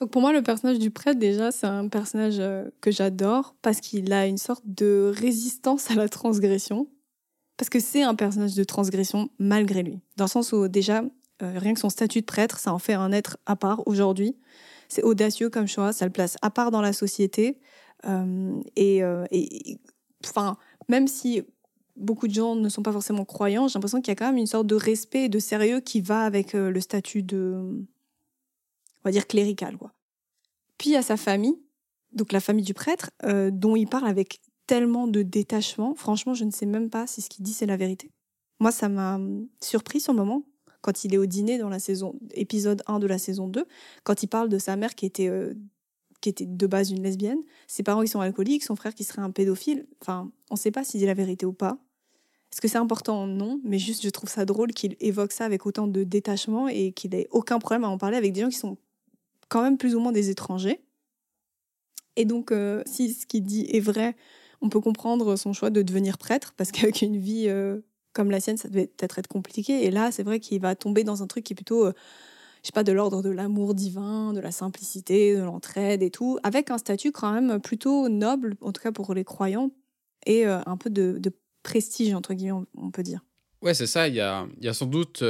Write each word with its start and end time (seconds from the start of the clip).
Donc 0.00 0.10
pour 0.10 0.20
moi, 0.20 0.32
le 0.32 0.42
personnage 0.42 0.78
du 0.78 0.90
prêtre, 0.90 1.18
déjà, 1.18 1.50
c'est 1.50 1.66
un 1.66 1.88
personnage 1.88 2.36
euh, 2.38 2.70
que 2.80 2.90
j'adore 2.90 3.56
parce 3.62 3.80
qu'il 3.80 4.12
a 4.12 4.26
une 4.26 4.38
sorte 4.38 4.62
de 4.64 5.12
résistance 5.14 5.90
à 5.90 5.94
la 5.94 6.08
transgression. 6.08 6.88
Parce 7.56 7.68
que 7.68 7.80
c'est 7.80 8.02
un 8.02 8.14
personnage 8.14 8.54
de 8.54 8.62
transgression 8.62 9.30
malgré 9.38 9.82
lui. 9.82 9.98
Dans 10.16 10.26
le 10.26 10.30
sens 10.30 10.52
où, 10.52 10.68
déjà, 10.68 11.02
euh, 11.42 11.58
rien 11.58 11.74
que 11.74 11.80
son 11.80 11.90
statut 11.90 12.20
de 12.20 12.26
prêtre, 12.26 12.60
ça 12.60 12.72
en 12.72 12.78
fait 12.78 12.94
un 12.94 13.10
être 13.10 13.38
à 13.46 13.56
part 13.56 13.86
aujourd'hui. 13.88 14.36
C'est 14.88 15.02
audacieux 15.02 15.50
comme 15.50 15.66
choix, 15.66 15.92
ça 15.92 16.04
le 16.06 16.12
place 16.12 16.36
à 16.42 16.50
part 16.50 16.70
dans 16.70 16.80
la 16.80 16.92
société. 16.92 17.58
Euh, 18.06 18.60
et, 18.76 19.02
enfin, 20.24 20.56
même 20.88 21.08
si 21.08 21.42
beaucoup 21.96 22.28
de 22.28 22.34
gens 22.34 22.54
ne 22.54 22.68
sont 22.68 22.82
pas 22.82 22.92
forcément 22.92 23.24
croyants, 23.24 23.66
j'ai 23.66 23.74
l'impression 23.74 24.00
qu'il 24.00 24.12
y 24.12 24.12
a 24.12 24.14
quand 24.14 24.26
même 24.26 24.36
une 24.36 24.46
sorte 24.46 24.68
de 24.68 24.76
respect 24.76 25.24
et 25.24 25.28
de 25.28 25.40
sérieux 25.40 25.80
qui 25.80 26.00
va 26.00 26.20
avec 26.20 26.52
le 26.52 26.80
statut 26.80 27.24
de, 27.24 27.84
va 29.08 29.12
dire 29.12 29.26
clérical. 29.26 29.76
Quoi. 29.76 29.92
Puis 30.78 30.94
à 30.96 31.02
sa 31.02 31.16
famille, 31.16 31.58
donc 32.12 32.32
la 32.32 32.40
famille 32.40 32.64
du 32.64 32.74
prêtre, 32.74 33.10
euh, 33.24 33.50
dont 33.52 33.76
il 33.76 33.86
parle 33.86 34.06
avec 34.06 34.40
tellement 34.66 35.08
de 35.08 35.22
détachement. 35.22 35.94
Franchement, 35.94 36.34
je 36.34 36.44
ne 36.44 36.50
sais 36.50 36.66
même 36.66 36.90
pas 36.90 37.06
si 37.06 37.22
ce 37.22 37.28
qu'il 37.28 37.44
dit 37.44 37.52
c'est 37.52 37.66
la 37.66 37.76
vérité. 37.76 38.10
Moi, 38.60 38.70
ça 38.70 38.88
m'a 38.88 39.16
hum, 39.16 39.48
surpris 39.60 40.00
sur 40.00 40.12
le 40.12 40.18
moment 40.18 40.44
quand 40.80 41.04
il 41.04 41.14
est 41.14 41.18
au 41.18 41.26
dîner 41.26 41.58
dans 41.58 41.68
la 41.68 41.80
saison 41.80 42.14
épisode 42.34 42.82
1 42.86 43.00
de 43.00 43.06
la 43.06 43.18
saison 43.18 43.48
2, 43.48 43.66
quand 44.04 44.22
il 44.22 44.28
parle 44.28 44.48
de 44.48 44.58
sa 44.58 44.76
mère 44.76 44.94
qui 44.94 45.06
était 45.06 45.28
euh, 45.28 45.54
qui 46.20 46.28
était 46.28 46.46
de 46.46 46.66
base 46.66 46.90
une 46.90 47.02
lesbienne, 47.02 47.38
ses 47.66 47.82
parents 47.82 48.02
qui 48.02 48.08
sont 48.08 48.20
alcooliques, 48.20 48.64
son 48.64 48.76
frère 48.76 48.94
qui 48.94 49.04
serait 49.04 49.22
un 49.22 49.30
pédophile. 49.30 49.86
Enfin, 50.02 50.30
on 50.50 50.54
ne 50.54 50.58
sait 50.58 50.70
pas 50.70 50.84
s'il 50.84 51.00
dit 51.00 51.06
la 51.06 51.14
vérité 51.14 51.46
ou 51.46 51.52
pas. 51.52 51.78
Est-ce 52.52 52.60
que 52.60 52.68
c'est 52.68 52.78
important? 52.78 53.26
Non, 53.26 53.60
mais 53.64 53.78
juste 53.78 54.02
je 54.02 54.08
trouve 54.10 54.28
ça 54.28 54.44
drôle 54.44 54.72
qu'il 54.72 54.96
évoque 55.00 55.32
ça 55.32 55.44
avec 55.44 55.66
autant 55.66 55.86
de 55.86 56.02
détachement 56.04 56.68
et 56.68 56.92
qu'il 56.92 57.14
ait 57.14 57.28
aucun 57.30 57.58
problème 57.58 57.84
à 57.84 57.88
en 57.88 57.98
parler 57.98 58.16
avec 58.16 58.32
des 58.32 58.40
gens 58.40 58.48
qui 58.48 58.56
sont 58.56 58.78
quand 59.48 59.62
même 59.62 59.78
plus 59.78 59.94
ou 59.94 60.00
moins 60.00 60.12
des 60.12 60.30
étrangers. 60.30 60.80
Et 62.16 62.24
donc, 62.24 62.50
euh, 62.50 62.82
si 62.86 63.14
ce 63.14 63.26
qu'il 63.26 63.44
dit 63.44 63.66
est 63.70 63.80
vrai, 63.80 64.16
on 64.60 64.68
peut 64.68 64.80
comprendre 64.80 65.36
son 65.36 65.52
choix 65.52 65.70
de 65.70 65.82
devenir 65.82 66.18
prêtre, 66.18 66.52
parce 66.56 66.72
qu'avec 66.72 67.02
une 67.02 67.16
vie 67.16 67.46
euh, 67.48 67.80
comme 68.12 68.30
la 68.30 68.40
sienne, 68.40 68.56
ça 68.56 68.68
devait 68.68 68.88
peut-être 68.88 69.18
être 69.18 69.28
compliqué. 69.28 69.84
Et 69.84 69.90
là, 69.90 70.10
c'est 70.10 70.24
vrai 70.24 70.40
qu'il 70.40 70.60
va 70.60 70.74
tomber 70.74 71.04
dans 71.04 71.22
un 71.22 71.26
truc 71.26 71.44
qui 71.44 71.52
est 71.52 71.56
plutôt, 71.56 71.86
euh, 71.86 71.92
je 72.62 72.68
sais 72.68 72.72
pas, 72.72 72.82
de 72.82 72.92
l'ordre 72.92 73.22
de 73.22 73.30
l'amour 73.30 73.74
divin, 73.74 74.32
de 74.32 74.40
la 74.40 74.50
simplicité, 74.50 75.36
de 75.36 75.42
l'entraide 75.42 76.02
et 76.02 76.10
tout, 76.10 76.38
avec 76.42 76.70
un 76.70 76.78
statut 76.78 77.12
quand 77.12 77.32
même 77.32 77.60
plutôt 77.60 78.08
noble, 78.08 78.56
en 78.60 78.72
tout 78.72 78.82
cas 78.82 78.90
pour 78.90 79.14
les 79.14 79.24
croyants, 79.24 79.70
et 80.26 80.44
un 80.44 80.76
peu 80.76 80.90
de, 80.90 81.32
prestige, 81.62 82.12
entre 82.12 82.34
guillemets, 82.34 82.66
on, 82.74 82.90
peut 82.90 83.02
dire. 83.02 83.24
Ouais, 83.62 83.72
c'est 83.72 83.86
ça. 83.86 84.08
Il 84.08 84.14
y 84.14 84.20
a, 84.20 84.46
y 84.60 84.68
a 84.68 84.74
sans 84.74 84.86
doute 84.86 85.22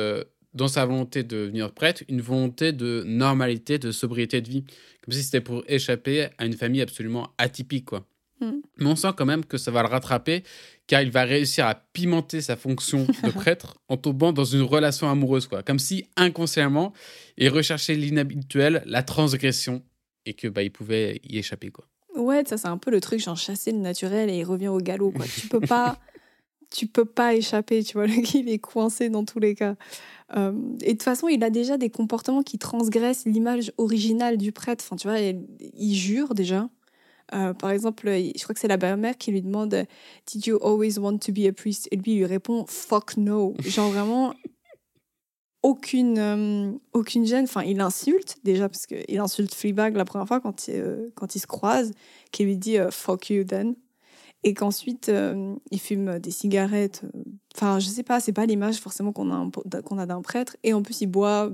dans 0.59 0.69
sa 0.69 0.85
volonté 0.85 1.23
de 1.23 1.29
devenir 1.29 1.73
prêtre, 1.73 2.03
une 2.09 2.21
volonté 2.21 2.73
de 2.73 3.05
normalité, 3.07 3.79
de 3.79 3.93
sobriété 3.93 4.41
de 4.41 4.49
vie. 4.51 4.65
Comme 5.03 5.15
si 5.15 5.23
c'était 5.23 5.41
pour 5.41 5.63
échapper 5.69 6.29
à 6.37 6.45
une 6.45 6.53
famille 6.53 6.83
absolument 6.83 7.33
atypique, 7.39 7.87
quoi. 7.87 8.05
Hmm. 8.41 8.61
Mais 8.77 8.87
on 8.87 8.97
sent 8.97 9.13
quand 9.17 9.25
même 9.25 9.45
que 9.45 9.57
ça 9.57 9.71
va 9.71 9.83
le 9.83 9.89
rattraper, 9.89 10.43
car 10.87 11.01
il 11.03 11.11
va 11.11 11.25
réussir 11.25 11.67
à 11.67 11.75
pimenter 11.75 12.41
sa 12.41 12.57
fonction 12.57 13.07
de 13.25 13.31
prêtre 13.31 13.79
en 13.89 13.97
tombant 13.97 14.33
dans 14.33 14.45
une 14.45 14.63
relation 14.63 15.09
amoureuse, 15.09 15.47
quoi. 15.47 15.63
Comme 15.63 15.79
si 15.79 16.07
inconsciemment, 16.17 16.93
il 17.37 17.49
recherchait 17.49 17.95
l'inhabituel, 17.95 18.83
la 18.85 19.03
transgression, 19.03 19.83
et 20.27 20.35
que 20.35 20.49
bah, 20.49 20.63
il 20.63 20.71
pouvait 20.71 21.21
y 21.25 21.39
échapper, 21.39 21.71
quoi. 21.71 21.87
Ouais, 22.17 22.43
ça 22.45 22.57
c'est 22.57 22.69
un 22.69 22.79
peu 22.79 22.91
le 22.91 23.01
truc, 23.01 23.21
genre 23.21 23.37
chasser 23.37 23.71
le 23.71 23.79
naturel 23.79 24.29
et 24.29 24.39
il 24.39 24.45
revient 24.45 24.69
au 24.69 24.79
galop, 24.79 25.13
quoi. 25.13 25.25
tu 25.27 25.47
peux 25.47 25.61
pas, 25.61 25.99
tu 26.71 26.87
peux 26.87 27.05
pas 27.05 27.35
échapper, 27.35 27.83
tu 27.83 27.95
vois. 27.95 28.07
Le 28.07 28.21
gars, 28.21 28.31
il 28.35 28.49
est 28.49 28.59
coincé 28.59 29.09
dans 29.09 29.25
tous 29.25 29.39
les 29.39 29.55
cas. 29.55 29.77
Euh, 30.37 30.53
et 30.83 30.89
de 30.89 30.93
toute 30.93 31.03
façon, 31.03 31.29
il 31.29 31.43
a 31.43 31.51
déjà 31.51 31.79
des 31.79 31.91
comportements 31.91 32.43
qui 32.43 32.59
transgressent 32.59 33.25
l'image 33.27 33.73
originale 33.79 34.37
du 34.37 34.53
prêtre. 34.53 34.85
Enfin, 34.87 34.97
tu 34.97 35.09
vois, 35.09 35.19
il, 35.19 35.95
jure 35.95 36.35
déjà. 36.35 36.69
Euh, 37.35 37.53
par 37.55 37.71
exemple, 37.71 38.07
je 38.07 38.43
crois 38.43 38.55
que 38.55 38.61
c'est 38.61 38.69
la 38.69 38.77
belle-mère 38.77 39.17
qui 39.17 39.31
lui 39.31 39.43
demande 39.43 39.87
Did 40.27 40.47
you 40.47 40.59
always 40.63 40.99
want 40.99 41.19
to 41.19 41.33
be 41.33 41.47
a 41.47 41.53
priest? 41.53 41.89
Et 41.91 41.97
lui, 41.97 42.13
il 42.13 42.19
lui 42.19 42.27
répond 42.27 42.65
Fuck 42.67 43.17
no. 43.17 43.55
Genre 43.61 43.91
vraiment 43.91 44.35
aucune, 45.63 46.19
euh, 46.19 46.73
aucune 46.93 47.27
gêne. 47.27 47.45
Enfin, 47.45 47.63
il 47.63 47.81
insulte 47.81 48.37
déjà, 48.45 48.69
parce 48.69 48.87
qu'il 48.87 49.19
insulte 49.19 49.55
Fleabag 49.55 49.97
la 49.97 50.05
première 50.05 50.29
fois 50.29 50.41
quand 50.41 50.69
il, 50.69 51.11
quand 51.15 51.35
il 51.35 51.39
se 51.39 51.47
croise, 51.47 51.93
qui 52.33 52.45
lui 52.45 52.57
dit 52.57 52.77
Fuck 52.91 53.31
you 53.31 53.45
then 53.45 53.75
et 54.45 54.55
qu'ensuite 54.55 55.09
euh, 55.09 55.55
il 55.71 55.81
fume 55.81 56.19
des 56.19 56.31
cigarettes. 56.31 57.03
Euh, 57.05 57.23
enfin, 57.55 57.79
je 57.79 57.87
sais 57.87 58.03
pas, 58.03 58.21
c'est 58.21 58.33
pas 58.33 58.47
l'image 58.47 58.79
forcément 58.79 59.13
qu'on 59.13 59.31
a, 59.33 59.51
qu'on 59.83 59.99
a 59.99 60.07
d'un 60.07 60.23
prêtre. 60.23 60.57
Et 60.63 60.73
en 60.73 60.83
plus, 60.83 61.01
il 61.01 61.09
boit, 61.09 61.51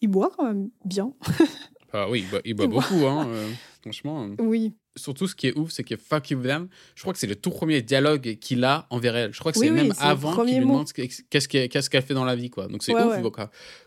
il 0.00 0.08
boit 0.08 0.30
quand 0.36 0.44
même 0.44 0.70
bien. 0.84 1.12
ah 1.92 2.08
oui, 2.10 2.24
il 2.44 2.54
boit, 2.54 2.66
beaucoup, 2.66 3.06
hein, 3.06 3.28
euh, 3.28 3.52
franchement. 3.80 4.28
Oui. 4.40 4.74
Surtout, 4.96 5.26
ce 5.26 5.34
qui 5.34 5.48
est 5.48 5.58
ouf, 5.58 5.72
c'est 5.72 5.82
que 5.82 5.96
Fuck 5.96 6.30
You 6.30 6.40
Them, 6.40 6.68
je 6.94 7.02
crois 7.02 7.12
que 7.12 7.18
c'est 7.18 7.26
le 7.26 7.34
tout 7.34 7.50
premier 7.50 7.82
dialogue 7.82 8.36
qu'il 8.40 8.62
a 8.62 8.86
envers 8.90 9.16
elle. 9.16 9.34
Je 9.34 9.40
crois 9.40 9.50
que 9.50 9.58
c'est 9.58 9.70
même 9.70 9.92
avant 9.98 10.36
qu'il 10.44 10.54
lui 10.54 10.60
demande 10.60 10.88
qu'est-ce 10.92 11.48
qu'elle 11.90 12.02
fait 12.02 12.14
dans 12.14 12.24
la 12.24 12.36
vie, 12.36 12.50
quoi. 12.50 12.68
Donc 12.68 12.82
c'est 12.84 12.94
ouf, 12.94 13.20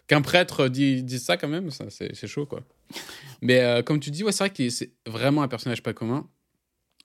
Qu'un 0.08 0.22
prêtre 0.22 0.68
dise, 0.68 1.24
ça, 1.24 1.38
quand 1.38 1.48
même, 1.48 1.70
c'est 1.72 2.28
chaud, 2.28 2.46
quoi. 2.46 2.62
Mais 3.42 3.82
comme 3.86 4.02
tu 4.02 4.12
dis, 4.12 4.24
ouais, 4.24 4.34
c'est 4.34 4.44
vrai 4.46 4.50
que 4.50 4.70
c'est 4.70 4.92
vraiment 5.06 5.44
un 5.44 5.48
personnage 5.48 5.82
pas 5.82 5.94
commun 5.94 6.28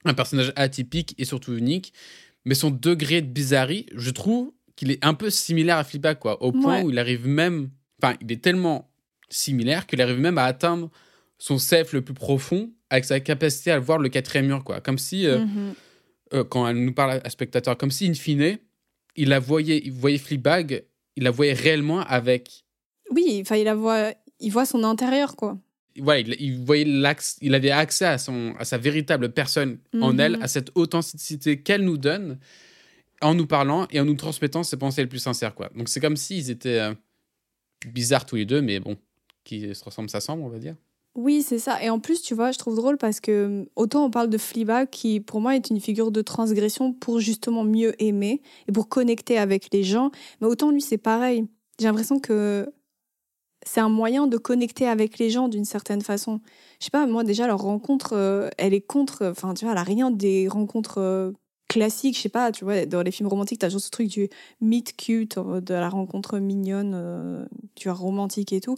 un 0.05 0.13
personnage 0.13 0.53
atypique 0.55 1.15
et 1.17 1.25
surtout 1.25 1.53
unique. 1.53 1.93
Mais 2.45 2.55
son 2.55 2.71
degré 2.71 3.21
de 3.21 3.27
bizarrerie, 3.27 3.85
je 3.95 4.09
trouve 4.09 4.51
qu'il 4.75 4.91
est 4.91 5.03
un 5.03 5.13
peu 5.13 5.29
similaire 5.29 5.77
à 5.77 5.83
Fleabag, 5.83 6.19
quoi. 6.19 6.41
Au 6.43 6.51
point 6.51 6.81
où 6.81 6.89
il 6.89 6.99
arrive 6.99 7.27
même. 7.27 7.69
Enfin, 8.01 8.15
il 8.21 8.31
est 8.31 8.43
tellement 8.43 8.89
similaire 9.29 9.87
qu'il 9.87 10.01
arrive 10.01 10.19
même 10.19 10.37
à 10.37 10.43
atteindre 10.43 10.89
son 11.37 11.57
self 11.57 11.93
le 11.93 12.01
plus 12.01 12.13
profond 12.13 12.71
avec 12.89 13.05
sa 13.05 13.19
capacité 13.19 13.71
à 13.71 13.79
voir 13.79 13.97
le 13.97 14.09
quatrième 14.09 14.47
mur, 14.47 14.63
quoi. 14.63 14.81
Comme 14.81 14.97
si, 14.97 15.25
euh, 15.25 15.39
mhm. 15.39 15.73
euh, 16.33 16.43
quand 16.43 16.67
elle 16.67 16.83
nous 16.83 16.93
parle 16.93 17.21
à 17.23 17.29
spectateur, 17.29 17.77
comme 17.77 17.91
si, 17.91 18.07
in 18.07 18.13
fine, 18.13 18.57
il 19.15 19.29
la 19.29 19.39
voyait, 19.39 19.81
il 19.83 19.91
voyait 19.91 20.17
Fleabag, 20.17 20.83
il 21.15 21.23
la 21.23 21.31
voyait 21.31 21.53
réellement 21.53 22.01
avec. 22.01 22.65
Oui, 23.11 23.39
enfin, 23.41 23.55
il 23.55 23.65
la 23.65 23.75
voit, 23.75 24.13
il 24.39 24.51
voit 24.51 24.65
son 24.65 24.83
intérieur, 24.83 25.35
quoi 25.35 25.57
il, 25.95 26.63
voyait 26.65 26.85
il 27.41 27.55
avait 27.55 27.71
accès 27.71 28.05
à, 28.05 28.17
son, 28.17 28.53
à 28.57 28.65
sa 28.65 28.77
véritable 28.77 29.31
personne 29.31 29.77
en 30.01 30.17
elle, 30.17 30.37
mhm. 30.37 30.43
à 30.43 30.47
cette 30.47 30.71
authenticité 30.75 31.61
qu'elle 31.61 31.83
nous 31.83 31.97
donne 31.97 32.39
en 33.21 33.35
nous 33.35 33.47
parlant 33.47 33.87
et 33.91 33.99
en 33.99 34.05
nous 34.05 34.15
transmettant 34.15 34.63
ses 34.63 34.77
pensées 34.77 35.01
les 35.01 35.07
plus 35.07 35.19
sincères. 35.19 35.55
Quoi. 35.55 35.69
Donc 35.75 35.89
c'est 35.89 35.99
comme 35.99 36.17
s'ils 36.17 36.49
étaient 36.49 36.79
euh, 36.79 36.93
bizarres 37.87 38.25
tous 38.25 38.35
les 38.35 38.45
deux, 38.45 38.61
mais 38.61 38.79
bon, 38.79 38.97
qui 39.43 39.73
se 39.73 39.83
ressemblent, 39.83 40.09
ça 40.09 40.19
semble, 40.19 40.43
on 40.43 40.49
va 40.49 40.59
dire. 40.59 40.75
Oui, 41.15 41.43
c'est 41.43 41.59
ça. 41.59 41.81
Et 41.83 41.89
en 41.89 41.99
plus, 41.99 42.23
tu 42.23 42.33
vois, 42.33 42.51
je 42.51 42.57
trouve 42.57 42.75
drôle 42.75 42.97
parce 42.97 43.19
que 43.19 43.67
autant 43.75 44.05
on 44.05 44.09
parle 44.09 44.29
de 44.29 44.37
Fleabag 44.39 44.89
qui, 44.89 45.19
pour 45.19 45.41
moi, 45.41 45.55
est 45.55 45.69
une 45.69 45.79
figure 45.79 46.11
de 46.11 46.21
transgression 46.21 46.91
pour 46.91 47.19
justement 47.19 47.63
mieux 47.63 47.93
aimer 48.01 48.41
et 48.67 48.71
pour 48.71 48.89
connecter 48.89 49.37
avec 49.37 49.71
les 49.71 49.83
gens, 49.83 50.09
mais 50.41 50.47
autant 50.47 50.71
lui, 50.71 50.81
c'est 50.81 50.97
pareil. 50.97 51.45
J'ai 51.79 51.85
l'impression 51.85 52.19
que 52.19 52.67
c'est 53.65 53.79
un 53.79 53.89
moyen 53.89 54.27
de 54.27 54.37
connecter 54.37 54.87
avec 54.87 55.17
les 55.19 55.29
gens 55.29 55.47
d'une 55.47 55.65
certaine 55.65 56.01
façon. 56.01 56.41
Je 56.79 56.85
sais 56.85 56.91
pas, 56.91 57.05
moi 57.05 57.23
déjà 57.23 57.47
leur 57.47 57.59
rencontre, 57.59 58.13
euh, 58.13 58.49
elle 58.57 58.73
est 58.73 58.81
contre, 58.81 59.25
enfin 59.25 59.53
tu 59.53 59.65
vois, 59.65 59.73
elle 59.73 59.79
a 59.79 59.83
rien 59.83 60.11
des 60.11 60.47
rencontres 60.47 60.99
euh, 60.99 61.31
classiques. 61.69 62.17
Je 62.17 62.21
sais 62.21 62.29
pas, 62.29 62.51
tu 62.51 62.63
vois, 62.65 62.85
dans 62.85 63.01
les 63.01 63.11
films 63.11 63.29
romantiques, 63.29 63.59
tu 63.59 63.65
as 63.65 63.69
toujours 63.69 63.81
ce 63.81 63.89
truc 63.89 64.07
du 64.07 64.29
meet 64.61 64.95
cute, 64.97 65.37
de 65.39 65.73
la 65.73 65.89
rencontre 65.89 66.39
mignonne, 66.39 66.93
euh, 66.95 67.45
tu 67.75 67.87
vois, 67.89 67.97
romantique 67.97 68.53
et 68.53 68.61
tout. 68.61 68.77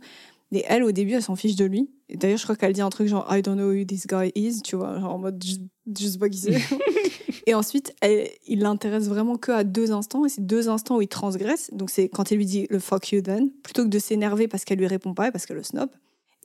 Et 0.52 0.64
elle, 0.68 0.84
au 0.84 0.92
début, 0.92 1.14
elle 1.14 1.24
s'en 1.24 1.36
fiche 1.36 1.56
de 1.56 1.66
lui. 1.66 1.90
D'ailleurs, 2.14 2.38
je 2.38 2.44
crois 2.44 2.56
qu'elle 2.56 2.72
dit 2.72 2.82
un 2.82 2.90
truc 2.90 3.08
genre 3.08 3.28
I 3.30 3.42
don't 3.42 3.58
know 3.58 3.72
who 3.72 3.84
this 3.84 4.08
guy 4.08 4.32
is, 4.36 4.62
tu 4.62 4.76
vois, 4.76 5.00
genre 5.00 5.16
en 5.16 5.18
mode 5.18 5.44
je, 5.44 6.08
sais 6.08 6.18
pas 6.18 6.30
qui 6.30 6.38
c'est. 6.38 6.54
et 7.46 7.54
ensuite, 7.54 7.96
elle, 8.02 8.30
il 8.48 8.60
l'intéresse 8.60 9.08
vraiment 9.08 9.38
que 9.38 9.52
à 9.52 9.64
deux 9.64 9.92
instants, 9.92 10.26
et 10.26 10.30
c'est 10.30 10.46
deux 10.46 10.68
instants 10.68 10.98
où 10.98 11.02
il 11.02 11.08
transgresse. 11.08 11.70
Donc, 11.74 11.90
c'est 11.90 12.10
quand 12.10 12.32
elle 12.32 12.40
lui 12.40 12.46
dit 12.46 12.66
le 12.70 12.80
fuck 12.80 13.12
you 13.12 13.22
then, 13.22 13.52
plutôt 13.64 13.84
que 13.84 13.90
de 13.90 14.00
s'énerver 14.00 14.48
parce 14.48 14.66
qu'elle 14.66 14.80
lui 14.80 14.88
répond 14.88 15.14
pas 15.14 15.28
et 15.28 15.32
parce 15.32 15.46
qu'elle 15.46 15.58
le 15.58 15.64
snob. 15.64 15.90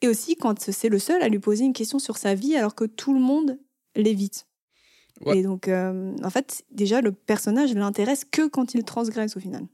Et 0.03 0.09
aussi 0.09 0.37
quand 0.37 0.71
c'est 0.71 0.89
le 0.89 0.99
seul 0.99 1.23
à 1.23 1.29
lui 1.29 1.39
poser 1.39 1.65
une 1.65 1.73
question 1.73 1.99
sur 1.99 2.17
sa 2.17 2.35
vie 2.35 2.57
alors 2.57 2.75
que 2.75 2.85
tout 2.85 3.13
le 3.13 3.21
monde 3.21 3.59
l'évite. 3.97 4.47
Et 5.27 5.43
donc, 5.43 5.69
euh, 5.69 6.15
en 6.25 6.31
fait, 6.31 6.65
déjà, 6.71 7.03
le 7.03 7.13
personnage 7.13 7.75
l'intéresse 7.75 8.25
que 8.25 8.49
quand 8.49 8.73
il 8.75 8.85
transgresse 8.85 9.37
au 9.37 9.41
final. 9.41 9.67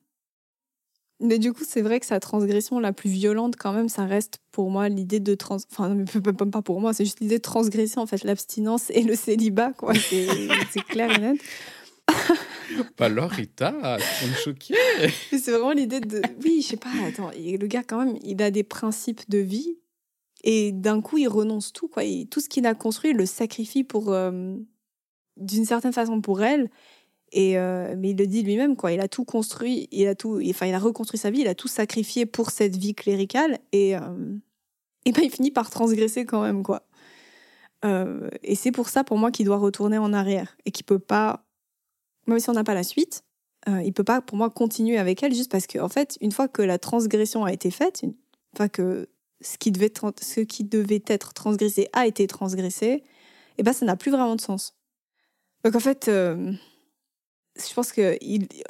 Mais 1.21 1.39
du 1.39 1.53
coup, 1.53 1.65
c'est 1.67 1.81
vrai 1.81 1.99
que 1.99 2.07
sa 2.07 2.21
transgression 2.21 2.79
la 2.79 2.93
plus 2.93 3.09
violente, 3.09 3.57
quand 3.57 3.73
même, 3.73 3.89
ça 3.89 4.05
reste 4.05 4.39
pour 4.53 4.71
moi 4.71 4.89
l'idée 4.89 5.21
de 5.21 5.35
trans. 5.35 5.57
Enfin, 5.71 6.05
pas 6.51 6.63
pour 6.63 6.81
moi, 6.81 6.93
c'est 6.93 7.05
juste 7.05 7.21
l'idée 7.21 7.39
de 7.39 7.43
transgresser 7.43 7.99
en 7.99 8.07
fait 8.07 8.23
l'abstinence 8.23 8.91
et 8.91 9.03
le 9.03 9.15
célibat, 9.15 9.73
quoi. 9.73 9.95
C'est 9.95 10.83
clair 10.89 11.11
et 11.11 11.19
net. 11.19 11.39
Pas 12.97 13.09
Lorita, 13.09 13.73
tu 14.21 14.29
me 14.29 14.35
choquer. 14.35 14.75
C'est 15.31 15.53
vraiment 15.53 15.73
l'idée 15.73 16.01
de. 16.01 16.21
Oui, 16.45 16.61
je 16.61 16.69
sais 16.69 16.77
pas, 16.77 16.91
attends, 17.09 17.31
le 17.35 17.67
gars, 17.67 17.83
quand 17.83 18.05
même, 18.05 18.19
il 18.23 18.43
a 18.43 18.51
des 18.51 18.63
principes 18.63 19.29
de 19.31 19.39
vie 19.39 19.79
et 20.45 20.71
d'un 20.71 21.01
coup, 21.01 21.17
il 21.17 21.29
renonce 21.29 21.73
tout, 21.73 21.89
quoi. 21.89 22.03
tout 22.31 22.41
ce 22.41 22.49
qu'il 22.49 22.67
a 22.67 22.75
construit, 22.75 23.13
il 23.13 23.17
le 23.17 23.27
sacrifie 23.27 23.85
pour. 23.85 24.13
Euh, 24.13 24.55
d'une 25.37 25.65
certaine 25.67 25.93
façon 25.93 26.21
pour 26.21 26.43
elle 26.43 26.71
euh, 27.35 27.95
mais 27.99 28.11
il 28.11 28.17
le 28.17 28.27
dit 28.27 28.43
lui-même, 28.43 28.77
quoi. 28.77 28.93
Il 28.93 29.01
a 29.01 29.09
tout 29.09 29.25
construit, 29.25 29.89
il 29.91 30.07
a 30.07 30.15
tout, 30.15 30.41
enfin, 30.49 30.67
il 30.67 30.75
a 30.75 30.79
reconstruit 30.79 31.19
sa 31.19 31.31
vie, 31.31 31.41
il 31.41 31.49
a 31.49 31.55
tout 31.55 31.69
sacrifié 31.69 32.27
pour 32.27 32.51
cette 32.51 32.77
vie 32.77 32.95
cléricale. 32.95 33.59
Et, 33.73 33.97
euh, 33.97 34.37
et 35.05 35.13
ben 35.13 35.23
il 35.25 35.31
finit 35.31 35.51
par 35.51 35.71
transgresser 35.71 36.25
quand 36.25 36.43
même, 36.43 36.63
quoi. 36.63 36.87
Euh, 37.85 38.29
et 38.43 38.55
c'est 38.55 38.73
pour 38.73 38.89
ça, 38.89 39.05
pour 39.05 39.19
moi, 39.19 39.31
qu'il 39.31 39.47
doit 39.47 39.59
retourner 39.59 39.99
en 39.99 40.13
arrière 40.13 40.57
et 40.65 40.71
qu'il 40.71 40.87
peut 40.87 40.99
pas, 40.99 41.45
même 42.27 42.41
si 42.41 42.49
on 42.49 42.55
n'a 42.55 42.65
pas 42.65 42.75
la 42.75 42.83
suite, 42.83 43.23
il 43.85 43.93
peut 43.93 44.05
pas, 44.05 44.21
pour 44.21 44.37
moi, 44.37 44.49
continuer 44.49 44.97
avec 44.97 45.25
elle 45.25 45.35
juste 45.35 45.51
parce 45.51 45.67
qu'en 45.67 45.87
en 45.87 45.89
fait, 45.89 46.17
une 46.21 46.31
fois 46.31 46.47
que 46.47 46.63
la 46.63 46.79
transgression 46.79 47.45
a 47.45 47.53
été 47.53 47.73
faite, 47.73 48.05
fois 48.57 48.69
que 48.69 49.09
ce 49.41 49.59
qui 49.59 49.73
devait, 49.73 49.93
ce 50.21 50.41
qui 50.41 50.63
devait 50.63 51.03
être 51.09 51.35
transgressé 51.35 51.89
a 51.93 52.07
été 52.07 52.29
transgressé, 52.29 53.03
et 53.59 53.63
ben 53.65 53.73
ça 53.73 53.85
n'a 53.85 53.97
plus 53.97 54.13
vraiment 54.13 54.37
de 54.37 54.41
sens. 54.41 54.77
Donc 55.65 55.75
en 55.75 55.81
fait, 55.81 56.09
je 57.59 57.75
pense 57.75 57.93
que 57.93 58.17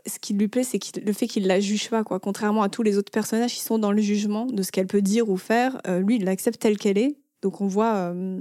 ce 0.06 0.18
qui 0.20 0.34
lui 0.34 0.48
plaît, 0.48 0.64
c'est 0.64 0.80
le 1.04 1.12
fait 1.12 1.26
qu'il 1.26 1.46
la 1.46 1.60
juge 1.60 1.90
pas, 1.90 2.04
quoi. 2.04 2.20
Contrairement 2.20 2.62
à 2.62 2.68
tous 2.68 2.82
les 2.82 2.96
autres 2.96 3.10
personnages 3.10 3.54
qui 3.54 3.60
sont 3.60 3.78
dans 3.78 3.92
le 3.92 4.00
jugement 4.00 4.46
de 4.46 4.62
ce 4.62 4.70
qu'elle 4.70 4.86
peut 4.86 5.02
dire 5.02 5.28
ou 5.28 5.36
faire, 5.36 5.80
euh, 5.86 6.00
lui, 6.00 6.16
il 6.16 6.24
l'accepte 6.24 6.60
telle 6.60 6.78
qu'elle 6.78 6.98
est. 6.98 7.16
Donc 7.42 7.60
on 7.60 7.66
voit, 7.66 7.94
euh, 7.94 8.40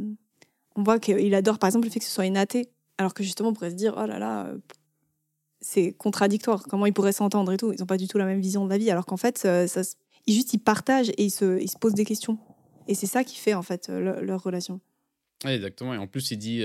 voit 0.75 1.00
qu'il 1.00 1.33
adore, 1.33 1.59
par 1.59 1.68
exemple, 1.68 1.86
le 1.86 1.92
fait 1.92 2.00
que 2.00 2.06
ce 2.06 2.12
soit 2.12 2.25
une 2.25 2.38
athée, 2.38 2.69
alors 2.97 3.13
que 3.13 3.24
justement, 3.24 3.50
on 3.50 3.53
pourrait 3.53 3.71
se 3.71 3.75
dire, 3.75 3.95
oh 3.97 4.06
là 4.06 4.19
là, 4.19 4.45
euh, 4.45 4.57
c'est 5.62 5.94
contradictoire. 5.94 6.63
Comment 6.63 6.86
ils 6.86 6.94
pourraient 6.94 7.12
s'entendre 7.12 7.51
et 7.51 7.57
tout? 7.57 7.74
Ils 7.74 7.80
n'ont 7.80 7.88
pas 7.88 7.98
du 7.98 8.07
tout 8.07 8.18
la 8.18 8.25
même 8.25 8.39
vision 8.39 8.65
de 8.65 8.69
la 8.69 8.77
vie, 8.77 8.91
alors 8.91 9.06
qu'en 9.06 9.18
fait, 9.18 9.48
ils 10.27 10.33
juste 10.33 10.53
ils 10.53 10.59
partagent 10.59 11.09
et 11.09 11.24
ils 11.24 11.31
se, 11.31 11.59
ils 11.59 11.69
se 11.69 11.77
posent 11.77 11.95
des 11.95 12.06
questions. 12.06 12.38
Et 12.88 12.94
c'est 12.94 13.07
ça 13.07 13.24
qui 13.24 13.38
fait 13.38 13.56
en 13.56 13.63
fait 13.63 13.89
leur 13.89 14.44
relation. 14.44 14.80
exactement. 15.44 15.95
Et 15.95 15.98
en 15.98 16.06
plus, 16.06 16.30
il 16.30 16.38
dit 16.38 16.63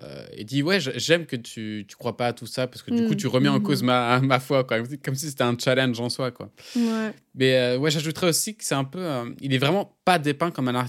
euh, 0.00 0.24
et 0.30 0.44
dit 0.44 0.62
ouais 0.62 0.78
j'aime 0.80 1.26
que 1.26 1.34
tu 1.34 1.84
tu 1.88 1.96
crois 1.96 2.16
pas 2.16 2.28
à 2.28 2.32
tout 2.32 2.46
ça 2.46 2.68
parce 2.68 2.82
que 2.82 2.92
du 2.92 3.04
coup 3.06 3.14
mm. 3.14 3.16
tu 3.16 3.26
remets 3.26 3.48
en 3.48 3.58
cause 3.58 3.82
mm. 3.82 3.86
ma, 3.86 4.20
ma 4.20 4.38
foi 4.38 4.62
quoi 4.62 4.78
comme 5.02 5.16
si 5.16 5.28
c'était 5.28 5.42
un 5.42 5.56
challenge 5.58 5.98
en 5.98 6.08
soi 6.08 6.30
quoi 6.30 6.52
ouais. 6.76 7.12
mais 7.34 7.56
euh, 7.56 7.78
ouais 7.78 7.90
j'ajouterais 7.90 8.28
aussi 8.28 8.54
que 8.54 8.64
c'est 8.64 8.76
un 8.76 8.84
peu 8.84 9.00
euh, 9.00 9.24
il 9.40 9.52
est 9.52 9.58
vraiment 9.58 9.98
pas 10.04 10.20
dépeint 10.20 10.52
comme 10.52 10.68
un 10.68 10.86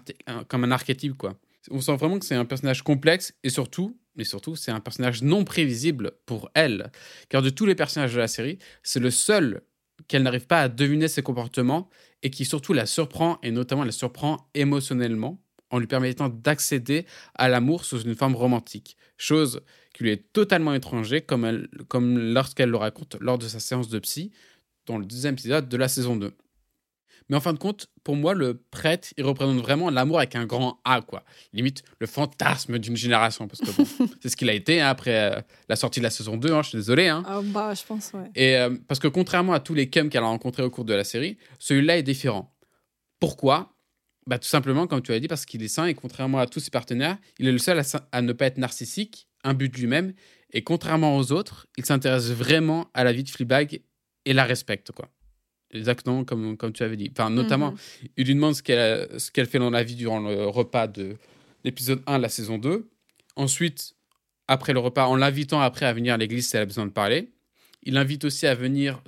comme 0.47 0.63
un 0.63 0.69
archétype 0.69 1.17
quoi 1.17 1.33
on 1.71 1.81
sent 1.81 1.95
vraiment 1.95 2.19
que 2.19 2.25
c'est 2.25 2.35
un 2.35 2.45
personnage 2.45 2.83
complexe 2.83 3.33
et 3.43 3.49
surtout 3.49 3.97
mais 4.15 4.25
surtout 4.25 4.55
c'est 4.55 4.71
un 4.71 4.79
personnage 4.79 5.23
non 5.23 5.43
prévisible 5.43 6.11
pour 6.27 6.51
elle 6.53 6.91
car 7.29 7.41
de 7.41 7.49
tous 7.49 7.65
les 7.65 7.73
personnages 7.73 8.13
de 8.13 8.19
la 8.19 8.27
série 8.27 8.59
c'est 8.83 8.99
le 8.99 9.09
seul 9.09 9.61
qu'elle 10.07 10.21
n'arrive 10.21 10.45
pas 10.45 10.61
à 10.61 10.69
deviner 10.69 11.07
ses 11.07 11.23
comportements 11.23 11.89
et 12.21 12.29
qui 12.29 12.45
surtout 12.45 12.73
la 12.73 12.85
surprend 12.85 13.39
et 13.41 13.49
notamment 13.49 13.83
la 13.83 13.91
surprend 13.91 14.49
émotionnellement 14.53 15.41
en 15.69 15.79
lui 15.79 15.87
permettant 15.87 16.29
d'accéder 16.29 17.05
à 17.35 17.49
l'amour 17.49 17.85
sous 17.85 18.01
une 18.01 18.15
forme 18.15 18.35
romantique, 18.35 18.97
chose 19.17 19.61
qui 19.93 20.03
lui 20.03 20.11
est 20.11 20.31
totalement 20.33 20.73
étranger, 20.73 21.21
comme, 21.21 21.67
comme 21.87 22.17
lorsqu'elle 22.17 22.69
le 22.69 22.77
raconte 22.77 23.17
lors 23.19 23.37
de 23.37 23.47
sa 23.47 23.59
séance 23.59 23.89
de 23.89 23.99
psy, 23.99 24.31
dans 24.85 24.97
le 24.97 25.05
deuxième 25.05 25.33
épisode 25.33 25.69
de 25.69 25.77
la 25.77 25.87
saison 25.87 26.15
2. 26.15 26.33
Mais 27.29 27.37
en 27.37 27.41
fin 27.41 27.53
de 27.53 27.59
compte, 27.59 27.87
pour 28.03 28.15
moi, 28.15 28.33
le 28.33 28.59
prêtre, 28.71 29.09
il 29.15 29.23
représente 29.23 29.59
vraiment 29.59 29.91
l'amour 29.91 30.17
avec 30.17 30.35
un 30.35 30.45
grand 30.45 30.79
A, 30.83 31.01
quoi. 31.01 31.23
Limite 31.53 31.83
le 31.99 32.07
fantasme 32.07 32.79
d'une 32.79 32.97
génération, 32.97 33.47
parce 33.47 33.61
que 33.61 33.83
c'est 34.21 34.29
ce 34.29 34.35
qu'il 34.35 34.49
a 34.49 34.53
été 34.53 34.81
hein, 34.81 34.87
après 34.87 35.35
euh, 35.35 35.41
la 35.69 35.75
sortie 35.75 35.99
de 35.99 36.05
la 36.05 36.09
saison 36.09 36.37
2, 36.37 36.51
hein, 36.51 36.63
je 36.63 36.69
suis 36.69 36.77
désolé. 36.77 37.07
Hein. 37.07 37.23
Ah, 37.27 37.41
bah, 37.43 37.73
je 37.75 37.83
pense, 37.83 38.11
ouais. 38.13 38.31
Et 38.33 38.57
euh, 38.57 38.75
parce 38.87 38.99
que 38.99 39.07
contrairement 39.07 39.53
à 39.53 39.59
tous 39.59 39.75
les 39.75 39.89
cums 39.89 40.09
qu'elle 40.09 40.23
a 40.23 40.27
rencontrés 40.27 40.63
au 40.63 40.71
cours 40.71 40.85
de 40.85 40.93
la 40.93 41.03
série, 41.03 41.37
celui-là 41.59 41.97
est 41.97 42.03
différent. 42.03 42.55
Pourquoi? 43.19 43.75
Bah, 44.29 44.39
Tout 44.39 44.47
simplement, 44.47 44.87
comme 44.87 45.01
tu 45.01 45.11
as 45.11 45.19
dit, 45.19 45.27
parce 45.27 45.45
qu'il 45.45 45.63
est 45.63 45.67
sain 45.67 45.87
et 45.87 45.95
contrairement 45.95 46.39
à 46.39 46.45
tous 46.45 46.59
ses 46.59 46.69
partenaires, 46.69 47.17
il 47.39 47.47
est 47.47 47.51
le 47.51 47.57
seul 47.57 47.81
à, 48.11 48.21
ne 48.21 48.31
pas 48.31 48.45
être 48.45 48.57
narcissique, 48.57 49.27
un 49.43 49.53
but 49.53 49.75
lui-même. 49.77 50.13
Et 50.53 50.63
contrairement 50.63 51.17
aux 51.17 51.31
autres, 51.31 51.67
il 51.77 51.85
s'intéresse 51.85 52.29
vraiment 52.31 52.89
à 52.93 53.03
la 53.03 53.11
vie 53.11 53.23
de 53.23 53.29
Fleabag 53.29 53.81
et 54.25 54.33
la 54.33 54.45
respecte. 54.45 54.91
quoi. 54.91 55.09
Exactement 55.71 56.23
comme, 56.23 56.57
comme 56.57 56.73
tu 56.73 56.83
avais 56.83 56.95
dit. 56.95 57.11
Enfin, 57.11 57.29
notamment, 57.29 57.71
mhm. 57.71 57.77
il 58.17 58.27
lui 58.27 58.35
demande 58.35 58.55
ce 58.55 58.63
qu'elle 58.63 59.19
ce 59.19 59.31
qu'elle 59.31 59.45
fait 59.45 59.59
dans 59.59 59.69
la 59.69 59.83
vie 59.83 59.95
durant 59.95 60.19
le 60.19 60.47
repas 60.47 60.87
de 60.87 61.15
l'épisode 61.63 62.01
1 62.07 62.17
de 62.17 62.23
la 62.23 62.29
saison 62.29 62.57
2. 62.57 62.89
Ensuite, 63.35 63.95
après 64.47 64.73
le 64.73 64.79
repas, 64.79 65.05
en 65.05 65.15
l'invitant 65.15 65.59
après 65.61 65.85
à 65.85 65.93
venir 65.93 66.13
à 66.13 66.17
l'église 66.17 66.47
si 66.47 66.55
elle 66.55 66.63
a 66.63 66.65
besoin 66.65 66.85
de 66.85 66.91
parler. 66.91 67.31
Il 67.83 67.93
l'invite 67.93 68.25
aussi 68.25 68.45
à 68.45 68.55
venir 68.55 69.01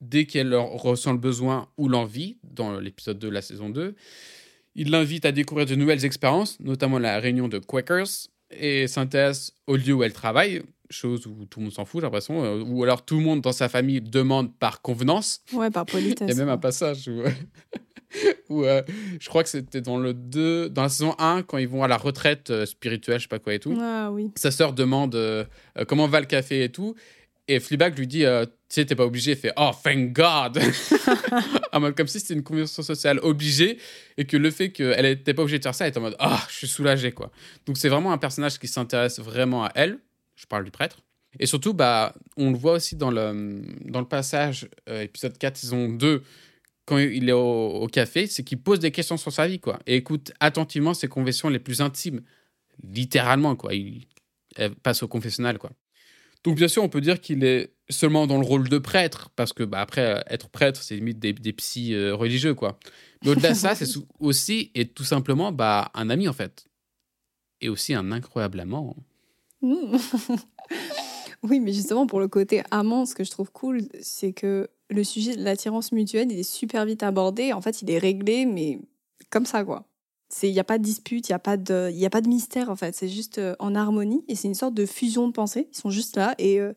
dès 0.00 0.26
qu'elle 0.26 0.54
ressent 0.54 1.12
le 1.12 1.18
besoin 1.18 1.68
ou 1.76 1.88
l'envie, 1.88 2.38
dans 2.44 2.78
l'épisode 2.78 3.18
2 3.18 3.28
de 3.28 3.32
la 3.32 3.42
saison 3.42 3.70
2. 3.70 3.94
Il 4.78 4.90
l'invite 4.90 5.24
à 5.24 5.32
découvrir 5.32 5.66
de 5.66 5.74
nouvelles 5.74 6.04
expériences, 6.04 6.60
notamment 6.60 6.98
la 6.98 7.18
réunion 7.18 7.48
de 7.48 7.58
Quakers, 7.58 8.28
et 8.50 8.86
s'intéresse 8.86 9.54
au 9.66 9.76
lieu 9.76 9.94
où 9.94 10.02
elle 10.02 10.12
travaille, 10.12 10.62
chose 10.90 11.26
où 11.26 11.46
tout 11.46 11.60
le 11.60 11.64
monde 11.64 11.72
s'en 11.72 11.86
fout, 11.86 12.00
j'ai 12.00 12.06
l'impression, 12.06 12.44
euh, 12.44 12.62
ou 12.62 12.84
alors 12.84 13.02
tout 13.02 13.16
le 13.16 13.22
monde 13.22 13.40
dans 13.40 13.52
sa 13.52 13.70
famille 13.70 14.02
demande 14.02 14.54
par 14.54 14.82
convenance. 14.82 15.40
Ouais, 15.54 15.70
par 15.70 15.86
politesse. 15.86 16.28
Il 16.28 16.36
y 16.36 16.40
a 16.40 16.44
même 16.44 16.52
un 16.52 16.58
passage 16.58 17.08
où, 17.08 17.22
où 18.54 18.64
euh, 18.64 18.82
je 19.18 19.28
crois 19.30 19.42
que 19.42 19.48
c'était 19.48 19.80
dans 19.80 19.96
le 19.96 20.12
2, 20.12 20.68
dans 20.68 20.82
la 20.82 20.88
saison 20.90 21.14
1, 21.18 21.42
quand 21.42 21.56
ils 21.56 21.68
vont 21.68 21.82
à 21.82 21.88
la 21.88 21.96
retraite 21.96 22.50
euh, 22.50 22.66
spirituelle, 22.66 23.18
je 23.18 23.22
sais 23.22 23.28
pas 23.28 23.38
quoi 23.38 23.54
et 23.54 23.58
tout. 23.58 23.76
Ah 23.80 24.10
oui. 24.12 24.30
Sa 24.36 24.50
sœur 24.50 24.74
demande 24.74 25.18
comment 25.88 26.06
va 26.06 26.20
le 26.20 26.26
café 26.26 26.64
et 26.64 26.68
tout, 26.68 26.94
et 27.48 27.60
Fleabag 27.60 27.98
lui 27.98 28.06
dit, 28.06 28.24
tu 28.68 28.74
sais, 28.74 28.84
t'es 28.84 28.96
pas 28.96 29.04
obligé. 29.04 29.36
Fait, 29.36 29.52
oh, 29.56 29.70
thank 29.82 30.12
God. 30.12 30.60
en 31.72 31.80
mode 31.80 31.96
comme 31.96 32.08
si 32.08 32.18
c'était 32.18 32.34
une 32.34 32.42
convention 32.42 32.82
sociale 32.82 33.20
obligée 33.22 33.78
et 34.16 34.24
que 34.24 34.36
le 34.36 34.50
fait 34.50 34.70
qu'elle 34.70 35.04
n'était 35.04 35.34
pas 35.34 35.42
obligée 35.42 35.58
de 35.58 35.62
faire 35.62 35.74
ça, 35.74 35.86
elle 35.86 35.92
est 35.92 35.98
en 35.98 36.00
mode, 36.00 36.16
ah, 36.18 36.40
oh, 36.40 36.46
je 36.50 36.56
suis 36.56 36.68
soulagé, 36.68 37.12
quoi. 37.12 37.30
Donc 37.66 37.76
c'est 37.76 37.88
vraiment 37.88 38.12
un 38.12 38.18
personnage 38.18 38.58
qui 38.58 38.66
s'intéresse 38.66 39.20
vraiment 39.20 39.64
à 39.64 39.72
elle. 39.76 39.98
Je 40.34 40.46
parle 40.46 40.64
du 40.64 40.70
prêtre. 40.70 40.98
Et 41.38 41.46
surtout, 41.46 41.74
bah, 41.74 42.14
on 42.36 42.50
le 42.50 42.56
voit 42.56 42.72
aussi 42.72 42.96
dans 42.96 43.10
le, 43.10 43.62
dans 43.84 44.00
le 44.00 44.08
passage, 44.08 44.68
euh, 44.88 45.02
épisode 45.02 45.36
4, 45.38 45.56
saison 45.56 45.88
2, 45.88 46.22
quand 46.86 46.98
il 46.98 47.28
est 47.28 47.32
au, 47.32 47.86
café, 47.92 48.26
c'est 48.26 48.44
qu'il 48.44 48.58
pose 48.58 48.78
des 48.78 48.92
questions 48.92 49.16
sur 49.16 49.32
sa 49.32 49.46
vie, 49.46 49.58
quoi. 49.58 49.80
Et 49.86 49.96
écoute 49.96 50.32
attentivement 50.38 50.94
ses 50.94 51.08
confessions 51.08 51.48
les 51.48 51.58
plus 51.58 51.80
intimes. 51.80 52.22
Littéralement, 52.82 53.56
quoi. 53.56 53.74
Il 53.74 54.06
passe 54.82 55.02
au 55.02 55.08
confessionnal, 55.08 55.58
quoi. 55.58 55.72
Donc 56.46 56.54
bien 56.54 56.68
sûr, 56.68 56.84
on 56.84 56.88
peut 56.88 57.00
dire 57.00 57.20
qu'il 57.20 57.42
est 57.42 57.72
seulement 57.90 58.28
dans 58.28 58.38
le 58.38 58.46
rôle 58.46 58.68
de 58.68 58.78
prêtre, 58.78 59.30
parce 59.34 59.52
que 59.52 59.64
bah, 59.64 59.80
après, 59.80 60.22
être 60.28 60.48
prêtre, 60.48 60.80
c'est 60.80 60.94
limite 60.94 61.18
des, 61.18 61.32
des 61.32 61.52
psys 61.52 61.92
euh, 61.92 62.14
religieux, 62.14 62.54
quoi. 62.54 62.78
Mais 63.24 63.30
au-delà 63.30 63.50
de 63.50 63.56
ça, 63.56 63.74
c'est 63.74 63.88
aussi 64.20 64.70
et 64.76 64.86
tout 64.86 65.02
simplement 65.02 65.50
bah, 65.50 65.90
un 65.92 66.08
ami, 66.08 66.28
en 66.28 66.32
fait. 66.32 66.68
Et 67.60 67.68
aussi 67.68 67.94
un 67.94 68.12
incroyable 68.12 68.60
amant. 68.60 68.94
oui, 71.42 71.58
mais 71.58 71.72
justement, 71.72 72.06
pour 72.06 72.20
le 72.20 72.28
côté 72.28 72.62
amant, 72.70 73.06
ce 73.06 73.16
que 73.16 73.24
je 73.24 73.32
trouve 73.32 73.50
cool, 73.50 73.80
c'est 74.00 74.32
que 74.32 74.68
le 74.88 75.02
sujet 75.02 75.34
de 75.34 75.42
l'attirance 75.42 75.90
mutuelle, 75.90 76.30
il 76.30 76.38
est 76.38 76.48
super 76.48 76.84
vite 76.84 77.02
abordé. 77.02 77.52
En 77.52 77.60
fait, 77.60 77.82
il 77.82 77.90
est 77.90 77.98
réglé, 77.98 78.46
mais 78.46 78.78
comme 79.30 79.46
ça, 79.46 79.64
quoi 79.64 79.84
il 80.42 80.52
n'y 80.52 80.60
a 80.60 80.64
pas 80.64 80.78
de 80.78 80.82
dispute, 80.82 81.28
il 81.28 81.32
n'y 81.32 81.36
a, 81.36 81.38
pas 81.38 81.56
de, 81.56 81.90
y 81.92 82.06
a 82.06 82.10
pas 82.10 82.20
de 82.20 82.28
mystère 82.28 82.70
en 82.70 82.76
fait, 82.76 82.94
c'est 82.94 83.08
juste 83.08 83.38
euh, 83.38 83.54
en 83.58 83.74
harmonie 83.74 84.24
et 84.28 84.34
c'est 84.34 84.48
une 84.48 84.54
sorte 84.54 84.74
de 84.74 84.86
fusion 84.86 85.28
de 85.28 85.32
pensée. 85.32 85.68
Ils 85.72 85.76
sont 85.76 85.90
juste 85.90 86.16
là 86.16 86.34
et 86.38 86.60
euh, 86.60 86.72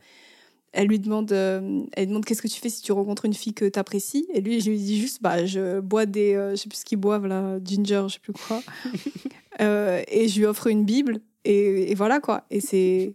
elle 0.71 0.87
lui 0.87 0.99
demande, 0.99 1.31
euh, 1.31 1.83
elle 1.93 2.07
demande 2.07 2.25
qu'est-ce 2.25 2.41
que 2.41 2.47
tu 2.47 2.59
fais 2.59 2.69
si 2.69 2.81
tu 2.81 2.91
rencontres 2.91 3.25
une 3.25 3.33
fille 3.33 3.53
que 3.53 3.65
tu 3.65 3.79
apprécies 3.79 4.27
et 4.33 4.41
lui 4.41 4.61
je 4.61 4.69
lui 4.69 4.77
dis 4.77 4.99
juste 4.99 5.21
bah 5.21 5.45
je 5.45 5.79
bois 5.79 6.05
des, 6.05 6.33
je 6.51 6.55
sais 6.55 6.69
plus 6.69 6.79
ce 6.79 6.85
qu'ils 6.85 6.99
boivent 6.99 7.25
là, 7.25 7.57
ginger, 7.63 8.03
je 8.07 8.13
sais 8.13 8.19
plus 8.19 8.33
quoi, 8.33 8.61
et 9.59 10.27
je 10.27 10.39
lui 10.39 10.45
offre 10.45 10.67
une 10.67 10.85
bible 10.85 11.19
et, 11.45 11.95
voilà 11.95 12.19
quoi. 12.19 12.45
Et 12.51 12.61
c'est 12.61 13.13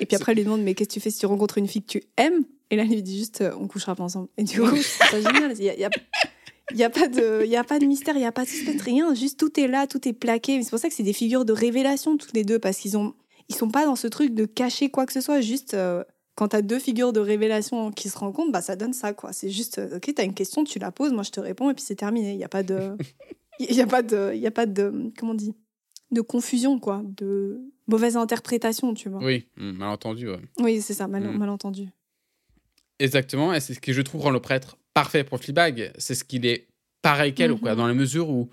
et 0.00 0.06
puis 0.06 0.16
après 0.16 0.32
elle 0.32 0.38
lui 0.38 0.44
demande 0.44 0.62
mais 0.62 0.74
qu'est-ce 0.74 0.88
que 0.88 0.94
tu 0.94 1.00
fais 1.00 1.10
si 1.10 1.18
tu 1.18 1.26
rencontres 1.26 1.58
une 1.58 1.68
fille 1.68 1.82
que 1.82 1.98
tu 1.98 2.02
aimes? 2.16 2.44
Et 2.70 2.76
là 2.76 2.84
elle 2.84 2.94
lui 2.94 3.02
dit 3.02 3.18
juste 3.18 3.44
on 3.60 3.68
couchera 3.68 3.94
pas 3.94 4.04
ensemble. 4.04 4.28
Et 4.38 4.44
du 4.44 4.58
coup 4.60 4.76
c'est 4.76 5.22
génial, 5.22 5.54
il 5.58 5.64
y 5.64 5.84
a 5.84 5.90
il 6.70 6.76
n'y 6.76 6.84
a, 6.84 6.90
pas 6.90 7.08
de, 7.08 7.44
y 7.44 7.56
a 7.56 7.64
pas 7.64 7.78
de 7.78 7.84
mystère, 7.84 8.16
il 8.16 8.20
n'y 8.20 8.26
a 8.26 8.32
pas 8.32 8.44
de 8.44 8.48
suspense, 8.48 8.80
rien. 8.80 9.14
Juste 9.14 9.38
tout 9.38 9.58
est 9.60 9.68
là, 9.68 9.86
tout 9.86 10.08
est 10.08 10.12
plaqué. 10.14 10.62
C'est 10.62 10.70
pour 10.70 10.78
ça 10.78 10.88
que 10.88 10.94
c'est 10.94 11.02
des 11.02 11.12
figures 11.12 11.44
de 11.44 11.52
révélation, 11.52 12.16
toutes 12.16 12.32
les 12.32 12.44
deux, 12.44 12.58
parce 12.58 12.78
qu'ils 12.78 12.96
ont, 12.96 13.14
ils 13.48 13.54
sont 13.54 13.68
pas 13.68 13.84
dans 13.84 13.96
ce 13.96 14.06
truc 14.06 14.34
de 14.34 14.46
cacher 14.46 14.90
quoi 14.90 15.04
que 15.04 15.12
ce 15.12 15.20
soit. 15.20 15.42
Juste, 15.42 15.74
euh, 15.74 16.04
quand 16.36 16.48
tu 16.48 16.56
as 16.56 16.62
deux 16.62 16.78
figures 16.78 17.12
de 17.12 17.20
révélation 17.20 17.92
qui 17.92 18.08
se 18.08 18.16
rencontrent, 18.16 18.50
bah, 18.50 18.62
ça 18.62 18.76
donne 18.76 18.94
ça, 18.94 19.12
quoi. 19.12 19.32
C'est 19.34 19.50
juste, 19.50 19.78
euh, 19.78 19.96
ok, 19.96 20.14
tu 20.14 20.20
as 20.20 20.24
une 20.24 20.34
question, 20.34 20.64
tu 20.64 20.78
la 20.78 20.90
poses, 20.90 21.12
moi 21.12 21.22
je 21.22 21.30
te 21.30 21.40
réponds, 21.40 21.70
et 21.70 21.74
puis 21.74 21.84
c'est 21.84 21.96
terminé. 21.96 22.32
Il 22.32 22.38
n'y 22.38 22.44
a 22.44 22.48
pas 22.48 22.62
de. 22.62 22.96
Il 23.60 23.72
n'y 23.72 23.82
a 23.82 23.86
pas 23.86 24.02
de. 24.02 24.32
Il 24.34 24.40
y 24.40 24.48
a 24.48 24.50
pas 24.50 24.66
de. 24.66 25.12
Comment 25.16 25.30
on 25.30 25.36
dit 25.36 25.54
De 26.10 26.22
confusion, 26.22 26.80
quoi. 26.80 27.02
De 27.04 27.60
mauvaise 27.86 28.16
interprétation, 28.16 28.94
tu 28.94 29.08
vois. 29.08 29.22
Oui, 29.22 29.46
hmm, 29.56 29.72
malentendu, 29.72 30.28
ouais. 30.28 30.40
Oui, 30.58 30.80
c'est 30.80 30.94
ça, 30.94 31.06
mal, 31.06 31.22
hmm. 31.22 31.36
malentendu. 31.36 31.88
Exactement, 32.98 33.52
et 33.52 33.60
c'est 33.60 33.74
ce 33.74 33.80
que 33.80 33.92
je 33.92 34.02
trouve 34.02 34.22
rend 34.22 34.30
le 34.30 34.40
prêtre 34.40 34.76
parfait 34.94 35.24
pour 35.24 35.40
Fleabag, 35.40 35.92
c'est 35.98 36.14
ce 36.14 36.24
qu'il 36.24 36.46
est 36.46 36.68
pareil 37.02 37.34
qu'elle, 37.34 37.54
quoi, 37.56 37.72
mhm. 37.72 37.76
dans 37.76 37.86
la 37.86 37.94
mesure 37.94 38.30
où 38.30 38.48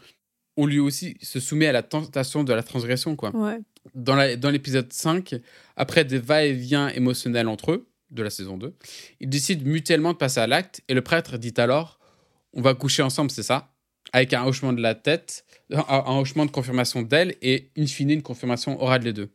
on 0.57 0.65
lui 0.65 0.79
aussi 0.79 1.15
se 1.21 1.39
soumet 1.39 1.67
à 1.67 1.71
la 1.71 1.83
tentation 1.83 2.43
de 2.43 2.51
la 2.53 2.63
transgression. 2.63 3.15
Quoi. 3.15 3.31
Dans 3.95 4.49
l'épisode 4.51 4.91
5, 4.91 5.35
après 5.77 6.03
des 6.03 6.19
va-et-vient 6.19 6.89
émotionnels 6.89 7.47
entre 7.47 7.71
eux, 7.71 7.87
de 8.11 8.23
la 8.23 8.29
saison 8.29 8.57
2, 8.57 8.73
ils 9.21 9.29
décident 9.29 9.63
mutuellement 9.65 10.13
de 10.13 10.17
passer 10.17 10.39
à 10.39 10.47
l'acte 10.47 10.81
et 10.87 10.93
le 10.93 11.01
prêtre 11.01 11.37
dit 11.37 11.53
alors 11.57 11.99
On 12.53 12.61
va 12.61 12.73
coucher 12.73 13.01
ensemble, 13.01 13.31
c'est 13.31 13.43
ça? 13.43 13.73
Avec 14.13 14.33
un 14.33 14.43
hochement 14.43 14.73
de 14.73 14.81
la 14.81 14.95
tête, 14.95 15.45
un, 15.71 16.17
hochement 16.17 16.45
de 16.45 16.51
confirmation 16.51 17.01
d'elle 17.01 17.35
et 17.41 17.69
in 17.77 17.85
fine 17.85 18.09
une 18.09 18.21
confirmation 18.21 18.81
orale 18.81 19.03
des 19.03 19.13
deux. 19.13 19.29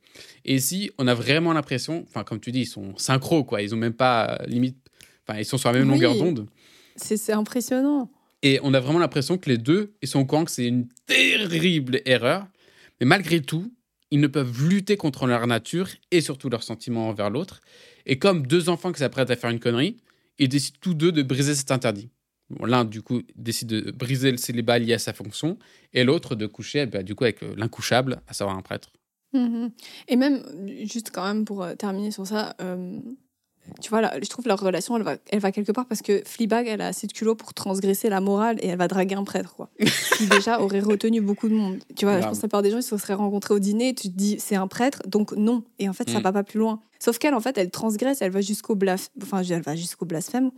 Et 0.44 0.54
ici, 0.56 0.90
on 0.98 1.06
a 1.06 1.14
vraiment 1.14 1.54
l'impression, 1.54 2.04
enfin, 2.06 2.24
comme 2.24 2.40
tu 2.40 2.52
dis, 2.52 2.62
ils 2.62 2.66
sont 2.66 2.94
synchro, 2.98 3.44
quoi. 3.44 3.62
Ils 3.62 3.74
ont 3.74 3.78
même 3.78 3.94
pas 3.94 4.38
limite, 4.46 4.76
enfin, 5.26 5.38
ils 5.38 5.46
sont 5.46 5.56
sur 5.56 5.72
la 5.72 5.78
même 5.78 5.88
longueur 5.88 6.14
d'onde. 6.14 6.46
C'est 6.96 7.32
impressionnant. 7.32 8.10
Et 8.42 8.60
on 8.62 8.74
a 8.74 8.80
vraiment 8.80 8.98
l'impression 8.98 9.38
que 9.38 9.50
les 9.50 9.58
deux, 9.58 9.94
ils 10.02 10.08
sont 10.08 10.20
au 10.20 10.24
courant 10.24 10.44
que 10.44 10.50
c'est 10.50 10.66
une 10.66 10.88
terrible 11.06 12.00
erreur. 12.04 12.46
Mais 13.00 13.06
malgré 13.06 13.40
tout, 13.40 13.72
ils 14.10 14.20
ne 14.20 14.26
peuvent 14.26 14.68
lutter 14.68 14.96
contre 14.96 15.26
leur 15.26 15.46
nature 15.46 15.88
et 16.10 16.20
surtout 16.20 16.48
leurs 16.48 16.62
sentiments 16.62 17.08
envers 17.08 17.30
l'autre. 17.30 17.60
Et 18.04 18.18
comme 18.18 18.46
deux 18.46 18.68
enfants 18.68 18.92
qui 18.92 19.00
s'apprêtent 19.00 19.30
à 19.30 19.36
faire 19.36 19.50
une 19.50 19.60
connerie, 19.60 19.96
ils 20.38 20.48
décident 20.48 20.78
tous 20.80 20.94
deux 20.94 21.12
de 21.12 21.22
briser 21.22 21.54
cet 21.54 21.70
interdit. 21.70 22.10
L'un, 22.60 22.84
du 22.84 23.02
coup, 23.02 23.22
décide 23.34 23.68
de 23.68 23.90
briser 23.90 24.30
le 24.30 24.36
célibat 24.36 24.78
lié 24.78 24.92
à 24.92 24.98
sa 24.98 25.12
fonction, 25.12 25.58
et 25.92 26.04
l'autre 26.04 26.36
de 26.36 26.46
coucher, 26.46 26.86
bah, 26.86 27.02
du 27.02 27.16
coup, 27.16 27.24
avec 27.24 27.40
l'incouchable, 27.56 28.20
à 28.28 28.34
savoir 28.34 28.56
un 28.56 28.62
prêtre. 28.62 28.92
Mhm. 29.32 29.72
Et 30.08 30.16
même, 30.16 30.44
juste 30.84 31.10
quand 31.12 31.24
même 31.24 31.44
pour 31.44 31.64
euh, 31.64 31.74
terminer 31.74 32.12
sur 32.12 32.26
ça, 32.26 32.54
euh, 32.60 33.00
tu 33.80 33.90
vois, 33.90 34.02
je 34.22 34.28
trouve 34.28 34.46
leur 34.46 34.60
relation, 34.60 34.96
elle 34.96 35.02
va, 35.02 35.16
elle 35.30 35.40
va 35.40 35.52
quelque 35.52 35.72
part 35.72 35.86
parce 35.86 36.02
que 36.02 36.22
Fleabag, 36.24 36.66
elle 36.66 36.80
a 36.80 36.88
assez 36.88 37.06
de 37.06 37.12
culot 37.12 37.34
pour 37.34 37.54
transgresser 37.54 38.08
la 38.08 38.20
morale 38.20 38.58
et 38.60 38.68
elle 38.68 38.78
va 38.78 38.88
draguer 38.88 39.14
un 39.14 39.24
prêtre, 39.24 39.54
quoi. 39.54 39.68
qui 40.16 40.26
déjà 40.26 40.60
aurait 40.60 40.80
retenu 40.80 41.20
beaucoup 41.20 41.48
de 41.48 41.54
monde. 41.54 41.78
Tu 41.94 42.04
vois, 42.04 42.20
je 42.20 42.26
pense 42.26 42.38
que 42.38 42.42
la 42.42 42.48
plupart 42.48 42.62
des 42.62 42.70
gens, 42.70 42.78
ils 42.78 42.82
se 42.82 42.96
seraient 42.96 43.14
rencontrés 43.14 43.54
au 43.54 43.58
dîner, 43.58 43.94
tu 43.94 44.08
te 44.08 44.16
dis, 44.16 44.36
c'est 44.38 44.56
un 44.56 44.66
prêtre, 44.66 45.02
donc 45.06 45.32
non. 45.32 45.62
Et 45.78 45.88
en 45.88 45.92
fait, 45.92 46.08
ça 46.08 46.20
mm. 46.20 46.22
va 46.22 46.32
pas 46.32 46.44
plus 46.44 46.58
loin. 46.58 46.80
Sauf 46.98 47.18
qu'elle, 47.18 47.34
en 47.34 47.40
fait, 47.40 47.58
elle 47.58 47.70
transgresse, 47.70 48.22
elle 48.22 48.32
va 48.32 48.40
jusqu'au 48.40 48.74
blasphème. 48.74 49.22
Enfin, 49.22 49.42
elle 49.42 49.62
va 49.62 49.76
jusqu'au 49.76 50.06
blasphème. 50.06 50.50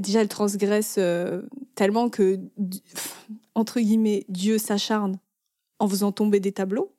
Déjà, 0.00 0.20
elle 0.20 0.28
transgresse 0.28 0.96
euh, 0.98 1.42
tellement 1.74 2.08
que, 2.08 2.38
entre 3.54 3.80
guillemets, 3.80 4.24
Dieu 4.28 4.58
s'acharne 4.58 5.18
en 5.78 5.88
faisant 5.88 6.12
tomber 6.12 6.40
des 6.40 6.52
tableaux 6.52 6.94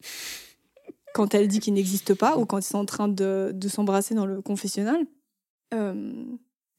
quand 1.13 1.33
elle 1.33 1.47
dit 1.47 1.59
qu'il 1.59 1.73
n'existe 1.73 2.13
pas 2.13 2.37
ou 2.37 2.45
quand 2.45 2.57
ils 2.57 2.63
sont 2.63 2.77
en 2.77 2.85
train 2.85 3.07
de, 3.07 3.51
de 3.53 3.67
s'embrasser 3.67 4.15
dans 4.15 4.25
le 4.25 4.41
confessionnal. 4.41 5.05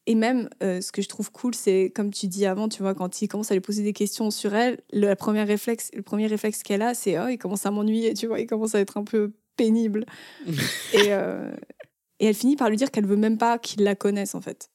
Et 0.07 0.15
même, 0.15 0.49
ce 0.61 0.91
que 0.91 1.01
je 1.01 1.09
trouve 1.09 1.31
cool, 1.31 1.55
c'est 1.55 1.93
comme 1.95 2.11
tu 2.11 2.27
dis 2.27 2.45
avant, 2.45 2.69
tu 2.69 2.83
vois, 2.83 2.95
quand 2.95 3.23
il 3.23 3.29
commence 3.29 3.51
à 3.51 3.55
lui 3.55 3.61
poser 3.61 3.83
des 3.83 3.93
questions 3.93 4.31
sur 4.31 4.55
elle, 4.55 4.81
le, 4.93 5.15
premier 5.15 5.45
réflexe, 5.45 5.91
le 5.95 6.03
premier 6.03 6.27
réflexe 6.27 6.63
qu'elle 6.63 6.83
a, 6.83 6.95
c'est 6.95 7.21
oh, 7.21 7.29
il 7.29 7.39
commence 7.39 7.67
à 7.67 7.71
m'ennuyer, 7.71 8.15
tu 8.15 8.27
vois, 8.27 8.41
il 8.41 8.47
commence 8.47 8.75
à 8.75 8.81
être 8.81 8.97
un 8.97 9.05
peu 9.05 9.33
pénible. 9.57 10.05
et, 10.95 11.11
et 12.19 12.27
elle 12.27 12.35
finit 12.35 12.57
par 12.57 12.69
lui 12.69 12.77
dire 12.77 12.91
qu'elle 12.91 13.07
veut 13.07 13.17
même 13.17 13.39
pas 13.39 13.59
qu'il 13.59 13.85
la 13.85 13.95
connaisse, 13.95 14.35
en 14.35 14.41
fait. 14.41 14.71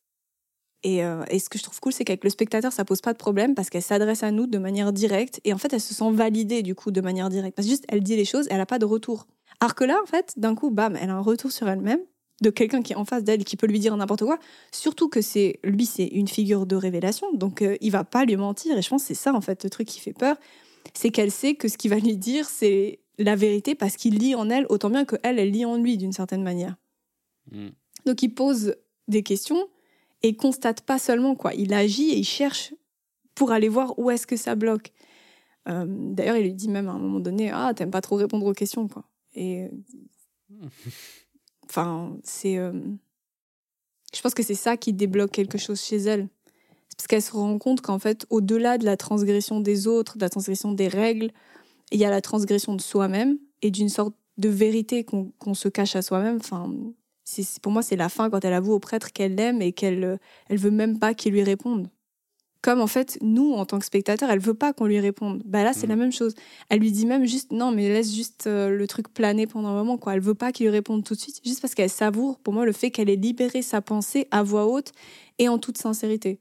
Et, 0.84 0.98
et, 1.30 1.40
ce 1.40 1.50
que 1.50 1.58
je 1.58 1.64
trouve 1.64 1.80
cool, 1.80 1.92
c'est 1.92 2.06
qu'avec 2.06 2.24
le 2.24 2.30
spectateur, 2.30 2.72
ça 2.72 2.86
pose 2.86 3.02
pas 3.02 3.12
de 3.12 3.18
problème 3.18 3.56
parce 3.56 3.70
qu'elle 3.70 3.82
s'adresse 3.82 4.24
à 4.24 4.32
nous 4.32 4.48
de 4.48 4.58
manière 4.58 4.94
directe 4.94 5.42
et 5.44 5.54
en 5.54 5.58
fait, 5.58 5.74
elle 5.74 5.82
se 5.82 5.94
sent 5.94 6.12
validée 6.12 6.62
du 6.62 6.76
coup 6.76 6.92
de 6.92 7.02
manière 7.02 7.30
directe. 7.30 7.56
Parce 7.56 7.66
que 7.66 7.72
juste, 7.72 7.86
elle 7.90 8.04
dit 8.04 8.16
les 8.16 8.26
choses, 8.26 8.48
elle 8.50 8.62
a 8.62 8.66
pas 8.66 8.80
de 8.80 8.86
retour. 8.86 9.28
Alors 9.60 9.76
que 9.76 9.84
là, 9.84 10.00
en 10.02 10.06
fait, 10.06 10.34
d'un 10.38 10.56
coup, 10.56 10.70
bam, 10.70 10.96
elle 10.96 11.10
a 11.10 11.16
un 11.16 11.22
retour 11.22 11.52
sur 11.52 11.68
elle-même 11.68 12.00
de 12.41 12.50
quelqu'un 12.50 12.82
qui 12.82 12.94
est 12.94 12.96
en 12.96 13.06
face 13.06 13.24
d'elle 13.24 13.44
qui 13.44 13.58
peut 13.58 13.67
lui 13.67 13.79
dire 13.79 13.96
n'importe 13.98 14.24
quoi. 14.24 14.39
Surtout 14.72 15.10
que 15.10 15.22
c'est 15.22 15.60
lui, 15.63 15.86
c'est 15.86 16.06
une 16.06 16.27
figure 16.27 16.65
de 16.65 16.75
révélation, 16.75 17.32
donc 17.34 17.62
euh, 17.62 17.77
il 17.82 17.91
va 17.91 18.03
pas 18.03 18.25
lui 18.25 18.36
mentir. 18.38 18.77
Et 18.77 18.82
je 18.82 18.89
pense 18.89 19.03
que 19.03 19.08
c'est 19.08 19.13
ça 19.13 19.34
en 19.34 19.41
fait 19.41 19.63
le 19.63 19.70
truc 19.70 19.88
qui 19.88 20.00
fait 20.00 20.13
peur, 20.13 20.38
c'est 20.94 21.10
qu'elle 21.10 21.32
sait 21.32 21.56
que 21.56 21.67
ce 21.67 21.77
qu'il 21.77 21.89
va 21.89 21.98
lui 21.98 22.17
dire 22.17 22.48
c'est 22.48 23.00
la 23.17 23.36
vérité 23.36 23.74
parce 23.74 23.98
qu'il 23.98 24.20
lit 24.20 24.36
en 24.36 24.50
elle 24.50 24.65
autant 24.70 24.89
bien 24.89 25.06
que 25.06 25.15
elle, 25.24 25.39
elle 25.39 25.51
lit 25.51 25.65
en 25.65 25.77
lui 25.77 25.98
d'une 25.98 26.13
certaine 26.13 26.44
manière. 26.44 26.75
Mm. 27.51 27.70
Donc 28.06 28.22
il 28.22 28.29
pose 28.29 28.75
des 29.08 29.24
questions 29.24 29.67
et 30.24 30.36
constate 30.36 30.82
pas 30.82 31.00
seulement 31.00 31.36
quoi, 31.36 31.53
il 31.53 31.74
agit 31.74 32.12
et 32.12 32.17
il 32.17 32.25
cherche 32.25 32.74
pour 33.36 33.51
aller 33.51 33.70
voir 33.70 33.98
où 34.00 34.10
est-ce 34.10 34.27
que 34.27 34.36
ça 34.36 34.56
bloque. 34.56 34.91
Euh, 35.67 35.86
d'ailleurs, 35.88 36.38
il 36.38 36.44
lui 36.44 36.53
dit 36.53 36.70
même 36.70 36.88
à 36.88 36.91
un 36.91 37.00
moment 37.00 37.20
donné, 37.20 37.51
ah 37.51 37.74
t'aimes 37.75 37.91
pas 37.91 38.01
trop 38.01 38.15
répondre 38.15 38.46
aux 38.46 38.53
questions 38.53 38.88
quoi. 38.88 39.03
Et 39.36 39.70
Enfin, 41.70 42.18
c'est. 42.24 42.58
Euh, 42.58 42.74
je 44.14 44.22
pense 44.22 44.34
que 44.34 44.44
c'est 44.44 44.56
ça 44.56 44.78
qui 44.78 44.94
débloque 44.94 45.32
quelque 45.32 45.58
chose 45.58 45.82
chez 45.82 45.98
elle. 45.98 46.28
Parce 46.96 47.08
qu'elle 47.08 47.22
se 47.22 47.32
rend 47.32 47.58
compte 47.60 47.82
qu'en 47.82 48.00
fait, 48.00 48.26
au-delà 48.30 48.78
de 48.78 48.86
la 48.86 48.98
transgression 48.98 49.60
des 49.60 49.88
autres, 49.88 50.18
de 50.18 50.24
la 50.24 50.30
transgression 50.30 50.72
des 50.72 50.88
règles, 50.88 51.32
il 51.92 52.00
y 52.00 52.06
a 52.06 52.10
la 52.10 52.22
transgression 52.22 52.74
de 52.76 52.82
soi-même 52.82 53.38
et 53.62 53.70
d'une 53.70 53.90
sorte 53.90 54.16
de 54.38 54.50
vérité 54.50 55.04
qu'on 55.04 55.54
se 55.54 55.68
cache 55.68 55.96
à 55.96 56.02
soi-même. 56.02 56.38
Enfin, 56.38 56.74
pour 57.62 57.72
moi, 57.72 57.82
c'est 57.82 57.96
la 57.96 58.10
fin 58.10 58.30
quand 58.30 58.44
elle 58.44 58.54
avoue 58.54 58.74
au 58.74 58.80
prêtre 58.80 59.12
qu'elle 59.12 59.36
l'aime 59.36 59.62
et 59.62 59.74
qu'elle 59.74 60.04
euh, 60.04 60.18
elle 60.50 60.58
veut 60.58 60.72
même 60.72 60.98
pas 60.98 61.14
qu'il 61.14 61.34
lui 61.34 61.44
réponde 61.44 61.90
comme 62.62 62.82
en 62.82 62.88
fait 62.88 63.18
nous 63.22 63.54
en 63.54 63.66
tant 63.66 63.80
que 63.80 63.86
spectateurs 63.86 64.30
elle 64.30 64.40
veut 64.40 64.54
pas 64.54 64.74
qu'on 64.74 64.86
lui 64.86 65.00
réponde. 65.00 65.42
Bah 65.46 65.64
là 65.64 65.74
c'est 65.74 65.88
la 65.88 65.96
mm. 65.96 66.00
même 66.00 66.12
chose. 66.12 66.34
Elle 66.70 66.80
lui 66.80 66.92
dit 66.92 67.06
même 67.06 67.26
juste 67.26 67.52
non 67.52 67.72
mais 67.72 67.90
laisse 67.90 68.14
juste 68.14 68.48
euh, 68.48 68.70
le 68.70 68.88
truc 68.88 69.14
planer 69.14 69.48
pendant 69.48 69.70
un 69.70 69.76
moment 69.76 69.98
quoi. 69.98 70.14
Elle 70.14 70.22
veut 70.22 70.36
pas 70.36 70.52
qu'il 70.52 70.66
lui 70.66 70.72
réponde 70.72 71.04
tout 71.04 71.16
de 71.16 71.20
suite 71.20 71.42
juste 71.46 71.62
parce 71.62 71.76
qu'elle 71.76 71.90
savoure 71.90 72.40
pour 72.40 72.54
moi 72.54 72.66
le 72.66 72.72
fait 72.72 72.92
qu'elle 72.92 73.10
ait 73.10 73.16
libéré 73.16 73.62
sa 73.62 73.82
pensée 73.82 74.28
à 74.32 74.44
voix 74.44 74.66
haute 74.66 74.92
et 75.40 75.50
en 75.50 75.58
toute 75.58 75.78
sincérité. 75.78 76.40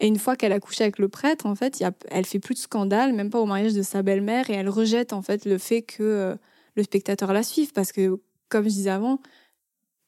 Et 0.00 0.06
une 0.06 0.18
fois 0.18 0.36
qu'elle 0.36 0.52
a 0.52 0.60
couché 0.60 0.84
avec 0.84 0.98
le 0.98 1.08
prêtre 1.08 1.46
en 1.46 1.54
fait 1.54 1.80
y 1.80 1.84
a, 1.84 1.92
elle 2.10 2.26
fait 2.26 2.38
plus 2.38 2.54
de 2.54 2.60
scandale 2.60 3.12
même 3.12 3.30
pas 3.30 3.40
au 3.40 3.46
mariage 3.46 3.74
de 3.74 3.82
sa 3.82 4.02
belle-mère 4.02 4.50
et 4.50 4.54
elle 4.54 4.68
rejette 4.68 5.12
en 5.12 5.22
fait 5.22 5.44
le 5.44 5.58
fait 5.58 5.82
que 5.82 6.02
euh, 6.02 6.34
le 6.74 6.82
spectateur 6.82 7.32
la 7.32 7.42
suive. 7.42 7.72
Parce 7.72 7.92
que 7.92 8.20
comme 8.48 8.64
je 8.64 8.70
disais 8.70 8.90
avant 8.90 9.20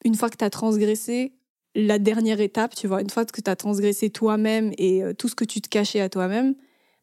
une 0.03 0.15
fois 0.15 0.29
que 0.29 0.37
tu 0.37 0.45
as 0.45 0.49
transgressé 0.49 1.33
la 1.75 1.99
dernière 1.99 2.39
étape, 2.39 2.73
tu 2.73 2.87
vois, 2.87 3.01
une 3.01 3.09
fois 3.09 3.25
que 3.25 3.41
tu 3.41 3.49
as 3.49 3.55
transgressé 3.55 4.09
toi-même 4.09 4.71
et 4.77 5.03
euh, 5.03 5.13
tout 5.13 5.27
ce 5.27 5.35
que 5.35 5.45
tu 5.45 5.61
te 5.61 5.69
cachais 5.69 5.99
à 5.99 6.09
toi-même, 6.09 6.55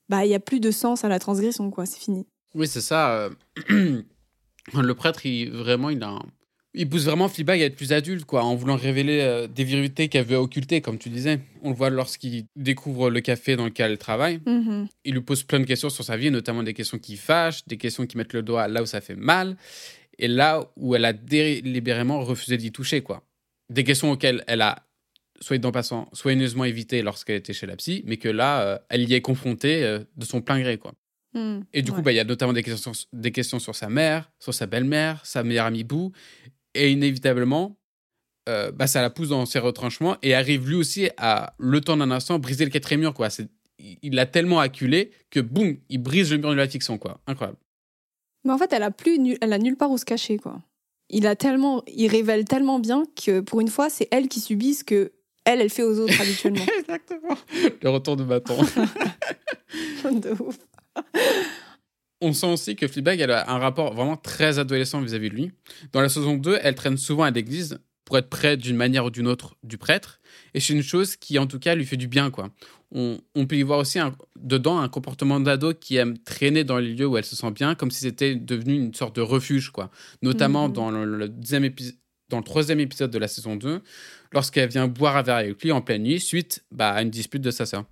bah 0.09 0.25
il 0.25 0.31
y 0.31 0.35
a 0.35 0.41
plus 0.41 0.61
de 0.61 0.71
sens 0.71 1.05
à 1.05 1.09
la 1.09 1.19
transgression 1.19 1.71
quoi, 1.71 1.87
c'est 1.87 2.01
fini. 2.01 2.27
Oui, 2.55 2.67
c'est 2.67 2.81
ça. 2.81 3.31
Euh, 3.71 4.03
le 4.75 4.93
prêtre, 4.95 5.25
il 5.27 5.51
vraiment 5.51 5.91
il 5.91 6.03
a 6.03 6.19
il 6.75 6.89
pousse 6.89 7.05
vraiment 7.05 7.29
Fleabag 7.29 7.61
à 7.61 7.67
être 7.67 7.77
plus 7.77 7.93
adulte, 7.93 8.25
quoi, 8.25 8.45
en 8.45 8.55
voulant 8.55 8.77
révéler 8.77 9.21
euh, 9.21 9.47
des 9.47 9.65
vérités 9.65 10.09
qu'elle 10.09 10.25
veut 10.25 10.37
occulter, 10.37 10.81
comme 10.81 10.97
tu 10.97 11.11
disais. 11.11 11.41
On 11.63 11.69
le 11.69 11.77
voit 11.77 11.91
lorsqu'il 11.91 12.47
découvre 12.57 13.11
le 13.11 13.21
café 13.21 13.57
dans 13.57 13.67
lequel 13.67 13.93
elle 13.93 13.99
travaille. 13.99 14.39
Mm-hmm. 14.39 14.87
Il 15.05 15.13
lui 15.13 15.21
pose 15.21 15.43
plein 15.43 15.61
de 15.61 15.67
questions 15.67 15.91
sur 15.91 16.03
sa 16.03 16.17
vie, 16.17 16.31
notamment 16.31 16.63
des 16.63 16.73
questions 16.73 16.99
qui 16.99 17.17
fâchent, 17.17 17.67
des 17.67 17.77
questions 17.77 18.07
qui 18.07 18.17
mettent 18.17 18.33
le 18.33 18.43
doigt 18.43 18.69
là 18.69 18.83
où 18.83 18.87
ça 18.87 19.03
fait 19.03 19.17
mal, 19.17 19.57
et 20.19 20.29
là 20.29 20.65
où 20.77 20.95
elle 20.95 21.05
a 21.05 21.13
délibérément 21.13 22.25
refusé 22.25 22.57
d'y 22.57 22.73
toucher, 22.73 23.03
quoi 23.03 23.23
des 23.73 23.85
questions 23.85 24.11
auxquelles 24.11 24.45
elle 24.47 24.63
a, 24.63 24.87
soit 25.41 25.59
dans 25.59 25.73
passant, 25.73 26.09
soigneusement 26.13 26.65
évité 26.65 27.03
lorsqu'elle 27.03 27.37
était 27.37 27.53
chez 27.53 27.67
la 27.67 27.77
psy, 27.77 28.03
mais 28.07 28.17
que 28.17 28.29
là, 28.29 28.63
euh, 28.63 28.79
elle 28.89 29.09
y 29.09 29.15
est 29.15 29.21
confrontée 29.21 29.83
euh, 29.85 30.01
de 30.17 30.25
son 30.25 30.41
plein 30.41 30.61
gré, 30.61 30.79
quoi. 30.79 30.95
Hmm, 31.35 31.61
et 31.73 31.81
du 31.81 31.93
coup, 31.93 32.03
bah, 32.03 32.13
il 32.13 32.17
y 32.17 32.21
a 32.21 32.25
notamment 32.25 32.53
des 32.53 32.63
questions, 32.63 32.93
des 33.13 33.33
questions 33.33 33.59
sur 33.59 33.75
sa 33.75 33.89
mère, 33.89 34.31
sur 34.39 34.53
sa 34.53 34.67
belle-mère, 34.67 35.25
sa 35.25 35.43
meilleure 35.43 35.67
amie 35.67 35.85
Boo, 35.85 36.13
et 36.75 36.93
inévitablement, 36.93 37.79
euh, 38.49 38.71
bah, 38.71 38.87
ça 38.87 39.01
la 39.01 39.09
pousse 39.09 39.29
dans 39.29 39.47
ses 39.47 39.59
retranchements 39.59 40.17
et 40.23 40.35
arrive 40.35 40.69
lui 40.69 40.75
aussi 40.75 41.09
à, 41.17 41.55
le 41.59 41.81
temps 41.81 41.97
d'un 41.97 42.11
instant, 42.11 42.39
briser 42.39 42.65
le 42.65 42.71
quatrième 42.71 43.01
mur, 43.01 43.15
quoi. 43.15 43.29
Il 43.79 44.15
l'a 44.15 44.27
tellement 44.27 44.61
acculé 44.61 45.11
que, 45.31 45.41
boum, 45.41 45.79
il 45.89 45.99
brise 45.99 46.31
le 46.31 46.39
mur 46.39 46.51
de 46.51 46.57
la 46.57 46.69
fiction, 46.69 46.99
quoi. 46.99 47.21
Incroyable. 47.27 47.59
Mais 48.45 48.53
en 48.53 48.59
fait, 48.59 48.73
elle 48.73 48.83
a 48.83 48.91
plus, 48.91 49.19
elle 49.41 49.53
a 49.53 49.59
nulle 49.59 49.77
part 49.77 49.91
où 49.91 49.97
se 49.97 50.05
cacher, 50.05 50.37
quoi 50.37 50.61
il 51.13 51.27
a 51.27 51.37
tellement, 51.37 51.83
il 51.87 52.09
révèle 52.09 52.45
tellement 52.45 52.79
bien 52.79 53.05
que 53.23 53.41
pour 53.41 53.61
une 53.61 53.69
fois, 53.69 53.91
c'est 53.91 54.09
elle 54.11 54.29
qui 54.29 54.41
subit 54.41 54.75
ce 54.75 54.85
que 54.85 55.13
elle, 55.45 55.61
elle 55.61 55.71
fait 55.71 55.83
aux 55.83 55.99
autres 55.99 56.21
habituellement. 56.21 56.65
Exactement. 56.79 57.37
Le 57.83 57.91
retour 57.91 58.17
de 58.17 58.25
bâton. 58.25 58.57
de 60.05 60.31
ouf. 60.43 60.59
On 62.21 62.33
sent 62.33 62.47
aussi 62.47 62.77
que 62.77 62.87
Fleabag 62.87 63.21
elle 63.21 63.33
a 63.33 63.51
un 63.51 63.59
rapport 63.59 63.93
vraiment 63.95 64.17
très 64.17 64.59
adolescent 64.59 65.01
vis-à-vis 65.01 65.31
de 65.31 65.35
lui. 65.35 65.51
Dans 65.93 66.01
la 66.01 66.09
saison 66.09 66.37
2, 66.37 66.59
elle 66.63 66.77
traîne 66.77 66.97
souvent 66.97 67.25
à 67.25 67.31
l'église 67.31 67.79
pour 68.05 68.19
être 68.19 68.29
près 68.29 68.57
d'une 68.57 68.77
manière 68.77 69.05
ou 69.05 69.11
d'une 69.11 69.27
autre 69.27 69.57
du 69.65 69.79
prêtre. 69.79 70.21
Et 70.55 70.61
c'est 70.61 70.73
une 70.73 70.83
chose 70.83 71.17
qui, 71.17 71.39
en 71.39 71.47
tout 71.47 71.59
cas, 71.59 71.75
lui 71.75 71.87
fait 71.87 71.97
du 71.97 72.09
bien. 72.09 72.31
quoi. 72.31 72.51
On, 72.95 73.47
peut 73.47 73.57
y 73.57 73.63
voir 73.63 73.79
aussi 73.79 73.99
dedans 74.37 74.79
un 74.79 74.89
comportement 74.89 75.41
d'ado 75.41 75.73
qui 75.73 75.97
aime 75.97 76.19
traîner 76.19 76.63
dans 76.63 76.79
les 76.79 76.93
lieux 76.93 77.07
où 77.07 77.17
elle 77.17 77.25
se 77.25 77.35
sent 77.35 77.51
bien, 77.51 77.75
comme 77.75 77.91
si 77.91 78.01
c'était 78.01 78.35
devenu 78.35 78.75
une 78.75 78.93
sorte 78.93 79.17
de 79.17 79.23
refuge. 79.23 79.71
quoi. 79.71 79.91
Notamment 80.21 80.69
dans, 80.69 80.91
le, 80.91 81.29
deuxième 81.29 81.71
dans 82.29 82.39
le 82.39 82.45
troisième 82.45 82.81
épisode 82.81 83.11
de 83.11 83.19
la 83.19 83.29
saison 83.29 83.57
2, 83.57 83.81
lorsqu'elle 84.33 84.69
vient 84.69 84.89
boire 84.89 85.17
un 85.17 85.23
verre 85.23 85.37
avec 85.37 85.63
lui 85.63 85.73
en 85.73 85.81
pleine 85.81 86.03
nuit, 86.03 86.21
suite 86.21 86.65
bah, 86.71 86.91
à 86.91 87.03
une 87.03 87.11
dispute 87.11 87.43
de 87.43 87.51
sa 87.51 87.65
sœur. 87.65 87.85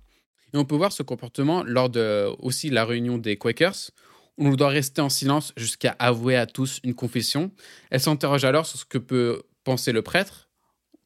Et 0.53 0.57
on 0.57 0.65
peut 0.65 0.75
voir 0.75 0.91
ce 0.91 1.01
comportement 1.01 1.63
lors 1.63 1.89
de 1.89 2.27
aussi 2.39 2.69
la 2.69 2.85
réunion 2.85 3.17
des 3.17 3.37
Quakers, 3.37 3.91
on 4.37 4.51
doit 4.51 4.69
rester 4.69 5.01
en 5.01 5.09
silence 5.09 5.53
jusqu'à 5.57 5.95
avouer 5.99 6.35
à 6.35 6.45
tous 6.45 6.79
une 6.83 6.93
confession. 6.93 7.51
Elle 7.89 7.99
s'interroge 7.99 8.43
alors 8.43 8.65
sur 8.65 8.79
ce 8.79 8.85
que 8.85 8.97
peut 8.97 9.41
penser 9.63 9.91
le 9.91 10.01
prêtre, 10.01 10.49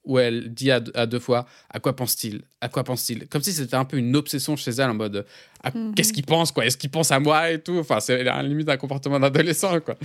où 0.06 0.20
elle 0.20 0.54
dit 0.54 0.72
à, 0.72 0.80
deux 0.80 1.20
fois 1.20 1.46
à 1.70 1.80
quoi 1.80 1.96
pense-t-il? 1.96 2.44
À 2.62 2.70
quoi 2.70 2.84
pense-t-il? 2.84 3.28
Comme 3.28 3.42
si 3.42 3.54
c'était 3.54 3.76
un 3.76 3.86
peu 3.86 3.98
une 3.98 4.16
obsession 4.16 4.56
chez 4.56 4.72
elle 4.72 4.90
en 4.90 4.94
mode 4.94 5.26
mhm. 5.74 5.96
qu'est-ce 5.96 6.14
qu'il 6.14 6.26
pense 6.26 6.52
quoi? 6.52 6.66
Est-ce 6.66 6.78
qu'il 6.78 6.92
pense 6.92 7.12
à 7.12 7.20
moi 7.20 7.52
et 7.52 7.60
tout? 7.60 7.78
Enfin, 7.78 8.00
c'est 8.00 8.22
à 8.22 8.24
la 8.24 8.44
limite 8.44 8.70
un 8.70 8.78
comportement 8.78 9.20
d'adolescent 9.20 9.80
quoi. 9.82 9.96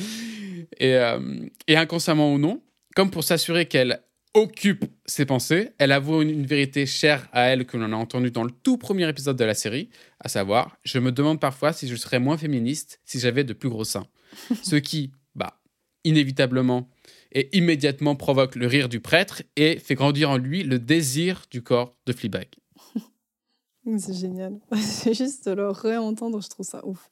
Et, 0.78 0.94
euh, 0.94 1.20
et, 1.66 1.76
inconsciemment 1.76 2.32
ou 2.32 2.38
non, 2.38 2.62
comme 2.94 3.10
pour 3.10 3.24
s'assurer 3.24 3.66
qu'elle 3.66 4.00
occupe 4.34 4.84
ses 5.06 5.26
pensées, 5.26 5.70
elle 5.78 5.92
avoue 5.92 6.22
une, 6.22 6.46
vérité 6.46 6.86
chère 6.86 7.28
à 7.32 7.42
elle 7.48 7.66
que 7.66 7.76
l'on 7.76 7.92
a 7.92 7.96
entendue 7.96 8.30
dans 8.30 8.44
le 8.44 8.50
tout 8.50 8.76
premier 8.78 9.08
épisode 9.08 9.36
de 9.36 9.44
la 9.44 9.54
série, 9.54 9.90
à 10.20 10.28
savoir 10.28 10.78
je 10.84 10.98
me 10.98 11.10
demande 11.10 11.40
parfois 11.40 11.72
si 11.72 11.88
je 11.88 11.96
serais 11.96 12.20
moins 12.20 12.38
féministe 12.38 13.00
si 13.04 13.18
j'avais 13.18 13.44
de 13.44 13.52
plus 13.52 13.68
gros 13.68 13.84
seins. 13.84 14.06
Ce 14.62 14.76
qui, 14.76 15.10
bah, 15.34 15.60
inévitablement 16.04 16.88
et 17.32 17.56
immédiatement 17.56 18.16
provoque 18.16 18.56
le 18.56 18.66
rire 18.66 18.88
du 18.88 19.00
prêtre 19.00 19.42
et 19.56 19.78
fait 19.78 19.94
grandir 19.94 20.30
en 20.30 20.36
lui 20.36 20.62
le 20.62 20.78
désir 20.78 21.44
du 21.50 21.62
corps 21.62 21.96
de 22.06 22.12
Fleabag. 22.12 22.48
C'est 23.98 24.14
génial. 24.14 24.58
C'est 24.76 25.14
juste 25.14 25.48
de 25.48 25.52
le 25.52 25.70
réentendre, 25.70 26.42
je 26.42 26.48
trouve 26.48 26.66
ça 26.66 26.84
ouf. 26.86 27.10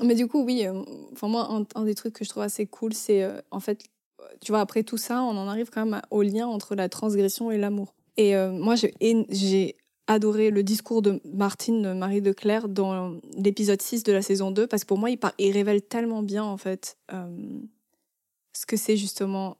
Mais 0.00 0.14
du 0.14 0.26
coup, 0.26 0.42
oui, 0.42 0.66
euh, 0.66 0.82
enfin 1.12 1.28
moi, 1.28 1.66
un, 1.74 1.84
des 1.84 1.94
trucs 1.94 2.14
que 2.14 2.24
je 2.24 2.30
trouve 2.30 2.42
assez 2.42 2.66
cool, 2.66 2.94
c'est 2.94 3.22
euh, 3.22 3.40
en 3.50 3.60
fait, 3.60 3.84
tu 4.40 4.52
vois, 4.52 4.60
après 4.60 4.84
tout 4.84 4.96
ça, 4.96 5.22
on 5.22 5.36
en 5.36 5.48
arrive 5.48 5.68
quand 5.70 5.84
même 5.84 6.00
au 6.10 6.22
lien 6.22 6.46
entre 6.46 6.74
la 6.74 6.88
transgression 6.88 7.50
et 7.50 7.58
l'amour. 7.58 7.94
Et 8.16 8.34
euh, 8.34 8.50
moi, 8.50 8.74
j'ai 8.76 9.76
adoré 10.06 10.50
le 10.50 10.62
discours 10.62 11.02
de 11.02 11.20
Martine, 11.24 11.94
Marie 11.94 12.22
de 12.22 12.32
Claire, 12.32 12.68
dans 12.68 13.18
l'épisode 13.36 13.82
6 13.82 14.02
de 14.02 14.12
la 14.12 14.22
saison 14.22 14.50
2, 14.50 14.66
parce 14.66 14.84
que 14.84 14.88
pour 14.88 14.98
moi, 14.98 15.10
il, 15.10 15.18
il 15.38 15.52
révèle 15.52 15.82
tellement 15.82 16.22
bien, 16.22 16.42
en 16.42 16.56
fait, 16.56 16.96
ce 18.52 18.66
que 18.66 18.76
c'est 18.76 18.96
justement 18.96 19.56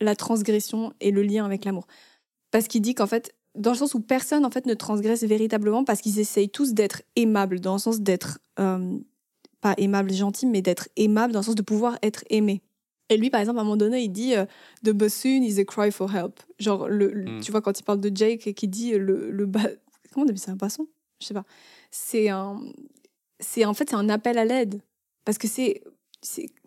la 0.00 0.16
transgression 0.16 0.92
et 1.00 1.10
le 1.10 1.22
lien 1.22 1.44
avec 1.44 1.64
l'amour. 1.64 1.86
Parce 2.50 2.68
qu'il 2.68 2.82
dit 2.82 2.94
qu'en 2.94 3.06
fait, 3.06 3.34
dans 3.54 3.72
le 3.72 3.76
sens 3.76 3.94
où 3.94 4.00
personne 4.00 4.44
en 4.44 4.50
fait 4.50 4.66
ne 4.66 4.74
transgresse 4.74 5.22
véritablement 5.22 5.84
parce 5.84 6.00
qu'ils 6.00 6.18
essayent 6.18 6.50
tous 6.50 6.74
d'être 6.74 7.02
aimables, 7.16 7.60
dans 7.60 7.74
le 7.74 7.78
sens 7.78 8.00
d'être 8.00 8.38
euh, 8.58 8.98
pas 9.60 9.74
aimable, 9.78 10.12
gentil, 10.12 10.46
mais 10.46 10.62
d'être 10.62 10.88
aimable 10.96 11.32
dans 11.32 11.40
le 11.40 11.44
sens 11.44 11.54
de 11.54 11.62
pouvoir 11.62 11.98
être 12.02 12.24
aimé. 12.30 12.62
Et 13.10 13.16
lui, 13.16 13.30
par 13.30 13.40
exemple, 13.40 13.58
à 13.58 13.62
un 13.62 13.64
moment 13.64 13.76
donné, 13.76 14.02
il 14.02 14.10
dit 14.10 14.34
euh, 14.34 14.46
The 14.82 14.90
bassoon 14.90 15.42
is 15.42 15.60
a 15.60 15.64
cry 15.64 15.92
for 15.92 16.14
help. 16.14 16.40
Genre, 16.58 16.88
le, 16.88 17.08
hmm. 17.14 17.40
tu 17.40 17.50
vois, 17.50 17.60
quand 17.60 17.78
il 17.78 17.82
parle 17.82 18.00
de 18.00 18.10
Jake 18.14 18.46
et 18.46 18.54
qui 18.54 18.66
dit 18.66 18.92
le, 18.92 19.30
le 19.30 19.46
comment 19.46 20.24
on 20.24 20.28
appelle 20.28 20.38
ça 20.38 20.52
un 20.52 20.56
basson? 20.56 20.88
Je 21.20 21.26
sais 21.26 21.34
pas. 21.34 21.44
C'est 21.90 22.28
un, 22.28 22.60
c'est 23.40 23.64
en 23.64 23.74
fait 23.74 23.90
c'est 23.90 23.96
un 23.96 24.08
appel 24.08 24.38
à 24.38 24.44
l'aide 24.44 24.80
parce 25.24 25.38
que 25.38 25.48
c'est 25.48 25.82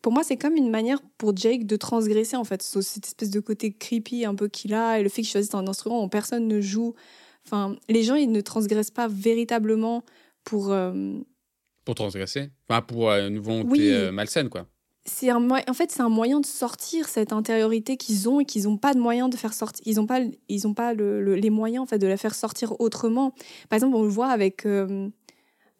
pour 0.01 0.11
moi, 0.11 0.23
c'est 0.23 0.37
comme 0.37 0.55
une 0.55 0.69
manière 0.69 1.01
pour 1.17 1.35
Jake 1.35 1.65
de 1.65 1.75
transgresser, 1.75 2.35
en 2.35 2.43
fait, 2.43 2.61
cette 2.61 3.05
espèce 3.05 3.29
de 3.29 3.39
côté 3.39 3.71
creepy 3.73 4.25
un 4.25 4.35
peu 4.35 4.47
qu'il 4.47 4.73
a, 4.73 4.99
et 4.99 5.03
le 5.03 5.09
fait 5.09 5.21
qu'il 5.21 5.31
choisisse 5.31 5.53
un 5.55 5.67
instrument 5.67 6.03
où 6.03 6.07
personne 6.07 6.47
ne 6.47 6.61
joue. 6.61 6.93
Enfin, 7.45 7.75
les 7.89 8.03
gens, 8.03 8.15
ils 8.15 8.31
ne 8.31 8.41
transgressent 8.41 8.91
pas 8.91 9.07
véritablement 9.07 10.03
pour... 10.43 10.71
Euh, 10.71 11.19
pour 11.85 11.95
transgresser 11.95 12.49
Enfin, 12.69 12.81
pour 12.81 13.09
euh, 13.09 13.27
une 13.27 13.39
volonté 13.39 13.93
euh, 13.93 14.11
malsaine, 14.11 14.49
quoi. 14.49 14.67
C'est 15.05 15.29
un, 15.29 15.49
en 15.49 15.73
fait, 15.73 15.89
c'est 15.89 16.01
un 16.01 16.09
moyen 16.09 16.41
de 16.41 16.45
sortir 16.45 17.07
cette 17.07 17.31
intériorité 17.31 17.95
qu'ils 17.95 18.27
ont 18.27 18.41
et 18.41 18.45
qu'ils 18.45 18.63
n'ont 18.63 18.77
pas 18.77 18.93
de 18.93 18.99
moyen 18.99 19.29
de 19.29 19.37
faire 19.37 19.53
sortir. 19.53 19.81
Ils 19.85 19.95
n'ont 19.95 20.05
pas, 20.05 20.19
ils 20.49 20.67
ont 20.67 20.73
pas 20.73 20.93
les 20.93 21.49
moyens, 21.49 21.83
en 21.83 21.85
fait, 21.85 21.97
de 21.97 22.07
la 22.07 22.17
faire 22.17 22.35
sortir 22.35 22.79
autrement. 22.81 23.31
Par 23.69 23.77
exemple, 23.77 23.95
on 23.95 24.03
le 24.03 24.09
voit 24.09 24.27
avec... 24.27 24.67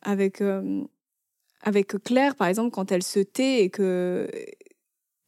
avec 0.01 0.41
avec 1.61 2.01
Claire, 2.03 2.35
par 2.35 2.47
exemple, 2.47 2.71
quand 2.71 2.91
elle 2.91 3.03
se 3.03 3.19
tait 3.19 3.63
et 3.63 3.69
que, 3.69 4.29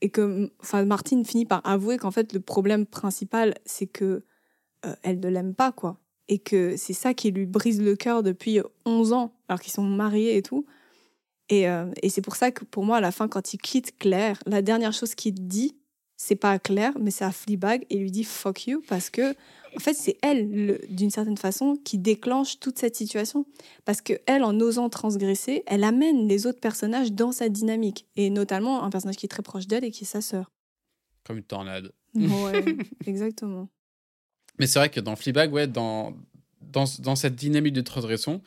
et 0.01 0.09
que 0.09 0.51
enfin, 0.61 0.85
Martine 0.85 1.25
finit 1.25 1.45
par 1.45 1.65
avouer 1.65 1.97
qu'en 1.97 2.11
fait, 2.11 2.33
le 2.33 2.39
problème 2.39 2.85
principal, 2.85 3.55
c'est 3.65 3.87
que 3.87 4.23
euh, 4.85 4.95
elle 5.03 5.19
ne 5.19 5.27
l'aime 5.27 5.55
pas, 5.55 5.71
quoi. 5.71 5.99
Et 6.27 6.39
que 6.39 6.77
c'est 6.77 6.93
ça 6.93 7.13
qui 7.13 7.31
lui 7.31 7.45
brise 7.45 7.81
le 7.81 7.95
cœur 7.95 8.23
depuis 8.23 8.59
11 8.85 9.13
ans, 9.13 9.33
alors 9.47 9.59
qu'ils 9.59 9.73
sont 9.73 9.83
mariés 9.83 10.37
et 10.37 10.43
tout. 10.43 10.65
Et, 11.49 11.67
euh, 11.67 11.91
et 12.03 12.09
c'est 12.09 12.21
pour 12.21 12.35
ça 12.35 12.51
que 12.51 12.63
pour 12.63 12.85
moi, 12.85 12.97
à 12.97 13.01
la 13.01 13.11
fin, 13.11 13.27
quand 13.27 13.53
il 13.53 13.57
quitte 13.57 13.97
Claire, 13.97 14.37
la 14.45 14.61
dernière 14.61 14.93
chose 14.93 15.15
qu'il 15.15 15.47
dit, 15.47 15.78
c'est 16.21 16.35
pas 16.35 16.51
à 16.51 16.59
Claire, 16.59 16.91
mais 16.99 17.11
c'est 17.11 17.23
à 17.23 17.31
Fleabag, 17.31 17.85
et 17.89 17.97
lui 17.97 18.11
dit 18.11 18.25
fuck 18.25 18.67
you, 18.67 18.83
parce 18.89 19.09
que 19.09 19.33
en 19.75 19.79
fait, 19.79 19.93
c'est 19.93 20.17
elle, 20.21 20.81
d'une 20.89 21.11
certaine 21.11 21.37
façon, 21.37 21.77
qui 21.85 21.97
déclenche 21.97 22.59
toute 22.59 22.79
cette 22.79 22.95
situation. 22.95 23.45
Parce 23.85 24.01
que 24.01 24.13
elle, 24.25 24.43
en 24.43 24.59
osant 24.59 24.89
transgresser, 24.89 25.63
elle 25.67 25.83
amène 25.83 26.27
les 26.27 26.47
autres 26.47 26.59
personnages 26.59 27.11
dans 27.11 27.31
sa 27.31 27.49
dynamique. 27.49 28.07
Et 28.15 28.31
notamment 28.31 28.83
un 28.83 28.89
personnage 28.89 29.15
qui 29.15 29.27
est 29.27 29.29
très 29.29 29.43
proche 29.43 29.67
d'elle 29.67 29.83
et 29.83 29.91
qui 29.91 30.05
est 30.05 30.07
sa 30.07 30.21
sœur. 30.21 30.51
Comme 31.23 31.37
une 31.37 31.43
tornade. 31.43 31.91
Ouais, 32.15 32.65
exactement. 33.05 33.69
Mais 34.57 34.65
c'est 34.65 34.79
vrai 34.79 34.89
que 34.89 34.99
dans 34.99 35.15
Fleabag, 35.15 35.53
ouais, 35.53 35.67
dans, 35.67 36.17
dans, 36.61 36.85
dans 36.97 37.15
cette 37.15 37.35
dynamique 37.35 37.73
de 37.73 37.81
transgression, 37.81 38.41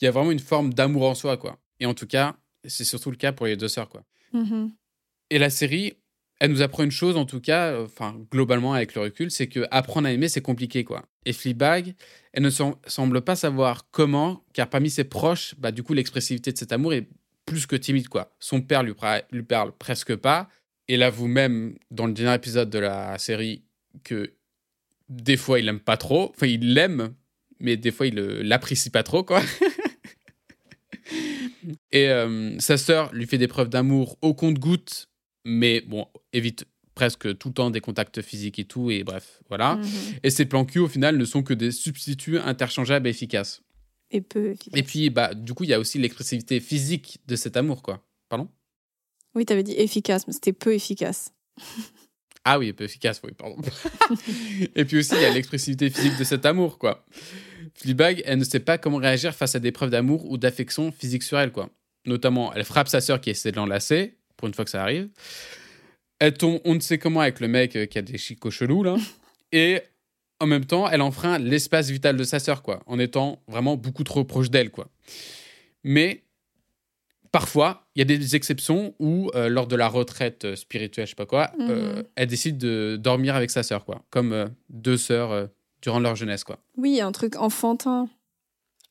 il 0.00 0.06
y 0.06 0.08
a 0.08 0.10
vraiment 0.10 0.32
une 0.32 0.38
forme 0.38 0.72
d'amour 0.72 1.06
en 1.06 1.14
soi, 1.14 1.36
quoi. 1.36 1.58
Et 1.80 1.86
en 1.86 1.92
tout 1.92 2.06
cas, 2.06 2.34
c'est 2.64 2.84
surtout 2.84 3.10
le 3.10 3.16
cas 3.16 3.32
pour 3.32 3.44
les 3.44 3.56
deux 3.56 3.68
sœurs, 3.68 3.90
quoi. 3.90 4.04
Mm-hmm. 4.32 4.70
Et 5.28 5.38
la 5.38 5.50
série, 5.50 5.94
elle 6.42 6.50
nous 6.50 6.60
apprend 6.60 6.82
une 6.82 6.90
chose, 6.90 7.16
en 7.16 7.24
tout 7.24 7.40
cas, 7.40 7.68
euh, 7.68 7.84
enfin, 7.84 8.16
globalement, 8.32 8.72
avec 8.72 8.96
le 8.96 9.02
recul, 9.02 9.30
c'est 9.30 9.46
que 9.46 9.64
apprendre 9.70 10.08
à 10.08 10.12
aimer, 10.12 10.28
c'est 10.28 10.40
compliqué, 10.40 10.82
quoi. 10.82 11.04
Et 11.24 11.32
Fleabag, 11.32 11.94
elle 12.32 12.42
ne 12.42 12.50
semble 12.50 13.20
pas 13.20 13.36
savoir 13.36 13.88
comment, 13.92 14.42
car 14.52 14.68
parmi 14.68 14.90
ses 14.90 15.04
proches, 15.04 15.54
bah, 15.58 15.70
du 15.70 15.84
coup, 15.84 15.94
l'expressivité 15.94 16.50
de 16.50 16.58
cet 16.58 16.72
amour 16.72 16.94
est 16.94 17.06
plus 17.46 17.64
que 17.66 17.76
timide, 17.76 18.08
quoi. 18.08 18.34
Son 18.40 18.60
père 18.60 18.82
lui, 18.82 18.92
lui 19.30 19.44
parle 19.44 19.70
presque 19.70 20.16
pas, 20.16 20.48
et 20.88 20.96
là, 20.96 21.10
vous-même, 21.10 21.76
dans 21.92 22.06
le 22.06 22.12
dernier 22.12 22.34
épisode 22.34 22.70
de 22.70 22.80
la 22.80 23.16
série, 23.18 23.62
que 24.02 24.32
des 25.08 25.36
fois, 25.36 25.60
il 25.60 25.66
l'aime 25.66 25.78
pas 25.78 25.96
trop. 25.96 26.32
Enfin, 26.34 26.48
il 26.48 26.74
l'aime, 26.74 27.14
mais 27.60 27.76
des 27.76 27.92
fois, 27.92 28.08
il 28.08 28.16
l'apprécie 28.16 28.90
pas 28.90 29.04
trop, 29.04 29.22
quoi. 29.22 29.42
et 31.92 32.08
euh, 32.08 32.58
sa 32.58 32.78
sœur 32.78 33.14
lui 33.14 33.28
fait 33.28 33.38
des 33.38 33.46
preuves 33.46 33.68
d'amour 33.68 34.18
au 34.22 34.34
compte-goutte 34.34 35.08
mais 35.44 35.80
bon, 35.80 36.06
évite 36.32 36.66
presque 36.94 37.36
tout 37.38 37.48
le 37.48 37.54
temps 37.54 37.70
des 37.70 37.80
contacts 37.80 38.20
physiques 38.22 38.58
et 38.58 38.64
tout, 38.64 38.90
et 38.90 39.04
bref, 39.04 39.40
voilà. 39.48 39.76
Mhm. 39.76 39.84
Et 40.22 40.30
ces 40.30 40.44
plans 40.44 40.64
Q, 40.64 40.80
au 40.80 40.88
final, 40.88 41.16
ne 41.16 41.24
sont 41.24 41.42
que 41.42 41.54
des 41.54 41.70
substituts 41.70 42.38
interchangeables 42.38 43.06
et 43.06 43.10
efficaces. 43.10 43.62
Et 44.10 44.20
peu 44.20 44.50
efficaces. 44.50 44.78
Et 44.78 44.82
puis, 44.82 45.10
bah, 45.10 45.34
du 45.34 45.54
coup, 45.54 45.64
il 45.64 45.70
y 45.70 45.74
a 45.74 45.80
aussi 45.80 45.98
l'expressivité 45.98 46.60
physique 46.60 47.18
de 47.26 47.36
cet 47.36 47.56
amour, 47.56 47.82
quoi. 47.82 48.04
Pardon? 48.28 48.48
Oui, 49.34 49.46
tu 49.46 49.52
avais 49.52 49.62
dit 49.62 49.72
efficace, 49.72 50.26
mais 50.26 50.34
c'était 50.34 50.52
peu 50.52 50.74
efficace. 50.74 51.32
ah 52.44 52.58
oui, 52.58 52.72
peu 52.72 52.84
efficace, 52.84 53.20
oui, 53.24 53.32
pardon. 53.32 53.56
et 54.74 54.84
puis 54.84 54.98
aussi, 54.98 55.14
il 55.14 55.22
y 55.22 55.24
a 55.24 55.32
l'expressivité 55.32 55.88
physique 55.88 56.18
de 56.18 56.24
cet 56.24 56.44
amour, 56.44 56.78
quoi. 56.78 57.06
Fleabag, 57.74 58.22
elle 58.26 58.38
ne 58.38 58.44
sait 58.44 58.60
pas 58.60 58.76
comment 58.76 58.98
réagir 58.98 59.34
face 59.34 59.54
à 59.54 59.60
des 59.60 59.72
preuves 59.72 59.90
d'amour 59.90 60.30
ou 60.30 60.36
d'affection 60.36 60.92
physique 60.92 61.22
sur 61.22 61.38
elle, 61.38 61.52
quoi. 61.52 61.70
Notamment, 62.04 62.52
elle 62.52 62.64
frappe 62.64 62.88
sa 62.88 63.00
sœur 63.00 63.20
qui 63.20 63.30
essaie 63.30 63.52
de 63.52 63.56
l'enlacer, 63.56 64.18
pour 64.42 64.48
une 64.48 64.54
fois 64.54 64.64
que 64.64 64.72
ça 64.72 64.82
arrive. 64.82 65.08
Elle 66.18 66.34
tombe, 66.34 66.60
on 66.64 66.74
ne 66.74 66.80
sait 66.80 66.98
comment, 66.98 67.20
avec 67.20 67.38
le 67.38 67.46
mec 67.46 67.76
euh, 67.76 67.86
qui 67.86 67.96
a 67.96 68.02
des 68.02 68.18
chicots 68.18 68.50
chelous, 68.50 68.82
là. 68.82 68.96
Et 69.52 69.80
en 70.40 70.46
même 70.46 70.64
temps, 70.64 70.88
elle 70.88 71.00
enfreint 71.00 71.38
l'espace 71.38 71.90
vital 71.90 72.16
de 72.16 72.24
sa 72.24 72.40
sœur, 72.40 72.64
quoi, 72.64 72.82
en 72.86 72.98
étant 72.98 73.40
vraiment 73.46 73.76
beaucoup 73.76 74.02
trop 74.02 74.24
proche 74.24 74.50
d'elle, 74.50 74.72
quoi. 74.72 74.88
Mais 75.84 76.24
parfois, 77.30 77.86
il 77.94 78.00
y 78.00 78.02
a 78.02 78.04
des 78.04 78.34
exceptions 78.34 78.96
où, 78.98 79.30
euh, 79.36 79.48
lors 79.48 79.68
de 79.68 79.76
la 79.76 79.86
retraite 79.86 80.44
euh, 80.44 80.56
spirituelle, 80.56 81.06
je 81.06 81.10
sais 81.10 81.14
pas 81.14 81.26
quoi, 81.26 81.52
mhm. 81.56 82.02
elle 82.16 82.26
décide 82.26 82.58
de 82.58 82.98
dormir 83.00 83.36
avec 83.36 83.48
sa 83.52 83.62
sœur, 83.62 83.84
quoi, 83.84 84.04
comme 84.10 84.50
deux 84.70 84.96
sœurs 84.96 85.50
durant 85.82 86.00
leur 86.00 86.16
jeunesse, 86.16 86.42
quoi. 86.42 86.58
Oui, 86.76 87.00
un 87.00 87.12
truc 87.12 87.36
enfantin. 87.36 88.08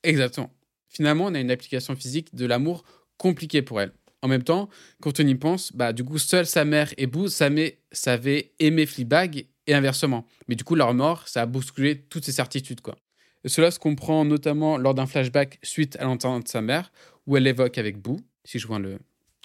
Exactement. 0.04 0.50
Finalement, 0.88 1.26
on 1.26 1.36
a 1.36 1.42
une 1.42 1.52
application 1.52 1.94
physique 1.94 2.34
de 2.34 2.46
l'amour 2.46 2.86
compliquée 3.18 3.62
pour 3.62 3.82
elle. 3.82 3.92
En 4.22 4.28
même 4.28 4.44
temps, 4.44 4.70
quand 5.02 5.20
on 5.20 5.26
y 5.26 5.36
pense, 5.36 5.74
bah, 5.74 5.94
du 5.94 6.04
coup, 6.04 6.20
seule 6.20 6.46
sa 6.46 6.64
mère 6.64 6.94
et 6.98 7.08
Boo 7.08 7.28
savaient 7.28 8.52
aimer 8.60 8.86
Fleabag 8.86 9.48
et 9.68 9.74
inversement. 9.74 10.28
Mais 10.48 10.56
du 10.56 10.64
coup, 10.64 10.76
leur 10.76 10.94
mort, 10.94 11.28
ça 11.28 11.42
a 11.42 11.46
bousculé 11.46 12.02
toutes 12.04 12.26
ces 12.26 12.32
certitudes. 12.32 12.82
Quoi. 12.82 12.96
Et 13.44 13.50
cela 13.50 13.72
se 13.72 13.80
comprend 13.80 14.24
notamment 14.24 14.78
lors 14.78 14.94
d'un 14.94 15.08
flashback 15.08 15.60
suite 15.64 15.96
à 15.98 16.04
l'enterrement 16.04 16.40
de 16.40 16.48
sa 16.48 16.62
mère, 16.62 16.92
où 17.26 17.36
elle 17.38 17.48
évoque 17.48 17.78
avec 17.78 17.98
Boo, 17.98 18.20
si 18.44 18.60
je 18.60 18.68
vois 18.68 18.80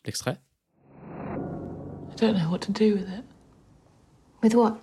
l'extrait. 0.05 0.39
I 2.11 2.19
don't 2.19 2.35
know 2.35 2.51
what 2.51 2.61
to 2.61 2.73
do 2.73 2.95
with 2.95 3.09
it. 3.09 3.25
With 4.43 4.55
what? 4.55 4.81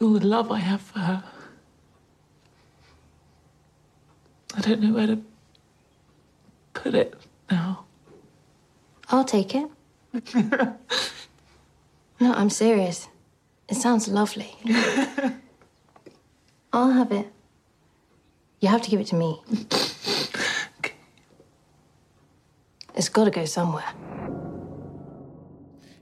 all 0.00 0.12
the 0.18 0.26
love 0.26 0.50
I 0.50 0.58
have 0.58 0.80
for 0.80 0.98
her. 0.98 1.24
I 4.56 4.60
don't 4.60 4.80
know 4.80 4.94
where 4.94 5.06
to 5.06 5.18
put 6.74 6.94
it 6.94 7.14
now. 7.50 7.84
I'll 9.10 9.24
take 9.24 9.54
it. 9.54 9.68
no, 12.20 12.32
I'm 12.34 12.50
serious. 12.50 13.08
It 13.68 13.76
sounds 13.76 14.08
lovely. 14.08 14.54
I'll 16.72 16.90
have 16.90 17.12
it. 17.12 17.26
You 18.60 18.68
have 18.68 18.82
to 18.82 18.90
give 18.90 19.00
it 19.00 19.06
to 19.08 19.16
me. 19.16 19.40
It's 22.98 23.08
got 23.08 23.26
to 23.26 23.30
go 23.30 23.46
somewhere. 23.46 23.94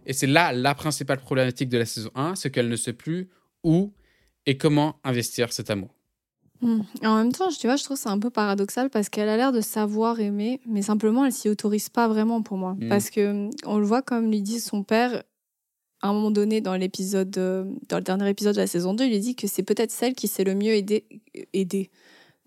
Et 0.06 0.14
c'est 0.14 0.26
là 0.26 0.52
la 0.52 0.74
principale 0.74 1.18
problématique 1.18 1.68
de 1.68 1.76
la 1.78 1.84
saison 1.84 2.10
1, 2.14 2.36
c'est 2.36 2.50
qu'elle 2.50 2.70
ne 2.70 2.76
sait 2.76 2.94
plus 2.94 3.28
où 3.64 3.92
et 4.46 4.56
comment 4.56 4.98
investir 5.04 5.52
cet 5.52 5.68
amour. 5.68 5.95
Hmm. 6.60 6.80
En 7.02 7.16
même 7.16 7.32
temps, 7.32 7.48
tu 7.48 7.66
vois, 7.66 7.76
je 7.76 7.84
trouve 7.84 7.96
c'est 7.96 8.08
un 8.08 8.18
peu 8.18 8.30
paradoxal 8.30 8.90
parce 8.90 9.08
qu'elle 9.08 9.28
a 9.28 9.36
l'air 9.36 9.52
de 9.52 9.60
savoir 9.60 10.20
aimer, 10.20 10.60
mais 10.66 10.82
simplement 10.82 11.24
elle 11.24 11.32
s'y 11.32 11.48
autorise 11.48 11.88
pas 11.88 12.08
vraiment 12.08 12.42
pour 12.42 12.56
moi. 12.56 12.76
Hmm. 12.80 12.88
Parce 12.88 13.10
que 13.10 13.32
hmm, 13.32 13.50
on 13.66 13.78
le 13.78 13.84
voit 13.84 14.02
comme 14.02 14.30
lui 14.30 14.42
dit 14.42 14.60
son 14.60 14.82
père 14.82 15.22
à 16.02 16.08
un 16.08 16.12
moment 16.12 16.30
donné 16.30 16.60
dans 16.60 16.76
l'épisode, 16.76 17.36
euh, 17.38 17.64
dans 17.88 17.96
le 17.96 18.02
dernier 18.02 18.28
épisode 18.28 18.54
de 18.54 18.60
la 18.60 18.66
saison 18.66 18.94
2, 18.94 19.04
il 19.04 19.10
lui 19.10 19.20
dit 19.20 19.34
que 19.34 19.46
c'est 19.46 19.62
peut-être 19.62 19.90
celle 19.90 20.14
qui 20.14 20.28
sait 20.28 20.44
le 20.44 20.54
mieux 20.54 20.72
aider, 20.72 21.06
aider. 21.52 21.90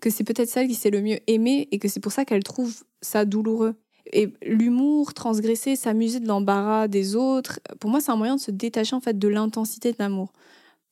que 0.00 0.10
c'est 0.10 0.24
peut-être 0.24 0.48
celle 0.48 0.68
qui 0.68 0.74
sait 0.74 0.90
le 0.90 1.02
mieux 1.02 1.18
aimer 1.26 1.68
et 1.70 1.78
que 1.78 1.88
c'est 1.88 2.00
pour 2.00 2.12
ça 2.12 2.24
qu'elle 2.24 2.44
trouve 2.44 2.82
ça 3.02 3.24
douloureux. 3.24 3.74
Et 4.12 4.32
l'humour, 4.42 5.14
transgresser, 5.14 5.76
s'amuser 5.76 6.20
de 6.20 6.26
l'embarras 6.26 6.88
des 6.88 7.16
autres, 7.16 7.60
pour 7.80 7.90
moi 7.90 8.00
c'est 8.00 8.10
un 8.10 8.16
moyen 8.16 8.36
de 8.36 8.40
se 8.40 8.50
détacher 8.50 8.96
en 8.96 9.00
fait 9.00 9.18
de 9.18 9.28
l'intensité 9.28 9.92
de 9.92 9.96
l'amour. 9.98 10.32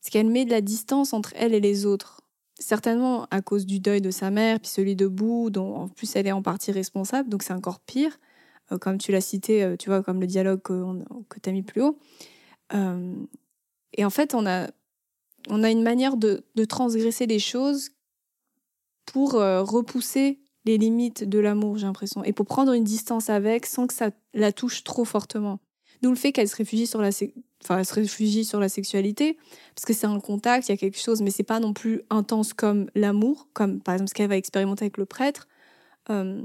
Parce 0.00 0.10
qu'elle 0.10 0.28
met 0.28 0.44
de 0.44 0.50
la 0.50 0.60
distance 0.60 1.12
entre 1.12 1.32
elle 1.36 1.54
et 1.54 1.60
les 1.60 1.86
autres 1.86 2.20
certainement 2.58 3.26
à 3.30 3.40
cause 3.40 3.66
du 3.66 3.80
deuil 3.80 4.00
de 4.00 4.10
sa 4.10 4.30
mère, 4.30 4.60
puis 4.60 4.68
celui 4.68 4.96
de 4.96 5.06
Boo, 5.06 5.50
dont 5.50 5.74
en 5.74 5.88
plus 5.88 6.16
elle 6.16 6.26
est 6.26 6.32
en 6.32 6.42
partie 6.42 6.72
responsable, 6.72 7.28
donc 7.28 7.42
c'est 7.42 7.52
encore 7.52 7.80
pire. 7.80 8.18
Euh, 8.72 8.78
comme 8.78 8.98
tu 8.98 9.12
l'as 9.12 9.20
cité, 9.20 9.62
euh, 9.62 9.76
tu 9.76 9.88
vois, 9.88 10.02
comme 10.02 10.20
le 10.20 10.26
dialogue 10.26 10.60
que, 10.60 10.84
que 11.28 11.40
tu 11.40 11.48
as 11.48 11.52
mis 11.52 11.62
plus 11.62 11.82
haut. 11.82 11.98
Euh, 12.74 13.14
et 13.94 14.04
en 14.04 14.10
fait, 14.10 14.34
on 14.34 14.46
a, 14.46 14.68
on 15.48 15.62
a 15.62 15.70
une 15.70 15.82
manière 15.82 16.16
de, 16.16 16.44
de 16.54 16.64
transgresser 16.64 17.26
les 17.26 17.38
choses 17.38 17.90
pour 19.06 19.32
repousser 19.32 20.38
les 20.66 20.76
limites 20.76 21.26
de 21.26 21.38
l'amour, 21.38 21.78
j'ai 21.78 21.86
l'impression, 21.86 22.22
et 22.24 22.34
pour 22.34 22.44
prendre 22.44 22.74
une 22.74 22.84
distance 22.84 23.30
avec 23.30 23.64
sans 23.64 23.86
que 23.86 23.94
ça 23.94 24.10
la 24.34 24.52
touche 24.52 24.84
trop 24.84 25.06
fortement. 25.06 25.60
D'où 26.02 26.10
le 26.10 26.16
fait 26.16 26.32
qu'elle 26.32 26.48
se 26.48 26.56
réfugie 26.56 26.86
sur 26.86 27.00
la, 27.00 27.10
enfin, 27.62 27.82
se 27.82 27.94
réfugie 27.94 28.44
sur 28.44 28.60
la 28.60 28.68
sexualité, 28.68 29.36
parce 29.74 29.84
que 29.84 29.92
c'est 29.92 30.06
un 30.06 30.20
contact, 30.20 30.68
il 30.68 30.72
y 30.72 30.74
a 30.74 30.76
quelque 30.76 30.98
chose, 30.98 31.22
mais 31.22 31.30
c'est 31.30 31.42
pas 31.42 31.60
non 31.60 31.72
plus 31.72 32.02
intense 32.10 32.52
comme 32.52 32.86
l'amour, 32.94 33.48
comme 33.52 33.80
par 33.80 33.94
exemple 33.94 34.10
ce 34.10 34.14
qu'elle 34.14 34.28
va 34.28 34.36
expérimenter 34.36 34.84
avec 34.84 34.96
le 34.96 35.06
prêtre. 35.06 35.48
Euh, 36.10 36.42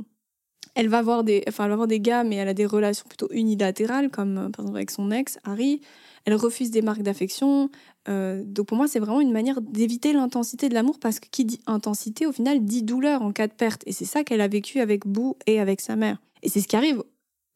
elle 0.76 0.88
va 0.90 1.00
avoir 1.00 1.24
des, 1.24 1.44
enfin, 1.48 1.66
elle 1.66 1.78
va 1.78 1.86
des 1.86 2.00
gars, 2.00 2.24
mais 2.24 2.38
elle 2.38 2.48
a 2.48 2.54
des 2.54 2.66
relations 2.66 3.06
plutôt 3.08 3.28
unilatérales, 3.32 4.10
comme 4.10 4.38
euh, 4.38 4.50
par 4.50 4.66
exemple 4.66 4.78
avec 4.78 4.92
son 4.92 5.12
ex, 5.12 5.38
Harry. 5.44 5.82
Elle 6.26 6.36
refuse 6.36 6.72
des 6.72 6.82
marques 6.82 7.04
d'affection. 7.04 7.70
Euh, 8.10 8.44
donc 8.46 8.68
pour 8.68 8.78
moi, 8.78 8.88
c'est 8.88 9.00
vraiment 9.00 9.22
une 9.22 9.32
manière 9.32 9.62
d'éviter 9.62 10.14
l'intensité 10.14 10.70
de 10.70 10.74
l'amour, 10.74 11.00
parce 11.00 11.20
que 11.20 11.28
qui 11.30 11.46
dit 11.46 11.60
intensité, 11.68 12.26
au 12.26 12.32
final, 12.32 12.64
dit 12.66 12.82
douleur 12.82 13.22
en 13.22 13.32
cas 13.32 13.48
de 13.48 13.54
perte. 13.54 13.84
Et 13.86 13.92
c'est 13.92 14.06
ça 14.06 14.24
qu'elle 14.24 14.42
a 14.42 14.48
vécu 14.48 14.80
avec 14.80 15.06
Boo 15.06 15.38
et 15.46 15.60
avec 15.60 15.80
sa 15.80 15.96
mère. 15.96 16.18
Et 16.42 16.50
c'est 16.50 16.60
ce 16.60 16.68
qui 16.68 16.76
arrive 16.76 17.04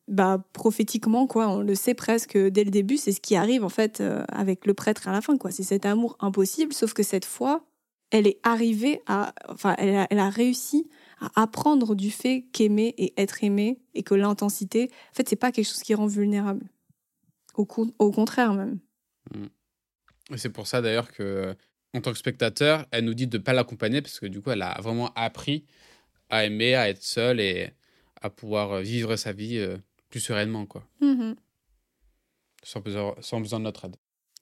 bah, 0.08 0.44
prophétiquement, 0.54 1.28
quoi, 1.28 1.50
on 1.50 1.62
le 1.62 1.76
sait 1.76 1.94
presque 1.94 2.38
dès 2.38 2.64
le 2.64 2.72
début, 2.72 2.98
c'est 2.98 3.12
ce 3.12 3.20
qui 3.20 3.36
arrive 3.36 3.64
en 3.64 3.70
fait 3.70 4.00
euh, 4.00 4.24
avec 4.30 4.66
le 4.66 4.74
prêtre 4.74 5.08
à 5.08 5.12
la 5.12 5.22
fin, 5.22 5.38
quoi. 5.38 5.52
C'est 5.52 5.64
cet 5.64 5.86
amour 5.86 6.18
impossible, 6.20 6.74
sauf 6.74 6.94
que 6.94 7.04
cette 7.04 7.26
fois, 7.26 7.66
elle 8.12 8.26
est 8.26 8.40
arrivée 8.44 9.02
à, 9.06 9.34
enfin, 9.50 9.76
elle 9.78 10.20
a, 10.20 10.30
réussi 10.30 10.90
à 11.20 11.42
apprendre 11.42 11.94
du 11.94 12.10
fait 12.10 12.46
qu'aimer 12.54 12.94
et 12.98 13.14
être 13.18 13.44
aimé 13.44 13.82
et 13.96 14.04
que 14.04 14.16
l'intensité, 14.16 14.90
en 15.12 15.16
fait, 15.16 15.28
c'est 15.28 15.36
pas 15.36 15.52
quelque 15.52 15.68
chose 15.68 15.84
qui 15.84 15.94
rend 15.94 16.08
vulnérable. 16.08 16.66
Au, 17.56 17.68
au 18.00 18.12
contraire 18.12 18.54
même. 18.54 18.80
Mm. 19.36 19.48
C'est 20.36 20.50
pour 20.50 20.68
ça 20.68 20.82
d'ailleurs 20.82 21.12
que, 21.12 21.54
en 21.94 22.02
tant 22.02 22.12
que 22.12 22.18
spectateur, 22.18 22.86
elle 22.92 23.06
nous 23.06 23.14
dit 23.14 23.28
de 23.28 23.38
ne 23.38 23.44
pas 23.44 23.54
l'accompagner 23.54 24.02
parce 24.02 24.20
que 24.20 24.26
du 24.26 24.42
coup, 24.42 24.52
elle 24.52 24.62
a 24.62 24.80
vraiment 24.82 25.12
appris 25.16 25.66
à 26.30 26.46
aimer, 26.46 26.76
à 26.76 26.90
être 26.90 27.04
seule 27.04 27.40
et 27.40 27.72
à 28.22 28.30
pouvoir 28.30 28.82
vivre 28.82 29.16
sa 29.16 29.32
vie 29.32 29.58
euh, 29.58 29.78
plus 30.10 30.20
sereinement, 30.20 30.66
quoi. 30.66 30.84
Mm-hmm. 31.02 31.36
Sans, 32.64 32.82
besoin, 32.82 33.16
sans, 33.22 33.40
besoin, 33.40 33.60
de 33.60 33.66
notre 33.66 33.86
aide. 33.86 33.96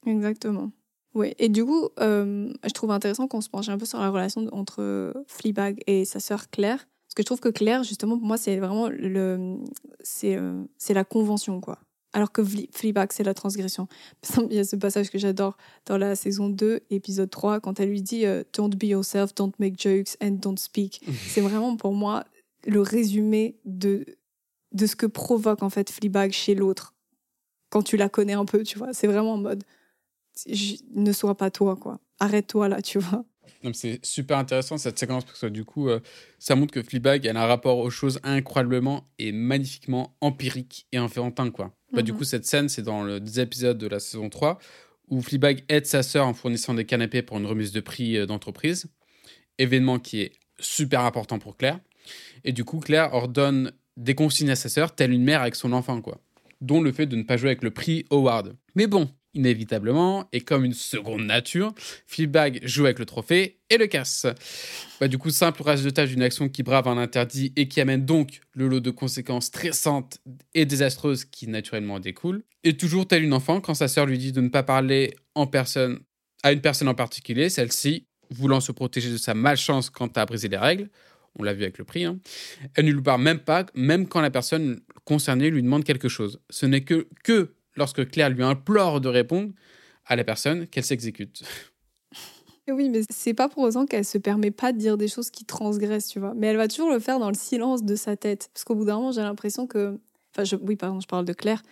Exactement. 0.06 0.70
Oui, 1.14 1.34
et 1.38 1.48
du 1.48 1.64
coup, 1.64 1.88
euh, 2.00 2.52
je 2.64 2.70
trouve 2.70 2.90
intéressant 2.90 3.26
qu'on 3.26 3.40
se 3.40 3.48
penche 3.48 3.68
un 3.68 3.78
peu 3.78 3.86
sur 3.86 3.98
la 3.98 4.10
relation 4.10 4.46
entre 4.52 5.14
Fleabag 5.28 5.82
et 5.86 6.04
sa 6.04 6.20
sœur 6.20 6.50
Claire. 6.50 6.86
Parce 7.06 7.14
que 7.14 7.22
je 7.22 7.26
trouve 7.26 7.40
que 7.40 7.48
Claire, 7.48 7.84
justement, 7.84 8.18
pour 8.18 8.26
moi, 8.26 8.36
c'est 8.36 8.58
vraiment 8.58 8.88
le, 8.88 9.56
c'est, 10.00 10.36
euh, 10.36 10.62
c'est 10.76 10.94
la 10.94 11.04
convention, 11.04 11.60
quoi. 11.60 11.78
Alors 12.12 12.32
que 12.32 12.42
Fleabag, 12.44 13.12
c'est 13.12 13.24
la 13.24 13.34
transgression. 13.34 13.88
Il 14.50 14.56
y 14.56 14.58
a 14.58 14.64
ce 14.64 14.76
passage 14.76 15.10
que 15.10 15.18
j'adore 15.18 15.56
dans 15.84 15.98
la 15.98 16.16
saison 16.16 16.48
2, 16.48 16.80
épisode 16.90 17.30
3, 17.30 17.60
quand 17.60 17.78
elle 17.78 17.90
lui 17.90 18.00
dit 18.00 18.24
euh, 18.24 18.42
Don't 18.54 18.70
be 18.70 18.84
yourself, 18.84 19.34
don't 19.34 19.52
make 19.58 19.78
jokes 19.78 20.16
and 20.22 20.38
don't 20.40 20.58
speak. 20.58 21.02
c'est 21.28 21.42
vraiment 21.42 21.76
pour 21.76 21.92
moi 21.92 22.24
le 22.66 22.80
résumé 22.80 23.56
de 23.64 24.04
de 24.72 24.86
ce 24.86 24.96
que 24.96 25.06
provoque 25.06 25.62
en 25.62 25.70
fait 25.70 25.90
Fleabag 25.90 26.32
chez 26.32 26.54
l'autre 26.54 26.94
quand 27.70 27.82
tu 27.82 27.96
la 27.96 28.08
connais 28.08 28.34
un 28.34 28.44
peu, 28.44 28.62
tu 28.62 28.78
vois. 28.78 28.92
C'est 28.92 29.06
vraiment 29.06 29.34
en 29.34 29.38
mode 29.38 29.64
ne 30.94 31.12
sois 31.12 31.36
pas 31.36 31.50
toi, 31.50 31.76
quoi. 31.76 31.98
Arrête-toi 32.18 32.68
là, 32.68 32.82
tu 32.82 32.98
vois. 32.98 33.24
C'est 33.72 34.04
super 34.04 34.38
intéressant 34.38 34.76
cette 34.76 34.98
séquence 34.98 35.24
parce 35.24 35.40
que 35.40 35.46
du 35.46 35.64
coup, 35.64 35.88
euh, 35.88 36.00
ça 36.38 36.54
montre 36.56 36.72
que 36.72 36.82
Fleabag 36.82 37.26
a 37.26 37.30
un 37.30 37.46
rapport 37.46 37.78
aux 37.78 37.90
choses 37.90 38.20
incroyablement 38.22 39.08
et 39.18 39.32
magnifiquement 39.32 40.16
empirique 40.20 40.86
et 40.92 40.98
enfantin, 40.98 41.50
quoi. 41.50 41.72
bah, 41.92 42.02
du 42.02 42.12
mhm. 42.12 42.18
coup, 42.18 42.24
cette 42.24 42.44
scène, 42.44 42.68
c'est 42.68 42.82
dans 42.82 43.02
le 43.02 43.20
des 43.20 43.40
épisodes 43.40 43.78
de 43.78 43.86
la 43.86 44.00
saison 44.00 44.28
3 44.28 44.58
où 45.08 45.22
Fleabag 45.22 45.64
aide 45.68 45.86
sa 45.86 46.02
sœur 46.02 46.26
en 46.26 46.34
fournissant 46.34 46.74
des 46.74 46.84
canapés 46.84 47.22
pour 47.22 47.38
une 47.38 47.46
remise 47.46 47.72
de 47.72 47.80
prix 47.80 48.16
euh, 48.16 48.26
d'entreprise. 48.26 48.86
Événement 49.58 49.98
qui 49.98 50.20
est 50.20 50.32
super 50.58 51.02
important 51.02 51.38
pour 51.38 51.56
Claire. 51.56 51.80
Et 52.44 52.52
du 52.52 52.64
coup, 52.64 52.80
Claire 52.80 53.14
ordonne 53.14 53.72
des 53.96 54.14
consignes 54.14 54.50
à 54.50 54.56
sa 54.56 54.68
sœur, 54.68 54.94
telle 54.94 55.12
une 55.12 55.24
mère 55.24 55.42
avec 55.42 55.54
son 55.54 55.72
enfant, 55.72 56.00
quoi. 56.00 56.20
Dont 56.60 56.80
le 56.80 56.92
fait 56.92 57.06
de 57.06 57.16
ne 57.16 57.22
pas 57.22 57.36
jouer 57.36 57.50
avec 57.50 57.62
le 57.62 57.70
prix 57.70 58.06
Howard. 58.10 58.56
Mais 58.74 58.86
bon, 58.86 59.10
inévitablement, 59.34 60.28
et 60.32 60.40
comme 60.40 60.64
une 60.64 60.72
seconde 60.72 61.24
nature, 61.24 61.74
Fleabag 62.06 62.60
joue 62.62 62.86
avec 62.86 62.98
le 62.98 63.04
trophée 63.04 63.58
et 63.70 63.76
le 63.76 63.86
casse. 63.86 64.26
Bah, 65.00 65.08
du 65.08 65.18
coup, 65.18 65.30
simple 65.30 65.62
résultat 65.62 66.06
d'une 66.06 66.22
action 66.22 66.48
qui 66.48 66.62
brave 66.62 66.88
un 66.88 66.96
interdit 66.96 67.52
et 67.56 67.68
qui 67.68 67.80
amène 67.80 68.04
donc 68.04 68.40
le 68.54 68.68
lot 68.68 68.80
de 68.80 68.90
conséquences 68.90 69.46
stressantes 69.46 70.18
et 70.54 70.64
désastreuses 70.64 71.24
qui 71.24 71.46
naturellement 71.46 72.00
découlent. 72.00 72.42
Et 72.64 72.76
toujours 72.76 73.06
tel 73.06 73.22
une 73.22 73.34
enfant, 73.34 73.60
quand 73.60 73.74
sa 73.74 73.88
sœur 73.88 74.06
lui 74.06 74.18
dit 74.18 74.32
de 74.32 74.40
ne 74.40 74.48
pas 74.48 74.62
parler 74.62 75.14
en 75.34 75.46
personne 75.46 76.00
à 76.42 76.52
une 76.52 76.60
personne 76.60 76.88
en 76.88 76.94
particulier, 76.94 77.48
celle-ci, 77.48 78.06
voulant 78.30 78.60
se 78.60 78.72
protéger 78.72 79.10
de 79.10 79.16
sa 79.16 79.34
malchance 79.34 79.90
quant 79.90 80.06
à 80.08 80.24
briser 80.26 80.48
les 80.48 80.56
règles, 80.56 80.88
on 81.38 81.42
l'a 81.42 81.54
vu 81.54 81.62
avec 81.62 81.78
le 81.78 81.84
prix, 81.84 82.04
hein. 82.04 82.18
elle 82.74 82.86
ne 82.86 82.92
lui 82.92 83.02
parle 83.02 83.22
même 83.22 83.40
pas, 83.40 83.66
même 83.74 84.08
quand 84.08 84.20
la 84.20 84.30
personne 84.30 84.80
concernée 85.04 85.50
lui 85.50 85.62
demande 85.62 85.84
quelque 85.84 86.08
chose. 86.08 86.40
Ce 86.50 86.66
n'est 86.66 86.82
que, 86.82 87.08
que 87.24 87.54
lorsque 87.76 88.08
Claire 88.10 88.30
lui 88.30 88.42
implore 88.42 89.00
de 89.00 89.08
répondre 89.08 89.52
à 90.06 90.16
la 90.16 90.24
personne 90.24 90.66
qu'elle 90.66 90.84
s'exécute. 90.84 91.42
Oui, 92.68 92.88
mais 92.88 93.02
c'est 93.10 93.34
pas 93.34 93.48
pour 93.48 93.62
autant 93.62 93.86
qu'elle 93.86 94.04
se 94.04 94.18
permet 94.18 94.50
pas 94.50 94.72
de 94.72 94.78
dire 94.78 94.96
des 94.96 95.06
choses 95.06 95.30
qui 95.30 95.44
transgressent, 95.44 96.08
tu 96.08 96.18
vois. 96.18 96.34
Mais 96.34 96.48
elle 96.48 96.56
va 96.56 96.66
toujours 96.66 96.90
le 96.90 96.98
faire 96.98 97.20
dans 97.20 97.28
le 97.28 97.36
silence 97.36 97.84
de 97.84 97.94
sa 97.94 98.16
tête. 98.16 98.50
Parce 98.52 98.64
qu'au 98.64 98.74
bout 98.74 98.84
d'un 98.84 98.96
moment, 98.96 99.12
j'ai 99.12 99.20
l'impression 99.20 99.68
que. 99.68 99.98
Enfin, 100.34 100.42
je... 100.44 100.56
oui, 100.56 100.74
pardon, 100.74 100.98
je 100.98 101.06
parle 101.06 101.24
de 101.24 101.32
Claire. 101.32 101.62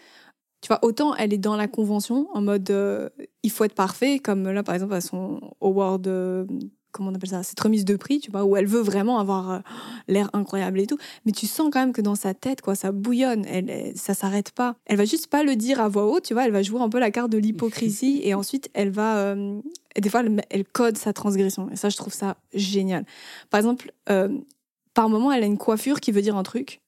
Tu 0.60 0.68
vois, 0.68 0.78
autant 0.82 1.14
elle 1.16 1.34
est 1.34 1.38
dans 1.38 1.56
la 1.56 1.68
convention, 1.68 2.28
en 2.32 2.40
mode 2.40 2.70
euh, 2.70 3.10
il 3.42 3.50
faut 3.50 3.64
être 3.64 3.74
parfait, 3.74 4.18
comme 4.18 4.48
là, 4.48 4.62
par 4.62 4.74
exemple, 4.74 4.94
à 4.94 5.00
son 5.00 5.40
award 5.60 6.06
euh, 6.06 6.46
comment 6.94 7.10
on 7.10 7.14
appelle 7.14 7.30
ça, 7.30 7.42
cette 7.42 7.60
remise 7.60 7.84
de 7.84 7.96
prix, 7.96 8.20
tu 8.20 8.30
vois, 8.30 8.44
où 8.44 8.56
elle 8.56 8.66
veut 8.66 8.80
vraiment 8.80 9.18
avoir 9.18 9.50
euh, 9.50 9.58
l'air 10.08 10.30
incroyable 10.32 10.80
et 10.80 10.86
tout. 10.86 10.96
Mais 11.26 11.32
tu 11.32 11.46
sens 11.46 11.68
quand 11.72 11.80
même 11.80 11.92
que 11.92 12.00
dans 12.00 12.14
sa 12.14 12.32
tête, 12.32 12.62
quoi, 12.62 12.74
ça 12.74 12.92
bouillonne, 12.92 13.44
elle, 13.46 13.92
ça 13.96 14.14
s'arrête 14.14 14.52
pas. 14.52 14.76
Elle 14.86 14.96
va 14.96 15.04
juste 15.04 15.26
pas 15.26 15.42
le 15.42 15.56
dire 15.56 15.80
à 15.80 15.88
voix 15.88 16.06
haute, 16.06 16.24
tu 16.24 16.34
vois, 16.34 16.46
elle 16.46 16.52
va 16.52 16.62
jouer 16.62 16.80
un 16.80 16.88
peu 16.88 17.00
la 17.00 17.10
carte 17.10 17.30
de 17.30 17.38
l'hypocrisie 17.38 18.20
et 18.24 18.32
ensuite 18.34 18.70
elle 18.72 18.90
va, 18.90 19.16
euh, 19.18 19.60
et 19.96 20.00
des 20.00 20.08
fois 20.08 20.22
elle, 20.50 20.64
code 20.64 20.96
sa 20.96 21.12
transgression. 21.12 21.68
Et 21.70 21.76
ça, 21.76 21.88
je 21.88 21.96
trouve 21.96 22.14
ça 22.14 22.36
génial. 22.54 23.04
Par 23.50 23.58
exemple, 23.58 23.92
euh, 24.08 24.28
par 24.94 25.08
moment, 25.08 25.32
elle 25.32 25.42
a 25.42 25.46
une 25.46 25.58
coiffure 25.58 26.00
qui 26.00 26.12
veut 26.12 26.22
dire 26.22 26.36
un 26.36 26.44
truc. 26.44 26.80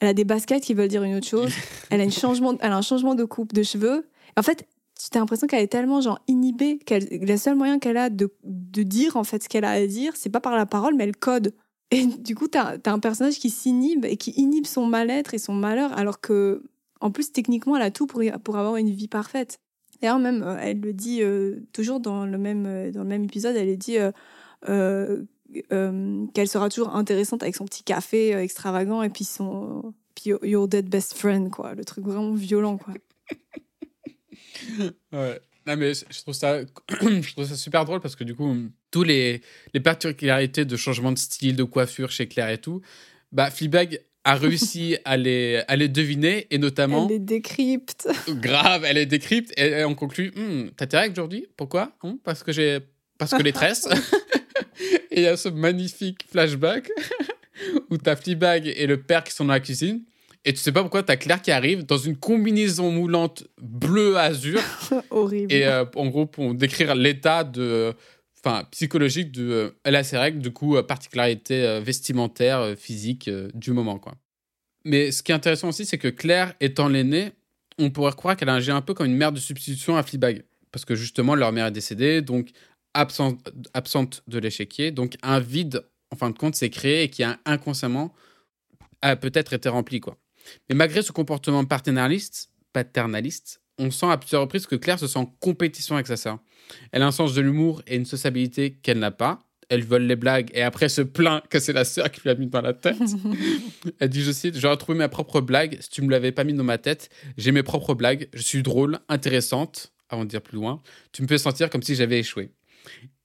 Elle 0.00 0.08
a 0.08 0.14
des 0.14 0.24
baskets 0.24 0.62
qui 0.62 0.72
veulent 0.72 0.88
dire 0.88 1.02
une 1.02 1.14
autre 1.16 1.28
chose. 1.28 1.52
Elle 1.90 2.00
a, 2.00 2.04
une 2.04 2.12
changement, 2.12 2.56
elle 2.60 2.72
a 2.72 2.76
un 2.76 2.82
changement 2.82 3.14
de 3.14 3.24
coupe 3.24 3.52
de 3.52 3.62
cheveux. 3.62 4.08
En 4.38 4.42
fait, 4.42 4.66
j'ai 5.12 5.18
l'impression 5.18 5.46
qu'elle 5.46 5.62
est 5.62 5.68
tellement 5.68 6.00
genre 6.00 6.20
inhibée 6.28 6.78
qu'elle 6.78 7.06
le 7.10 7.36
seul 7.36 7.54
moyen 7.54 7.78
qu'elle 7.78 7.96
a 7.96 8.10
de, 8.10 8.32
de, 8.44 8.82
dire 8.82 9.16
en 9.16 9.24
fait 9.24 9.42
ce 9.42 9.48
qu'elle 9.48 9.64
a 9.64 9.70
à 9.70 9.86
dire 9.86 10.12
c'est 10.16 10.30
pas 10.30 10.40
par 10.40 10.56
la 10.56 10.66
parole 10.66 10.94
mais 10.94 11.04
elle 11.04 11.16
code. 11.16 11.54
Et 11.90 12.06
du 12.06 12.34
coup 12.34 12.48
t'as 12.48 12.76
as 12.84 12.92
un 12.92 12.98
personnage 12.98 13.38
qui 13.38 13.50
s'inhibe 13.50 14.04
et 14.04 14.16
qui 14.16 14.32
inhibe 14.32 14.66
son 14.66 14.86
mal-être 14.86 15.34
et 15.34 15.38
son 15.38 15.54
malheur 15.54 15.92
alors 15.96 16.20
que 16.20 16.62
en 17.00 17.10
plus 17.10 17.32
techniquement 17.32 17.76
elle 17.76 17.82
a 17.82 17.90
tout 17.90 18.06
pour, 18.06 18.22
pour 18.44 18.56
avoir 18.56 18.76
une 18.76 18.90
vie 18.90 19.08
parfaite. 19.08 19.60
D'ailleurs 20.00 20.18
même 20.18 20.42
euh, 20.42 20.58
elle 20.60 20.80
le 20.80 20.92
dit 20.92 21.22
euh, 21.22 21.60
toujours 21.72 22.00
dans 22.00 22.26
le 22.26 22.38
même 22.38 22.66
euh, 22.66 22.90
dans 22.90 23.02
le 23.02 23.08
même 23.08 23.24
épisode 23.24 23.56
elle 23.56 23.76
dit 23.78 23.96
qu'elle 24.66 26.48
sera 26.48 26.68
toujours 26.68 26.94
intéressante 26.94 27.42
avec 27.42 27.56
son 27.56 27.64
petit 27.64 27.82
café 27.82 28.32
extravagant 28.32 29.02
et 29.02 29.08
puis 29.08 29.24
son 29.24 29.94
puis 30.14 30.32
your 30.42 30.68
dead 30.68 30.88
best 30.88 31.14
friend 31.14 31.50
quoi. 31.50 31.74
Le 31.74 31.84
truc 31.84 32.04
vraiment 32.04 32.32
violent 32.34 32.76
quoi 32.76 32.94
ouais. 35.12 35.40
Non, 35.66 35.76
mais 35.76 35.92
je 35.94 36.22
trouve, 36.22 36.34
ça, 36.34 36.60
je 36.90 37.32
trouve 37.32 37.46
ça 37.46 37.54
super 37.54 37.84
drôle 37.84 38.00
parce 38.00 38.16
que 38.16 38.24
du 38.24 38.34
coup, 38.34 38.56
tous 38.90 39.02
les, 39.02 39.42
les 39.74 39.80
particularités 39.80 40.64
de 40.64 40.76
changement 40.76 41.12
de 41.12 41.18
style, 41.18 41.56
de 41.56 41.64
coiffure 41.64 42.10
chez 42.10 42.26
Claire 42.26 42.48
et 42.48 42.58
tout, 42.58 42.80
bah, 43.30 43.50
Fleabag 43.50 44.00
a 44.24 44.34
réussi 44.34 44.96
à 45.04 45.16
les, 45.16 45.62
à 45.68 45.76
les 45.76 45.88
deviner 45.88 46.46
et 46.50 46.58
notamment. 46.58 47.04
Elle 47.04 47.14
les 47.14 47.18
décrypte. 47.18 48.08
Grave, 48.28 48.84
elle 48.84 48.96
les 48.96 49.06
décrypte 49.06 49.52
et, 49.58 49.84
on 49.84 49.94
conclut 49.94 50.32
hm, 50.34 50.70
T'as 50.76 50.86
tes 50.86 50.96
règles 50.96 51.12
aujourd'hui? 51.12 51.46
Pourquoi? 51.56 51.92
Hum, 52.02 52.18
Parce 52.24 52.42
que 52.42 52.52
j'ai. 52.52 52.80
Parce 53.18 53.32
que 53.32 53.42
les 53.42 53.52
tresses. 53.52 53.86
et 55.10 55.20
il 55.20 55.22
y 55.22 55.26
a 55.26 55.36
ce 55.36 55.50
magnifique 55.50 56.24
flashback 56.30 56.90
où 57.90 57.98
t'as 57.98 58.16
Fleabag 58.16 58.66
et 58.66 58.86
le 58.86 59.02
père 59.02 59.22
qui 59.24 59.32
sont 59.32 59.44
dans 59.44 59.52
la 59.52 59.60
cuisine 59.60 60.02
et 60.44 60.52
tu 60.54 60.58
sais 60.58 60.72
pas 60.72 60.80
pourquoi, 60.80 61.02
tu 61.02 61.12
as 61.12 61.16
Claire 61.16 61.42
qui 61.42 61.50
arrive 61.50 61.84
dans 61.84 61.98
une 61.98 62.16
combinaison 62.16 62.90
moulante 62.90 63.44
bleu-azur. 63.60 64.60
Horrible. 65.10 65.52
Et 65.52 65.66
euh, 65.66 65.84
en 65.96 66.06
gros, 66.06 66.26
pour 66.26 66.54
décrire 66.54 66.94
l'état 66.94 67.44
de, 67.44 67.94
enfin, 68.38 68.64
psychologique 68.70 69.32
de. 69.32 69.50
Euh, 69.50 69.70
elle 69.84 69.96
a 69.96 70.04
ses 70.04 70.16
règles, 70.16 70.40
du 70.40 70.50
coup, 70.50 70.76
euh, 70.76 70.82
particularité 70.82 71.80
vestimentaire, 71.80 72.74
physique 72.78 73.28
du 73.54 73.72
moment, 73.72 73.98
quoi. 73.98 74.14
Mais 74.86 75.12
ce 75.12 75.22
qui 75.22 75.30
est 75.30 75.34
intéressant 75.34 75.68
aussi, 75.68 75.84
c'est 75.84 75.98
que 75.98 76.08
Claire, 76.08 76.54
étant 76.60 76.88
l'aînée, 76.88 77.32
on 77.78 77.90
pourrait 77.90 78.12
croire 78.12 78.34
qu'elle 78.34 78.48
a 78.48 78.54
un 78.54 78.68
un 78.68 78.80
peu 78.80 78.94
comme 78.94 79.06
une 79.06 79.16
mère 79.16 79.32
de 79.32 79.38
substitution 79.38 79.96
à 79.96 80.02
Fleabag. 80.02 80.44
Parce 80.72 80.86
que 80.86 80.94
justement, 80.94 81.34
leur 81.34 81.52
mère 81.52 81.66
est 81.66 81.72
décédée, 81.72 82.22
donc 82.22 82.48
absente, 82.94 83.52
absente 83.74 84.22
de 84.26 84.38
l'échiquier. 84.38 84.90
Donc, 84.90 85.16
un 85.22 85.38
vide, 85.38 85.84
en 86.10 86.16
fin 86.16 86.30
de 86.30 86.38
compte, 86.38 86.54
s'est 86.54 86.70
créé 86.70 87.02
et 87.02 87.08
qui 87.10 87.22
a 87.24 87.38
inconsciemment 87.44 88.14
a 89.02 89.16
peut-être 89.16 89.52
été 89.52 89.68
rempli. 89.68 90.00
quoi. 90.00 90.16
Mais 90.68 90.74
malgré 90.74 91.02
ce 91.02 91.12
comportement 91.12 91.64
paternaliste, 91.64 92.50
paternaliste, 92.72 93.60
on 93.78 93.90
sent 93.90 94.06
à 94.06 94.18
plusieurs 94.18 94.42
reprises 94.42 94.66
que 94.66 94.76
Claire 94.76 94.98
se 94.98 95.06
sent 95.06 95.18
en 95.18 95.26
compétition 95.26 95.94
avec 95.94 96.06
sa 96.06 96.16
sœur. 96.16 96.38
Elle 96.92 97.02
a 97.02 97.06
un 97.06 97.12
sens 97.12 97.34
de 97.34 97.40
l'humour 97.40 97.82
et 97.86 97.96
une 97.96 98.04
sociabilité 98.04 98.72
qu'elle 98.82 98.98
n'a 98.98 99.10
pas. 99.10 99.40
Elle 99.68 99.84
vole 99.84 100.02
les 100.02 100.16
blagues 100.16 100.50
et 100.52 100.62
après 100.62 100.88
se 100.88 101.00
plaint 101.00 101.46
que 101.48 101.60
c'est 101.60 101.72
la 101.72 101.84
sœur 101.84 102.10
qui 102.10 102.20
lui 102.22 102.30
a 102.30 102.34
mis 102.34 102.48
dans 102.48 102.60
la 102.60 102.74
tête. 102.74 102.98
elle 104.00 104.08
dit, 104.08 104.22
je 104.22 104.32
cite, 104.32 104.58
j'aurais 104.58 104.76
trouvé 104.76 104.98
mes 104.98 105.08
propres 105.08 105.40
blagues 105.40 105.78
si 105.80 105.88
tu 105.88 106.02
me 106.02 106.10
l'avais 106.10 106.32
pas 106.32 106.44
mis 106.44 106.54
dans 106.54 106.64
ma 106.64 106.78
tête. 106.78 107.08
J'ai 107.38 107.52
mes 107.52 107.62
propres 107.62 107.94
blagues, 107.94 108.28
je 108.34 108.42
suis 108.42 108.62
drôle, 108.62 108.98
intéressante, 109.08 109.92
avant 110.08 110.24
de 110.24 110.30
dire 110.30 110.42
plus 110.42 110.56
loin. 110.56 110.82
Tu 111.12 111.22
me 111.22 111.28
fais 111.28 111.38
sentir 111.38 111.70
comme 111.70 111.82
si 111.82 111.94
j'avais 111.94 112.18
échoué. 112.18 112.50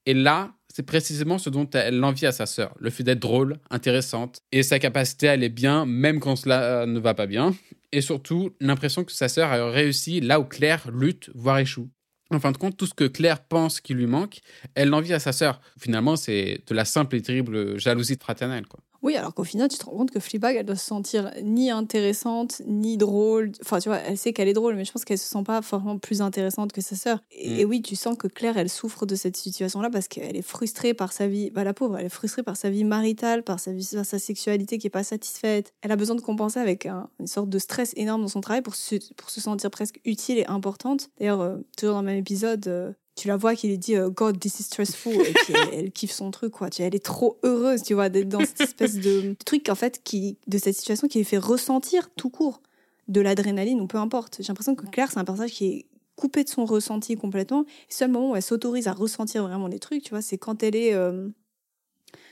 Et 0.05 0.13
là, 0.13 0.54
c'est 0.75 0.83
précisément 0.83 1.37
ce 1.37 1.49
dont 1.49 1.69
elle 1.69 1.99
l'envie 1.99 2.25
à 2.25 2.33
sa 2.33 2.45
sœur, 2.45 2.75
le 2.81 2.89
fait 2.89 3.03
d'être 3.03 3.21
drôle, 3.21 3.59
intéressante, 3.69 4.41
et 4.51 4.61
sa 4.61 4.77
capacité 4.77 5.29
à 5.29 5.31
aller 5.31 5.47
bien, 5.47 5.85
même 5.85 6.19
quand 6.19 6.35
cela 6.35 6.81
euh, 6.81 6.85
ne 6.85 6.99
va 6.99 7.13
pas 7.13 7.27
bien, 7.27 7.55
et 7.93 8.01
surtout 8.01 8.51
l'impression 8.59 9.05
que 9.05 9.13
sa 9.13 9.29
sœur 9.29 9.53
a 9.53 9.71
réussi 9.71 10.19
là 10.19 10.37
où 10.41 10.43
Claire 10.43 10.91
lutte, 10.91 11.29
voire 11.33 11.59
échoue. 11.59 11.89
En 12.29 12.41
fin 12.41 12.51
de 12.51 12.57
compte, 12.57 12.75
tout 12.75 12.87
ce 12.87 12.93
que 12.93 13.05
Claire 13.05 13.45
pense 13.45 13.79
qui 13.79 13.93
lui 13.93 14.05
manque, 14.05 14.39
elle 14.73 14.89
l'envie 14.89 15.13
à 15.13 15.19
sa 15.19 15.31
sœur. 15.31 15.61
Finalement, 15.79 16.17
c'est 16.17 16.59
de 16.67 16.75
la 16.75 16.83
simple 16.83 17.15
et 17.15 17.21
terrible 17.21 17.79
jalousie 17.79 18.17
fraternelle. 18.19 18.67
Quoi. 18.67 18.81
Oui, 19.01 19.15
alors 19.15 19.33
qu'au 19.33 19.43
final, 19.43 19.67
tu 19.67 19.77
te 19.77 19.85
rends 19.85 19.91
compte 19.91 20.11
que 20.11 20.19
Fleabag, 20.19 20.55
elle 20.55 20.65
doit 20.65 20.75
se 20.75 20.85
sentir 20.85 21.31
ni 21.43 21.69
intéressante, 21.69 22.61
ni 22.65 22.97
drôle. 22.97 23.51
Enfin, 23.61 23.79
tu 23.79 23.89
vois, 23.89 23.99
elle 23.99 24.17
sait 24.17 24.33
qu'elle 24.33 24.47
est 24.47 24.53
drôle, 24.53 24.75
mais 24.75 24.85
je 24.85 24.91
pense 24.91 25.05
qu'elle 25.05 25.17
se 25.17 25.27
sent 25.27 25.43
pas 25.45 25.61
forcément 25.61 25.97
plus 25.97 26.21
intéressante 26.21 26.71
que 26.71 26.81
sa 26.81 26.95
sœur. 26.95 27.19
Et, 27.31 27.65
mm. 27.65 27.69
oui, 27.69 27.81
tu 27.81 27.95
sens 27.95 28.17
que 28.17 28.27
Claire, 28.27 28.57
elle 28.57 28.69
souffre 28.69 29.05
de 29.05 29.15
cette 29.15 29.37
situation-là 29.37 29.89
parce 29.89 30.07
qu'elle 30.07 30.35
est 30.35 30.41
frustrée 30.41 30.93
par 30.93 31.13
sa 31.13 31.27
vie. 31.27 31.49
Bah, 31.51 31.63
la 31.63 31.73
pauvre, 31.73 31.97
elle 31.97 32.07
est 32.07 32.09
frustrée 32.09 32.43
par 32.43 32.57
sa 32.57 32.69
vie 32.69 32.83
maritale, 32.83 33.43
par 33.43 33.59
sa, 33.59 33.71
vie, 33.71 33.83
sa 33.83 34.03
sexualité 34.19 34.77
qui 34.77 34.87
est 34.87 34.91
pas 34.91 35.03
satisfaite. 35.03 35.73
Elle 35.81 35.91
a 35.91 35.95
besoin 35.95 36.15
de 36.15 36.21
compenser 36.21 36.59
avec 36.59 36.85
une 36.85 37.27
sorte 37.27 37.49
de 37.49 37.59
stress 37.59 37.93
énorme 37.95 38.21
dans 38.21 38.27
son 38.27 38.41
travail 38.41 38.61
pour 38.61 38.75
se, 38.75 38.95
pour 39.15 39.29
se 39.29 39.41
sentir 39.41 39.69
presque 39.71 39.99
utile 40.05 40.39
et 40.39 40.45
importante. 40.47 41.09
D'ailleurs, 41.19 41.41
euh, 41.41 41.57
toujours 41.77 41.95
dans 41.95 42.01
le 42.01 42.07
même 42.07 42.17
épisode, 42.17 42.67
euh, 42.67 42.91
tu 43.15 43.27
la 43.29 43.37
vois 43.37 43.55
qui 43.55 43.67
lui 43.67 43.77
dit 43.77 43.95
euh, 43.95 44.09
God, 44.09 44.39
this 44.39 44.59
is 44.59 44.63
stressful. 44.63 45.13
Et 45.13 45.33
puis 45.33 45.53
elle, 45.71 45.91
kiffe 45.91 46.11
son 46.11 46.31
truc, 46.31 46.51
quoi. 46.51 46.69
Tu, 46.69 46.81
elle 46.81 46.95
est 46.95 47.03
trop 47.03 47.39
heureuse, 47.43 47.81
tu 47.81 47.93
vois, 47.93 48.09
d'être 48.09 48.29
dans 48.29 48.41
cette 48.41 48.61
espèce 48.61 48.95
de 48.95 49.35
truc, 49.45 49.69
en 49.69 49.75
fait, 49.75 50.01
qui, 50.03 50.37
de 50.47 50.57
cette 50.57 50.75
situation 50.75 51.07
qui 51.07 51.19
lui 51.19 51.25
fait 51.25 51.37
ressentir 51.37 52.09
tout 52.15 52.29
court 52.29 52.61
de 53.07 53.21
l'adrénaline 53.21 53.79
ou 53.79 53.87
peu 53.87 53.97
importe. 53.97 54.37
J'ai 54.39 54.47
l'impression 54.47 54.75
que 54.75 54.85
Claire, 54.87 55.11
c'est 55.11 55.19
un 55.19 55.25
personnage 55.25 55.51
qui 55.51 55.65
est 55.67 55.85
coupé 56.15 56.43
de 56.43 56.49
son 56.49 56.65
ressenti 56.65 57.15
complètement. 57.15 57.61
Le 57.61 57.65
seul 57.89 58.11
moment 58.11 58.31
où 58.31 58.35
elle 58.35 58.41
s'autorise 58.41 58.87
à 58.87 58.93
ressentir 58.93 59.47
vraiment 59.47 59.67
les 59.67 59.79
trucs, 59.79 60.03
tu 60.03 60.09
vois, 60.09 60.21
c'est 60.21 60.37
quand 60.37 60.63
elle 60.63 60.75
est, 60.75 60.93
euh, 60.93 61.29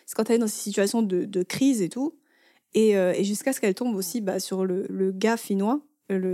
c'est 0.05 0.15
quand 0.15 0.29
elle 0.29 0.37
est 0.37 0.39
dans 0.39 0.47
ces 0.47 0.61
situations 0.61 1.01
de, 1.01 1.25
de 1.25 1.43
crise 1.43 1.81
et 1.81 1.89
tout. 1.89 2.15
Et, 2.73 2.97
euh, 2.97 3.13
et 3.13 3.23
jusqu'à 3.23 3.53
ce 3.53 3.61
qu'elle 3.61 3.75
tombe 3.75 3.95
aussi 3.95 4.19
bah, 4.19 4.39
sur 4.39 4.65
le, 4.65 4.85
le 4.89 5.11
gars 5.11 5.37
finnois 5.37 5.81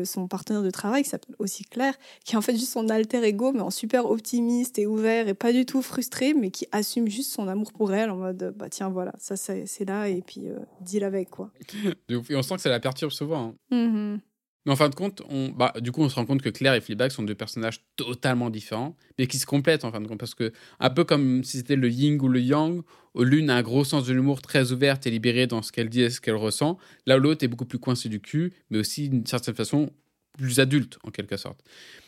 son 0.03 0.27
partenaire 0.27 0.63
de 0.63 0.69
travail, 0.71 1.03
qui 1.03 1.09
s'appelle 1.09 1.35
aussi 1.39 1.63
Claire, 1.63 1.93
qui 2.25 2.33
est 2.33 2.37
en 2.37 2.41
fait 2.41 2.53
juste 2.53 2.71
son 2.71 2.89
alter 2.89 3.23
ego, 3.23 3.51
mais 3.51 3.61
en 3.61 3.69
super 3.69 4.09
optimiste 4.09 4.79
et 4.79 4.85
ouvert 4.85 5.27
et 5.27 5.33
pas 5.33 5.51
du 5.51 5.65
tout 5.65 5.81
frustré, 5.81 6.33
mais 6.33 6.51
qui 6.51 6.67
assume 6.71 7.07
juste 7.07 7.31
son 7.31 7.47
amour 7.47 7.71
pour 7.71 7.93
elle 7.93 8.09
en 8.09 8.17
mode 8.17 8.53
bah 8.57 8.69
tiens, 8.69 8.89
voilà, 8.89 9.13
ça 9.17 9.35
c'est 9.37 9.85
là 9.85 10.07
et 10.07 10.21
puis 10.21 10.47
euh, 10.47 10.59
deal 10.81 11.03
avec 11.03 11.29
quoi. 11.29 11.51
et 12.09 12.35
on 12.35 12.41
sent 12.41 12.55
que 12.55 12.61
ça 12.61 12.69
la 12.69 12.79
perturbe 12.79 13.11
souvent. 13.11 13.55
Hein. 13.71 13.75
Mm-hmm. 13.75 14.19
Mais 14.65 14.73
en 14.73 14.75
fin 14.75 14.89
de 14.89 14.95
compte, 14.95 15.21
on, 15.29 15.49
bah, 15.49 15.73
du 15.79 15.91
coup, 15.91 16.01
on 16.01 16.09
se 16.09 16.15
rend 16.15 16.25
compte 16.25 16.41
que 16.41 16.49
Claire 16.49 16.73
et 16.73 16.81
Fleabag 16.81 17.11
sont 17.11 17.23
deux 17.23 17.35
personnages 17.35 17.81
totalement 17.95 18.49
différents, 18.49 18.95
mais 19.17 19.25
qui 19.25 19.37
se 19.39 19.45
complètent 19.45 19.85
en 19.85 19.91
fin 19.91 20.01
de 20.01 20.07
compte. 20.07 20.19
Parce 20.19 20.35
que, 20.35 20.51
un 20.79 20.89
peu 20.89 21.05
comme 21.05 21.43
si 21.43 21.57
c'était 21.57 21.77
le 21.77 21.89
yin 21.89 22.19
ou 22.21 22.27
le 22.27 22.41
yang, 22.41 22.81
l'une 23.15 23.49
a 23.49 23.55
un 23.55 23.61
gros 23.61 23.85
sens 23.85 24.05
de 24.05 24.13
l'humour 24.13 24.41
très 24.41 24.71
ouverte 24.71 25.07
et 25.07 25.11
libérée 25.11 25.47
dans 25.47 25.61
ce 25.61 25.71
qu'elle 25.71 25.89
dit 25.89 26.01
et 26.01 26.09
ce 26.09 26.19
qu'elle 26.19 26.35
ressent, 26.35 26.77
là 27.05 27.17
où 27.17 27.21
l'autre 27.21 27.43
est 27.43 27.47
beaucoup 27.47 27.65
plus 27.65 27.79
coincé 27.79 28.09
du 28.09 28.19
cul, 28.19 28.53
mais 28.69 28.77
aussi 28.77 29.09
d'une 29.09 29.25
certaine 29.25 29.55
façon 29.55 29.91
plus 30.37 30.59
adulte, 30.59 30.99
en 31.03 31.11
quelque 31.11 31.37
sorte. 31.37 31.61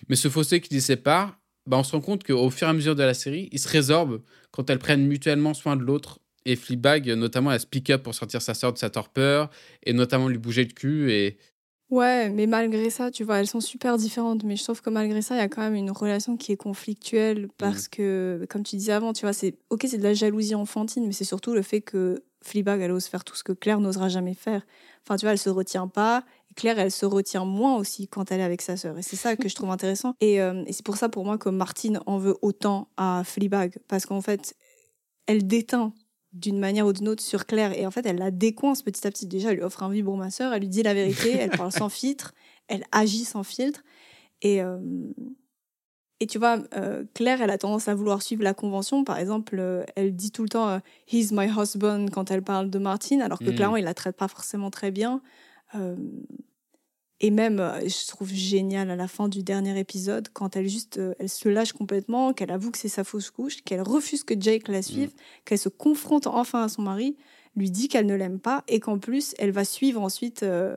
Mais 0.10 0.16
ce 0.16 0.30
fossé 0.30 0.62
qui 0.62 0.74
les 0.74 0.82
sépare, 0.82 1.38
bah, 1.68 1.78
on 1.78 1.84
se 1.84 1.92
rend 1.92 2.02
compte 2.02 2.24
qu'au 2.24 2.50
fur 2.50 2.68
et 2.68 2.70
à 2.70 2.74
mesure 2.74 2.96
de 2.96 3.04
la 3.04 3.14
série, 3.14 3.50
ils 3.52 3.60
se 3.60 3.70
résorbent 3.70 4.22
quand 4.52 4.70
elles 4.70 4.80
prennent 4.80 5.06
mutuellement 5.06 5.54
soin 5.54 5.76
de 5.76 5.84
l'autre. 5.84 6.20
Et 6.46 6.56
Fleabag, 6.56 7.08
notamment, 7.10 7.52
elle 7.52 7.60
speak 7.60 7.92
up 7.92 8.02
pour 8.02 8.16
sortir 8.16 8.42
sa 8.42 8.56
sœur 8.56 8.74
de 8.74 8.80
sa 8.80 8.90
torpeur, 8.90 9.52
et 9.84 9.94
notamment 9.94 10.28
lui 10.28 10.40
bouger 10.40 10.64
le 10.64 10.72
cul, 10.72 11.12
et 11.12 11.38
Ouais, 11.92 12.30
mais 12.30 12.48
malgré 12.48 12.90
ça, 12.90 13.12
tu 13.12 13.26
vois, 13.26 13.40
elles 13.40 13.48
sont 13.48 13.60
super 13.60 13.98
différentes. 13.98 14.46
Mais 14.46 14.56
je 14.56 14.64
trouve 14.64 14.82
que 14.82 14.90
malgré 14.90 15.22
ça, 15.22 15.36
il 15.36 15.40
y 15.40 15.42
a 15.42 15.50
quand 15.50 15.62
même 15.62 15.76
une 15.76 15.92
relation 15.92 16.38
qui 16.38 16.54
est 16.54 16.58
conflictuelle 16.58 17.50
parce 17.58 17.88
mmh. 17.88 17.90
que, 17.92 18.46
comme 18.50 18.64
tu 18.64 18.78
disais 18.78 18.94
avant, 18.94 19.12
tu 19.12 19.26
vois, 19.26 19.34
c'est 19.34 19.56
ok, 19.70 19.86
c'est 19.90 19.98
de 19.98 20.04
la 20.04 20.14
jalousie 20.14 20.56
enfantine, 20.56 21.06
mais 21.06 21.12
c'est 21.12 21.26
surtout 21.26 21.54
le 21.54 21.62
fait 21.62 21.82
que 21.82 22.24
Fleabag, 22.44 22.80
elle 22.80 22.92
ose 22.92 23.08
faire 23.08 23.26
tout 23.26 23.36
ce 23.36 23.44
que 23.44 23.52
Claire 23.52 23.82
n'osera 23.82 24.08
jamais 24.08 24.34
faire. 24.34 24.66
Enfin, 25.06 25.18
tu 25.18 25.26
vois, 25.26 25.34
elle 25.34 25.38
se 25.38 25.50
retient 25.50 25.90
pas. 25.90 26.24
Et 26.50 26.54
Claire, 26.54 26.80
elle 26.80 26.92
se 26.92 27.06
retient 27.06 27.44
moins 27.44 27.76
aussi 27.76 28.08
quand 28.08 28.32
elle 28.32 28.40
est 28.40 28.44
avec 28.44 28.62
sa 28.62 28.78
sœur. 28.78 28.98
Et 28.98 29.02
c'est 29.02 29.18
ça 29.18 29.36
que 29.36 29.50
je 29.50 29.56
trouve 29.56 29.70
intéressant. 29.70 30.16
Et, 30.22 30.42
euh, 30.42 30.64
et 30.68 30.74
c'est 30.74 30.86
pour 30.86 30.96
ça, 30.96 31.10
pour 31.10 31.26
moi, 31.26 31.38
que 31.38 31.50
Martine 31.50 32.00
en 32.06 32.18
veut 32.18 32.38
autant 32.42 32.88
à 32.96 33.24
Fleabag. 33.26 33.80
Parce 33.90 34.06
qu'en 34.06 34.22
fait, 34.22 34.56
elle 35.28 35.46
déteint 35.46 35.94
d'une 36.34 36.60
manière 36.60 36.86
ou 36.88 36.94
d'une 36.94 37.10
autre 37.10 37.24
sur 37.24 37.46
Claire. 37.46 37.78
Et 37.78 37.86
en 37.86 37.92
fait, 37.92 38.06
elle 38.06 38.18
la 38.18 38.32
décoince 38.32 38.82
petit 38.82 39.06
à 39.06 39.12
petit. 39.12 39.28
Déjà, 39.28 39.52
elle 39.52 39.58
lui 39.58 39.64
offre 39.64 39.84
un 39.84 39.90
vibre 39.90 40.16
ma 40.16 40.30
sœur, 40.30 40.54
elle 40.54 40.62
lui 40.62 40.70
dit 40.70 40.84
la 40.84 40.94
vérité, 40.94 41.32
elle 41.40 41.52
parle 41.52 41.72
sans 41.72 41.90
filtre, 41.90 42.34
elle 42.68 42.86
agit 42.92 43.26
sans 43.26 43.44
filtre. 43.44 43.84
Et, 44.42 44.62
euh, 44.62 44.80
et 46.20 46.28
tu 46.28 46.38
vois, 46.38 46.60
euh, 46.76 47.04
Claire, 47.14 47.42
elle 47.42 47.50
a 47.50 47.58
tendance 47.58 47.88
à 47.88 47.96
vouloir 47.96 48.22
suivre 48.22 48.44
la 48.44 48.54
convention. 48.54 49.04
Par 49.04 49.18
exemple, 49.18 49.58
euh, 49.60 49.84
elle 49.96 50.16
dit 50.16 50.32
tout 50.32 50.44
le 50.44 50.50
temps 50.50 50.80
He's 51.12 51.32
my 51.32 51.48
husband 51.48 52.08
quand 52.12 52.32
elle 52.32 52.44
parle 52.44 52.70
de 52.70 52.80
Martine, 52.80 53.22
alors 53.22 53.40
que 53.40 53.52
mm. 53.52 53.56
clairement, 53.56 53.78
il 53.78 53.86
la 53.86 53.94
traite 53.94 54.16
pas 54.16 54.28
forcément 54.28 54.72
très 54.72 54.92
bien. 54.92 55.22
Et 57.24 57.30
même, 57.30 57.60
euh, 57.60 57.80
je 57.82 58.08
trouve 58.08 58.34
génial 58.34 58.90
à 58.90 58.96
la 58.96 59.08
fin 59.08 59.30
du 59.30 59.44
dernier 59.44 59.80
épisode, 59.80 60.30
quand 60.34 60.56
elle 60.56 60.68
juste, 60.68 60.98
euh, 60.98 61.14
elle 61.20 61.30
se 61.30 61.48
lâche 61.48 61.72
complètement, 61.72 62.34
qu'elle 62.34 62.50
avoue 62.50 62.72
que 62.72 62.80
c'est 62.80 62.90
sa 62.90 63.04
fausse 63.04 63.30
couche, 63.30 63.62
qu'elle 63.62 63.84
refuse 63.84 64.24
que 64.24 64.34
Jake 64.38 64.68
la 64.68 64.82
suive, 64.82 65.10
mm. 65.10 65.22
qu'elle 65.46 65.60
se 65.60 65.70
confronte 65.70 66.26
enfin 66.26 66.64
à 66.64 66.68
son 66.68 66.82
mari, 66.82 67.16
lui 67.56 67.70
dit 67.70 67.90
qu'elle 67.90 68.08
ne 68.08 68.16
l'aime 68.16 68.40
pas 68.40 68.64
et 68.68 68.80
qu'en 68.80 68.98
plus, 68.98 69.36
elle 69.38 69.52
va 69.52 69.66
suivre 69.66 70.02
ensuite 70.02 70.42
euh, 70.42 70.76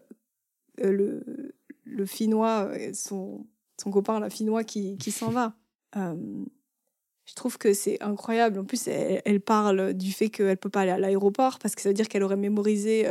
le, 0.76 1.54
le 1.84 2.04
Finnois, 2.04 2.70
son, 2.92 3.46
son 3.82 3.90
copain, 3.90 4.20
la 4.20 4.28
Finnois, 4.28 4.64
qui, 4.64 4.98
qui 4.98 5.12
s'en 5.12 5.30
va. 5.30 5.56
je 5.94 7.34
trouve 7.36 7.56
que 7.56 7.72
c'est 7.72 8.02
incroyable. 8.02 8.58
En 8.58 8.64
plus, 8.64 8.86
elle, 8.86 9.22
elle 9.24 9.40
parle 9.40 9.94
du 9.94 10.12
fait 10.12 10.28
qu'elle 10.28 10.58
peut 10.58 10.68
pas 10.68 10.82
aller 10.82 10.90
à 10.90 10.98
l'aéroport 10.98 11.58
parce 11.58 11.74
que 11.74 11.80
ça 11.80 11.88
veut 11.88 11.94
dire 11.94 12.08
qu'elle 12.08 12.22
aurait 12.22 12.36
mémorisé 12.36 13.06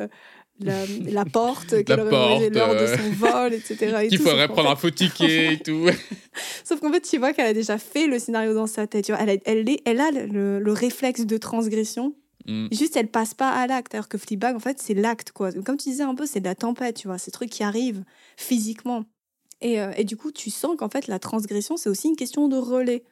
la, 0.59 1.25
porte, 1.31 1.83
qu'elle 1.83 1.99
aurait 1.99 2.49
lors 2.49 2.75
de 2.75 2.87
son 2.87 3.11
vol, 3.17 3.53
etc. 3.53 4.05
Qu'il 4.09 4.19
faudrait 4.19 4.47
prendre 4.47 4.69
un 4.69 4.75
faux 4.75 4.91
ticket 4.91 5.53
et 5.53 5.57
tout. 5.57 5.87
Sauf 6.63 6.79
qu'en 6.79 6.91
fait, 6.91 7.01
tu 7.01 7.17
vois 7.17 7.33
qu'elle 7.33 7.47
a 7.47 7.53
déjà 7.53 7.77
fait 7.77 8.07
le 8.07 8.19
scénario 8.19 8.53
dans 8.53 8.67
sa 8.67 8.87
tête. 8.87 9.05
Tu 9.05 9.11
vois, 9.11 9.21
elle, 9.21 9.29
a, 9.29 9.37
elle, 9.45 9.65
elle 9.85 9.99
a 9.99 10.11
le, 10.11 10.71
réflexe 10.71 11.25
de 11.25 11.37
transgression. 11.37 12.15
Mm. 12.45 12.67
Juste, 12.71 12.95
elle 12.97 13.07
passe 13.07 13.33
pas 13.33 13.49
à 13.49 13.67
l'acte. 13.67 13.93
Alors 13.93 14.07
que 14.07 14.17
Fleabag, 14.17 14.55
en 14.55 14.59
fait, 14.59 14.79
c'est 14.81 14.93
l'acte, 14.93 15.31
quoi. 15.31 15.51
Comme 15.51 15.77
tu 15.77 15.89
disais 15.89 16.03
un 16.03 16.15
peu, 16.15 16.25
c'est 16.25 16.39
de 16.39 16.45
la 16.45 16.55
tempête, 16.55 16.97
tu 16.97 17.07
vois. 17.07 17.17
Ces 17.17 17.31
trucs 17.31 17.49
qui 17.49 17.63
arrivent 17.63 18.03
physiquement. 18.37 19.05
Et, 19.61 19.79
euh, 19.79 19.91
et 19.95 20.03
du 20.03 20.17
coup, 20.17 20.31
tu 20.31 20.49
sens 20.49 20.75
qu'en 20.77 20.89
fait, 20.89 21.07
la 21.07 21.19
transgression, 21.19 21.77
c'est 21.77 21.89
aussi 21.89 22.09
une 22.09 22.15
question 22.15 22.47
de 22.47 22.57
relais. 22.57 23.03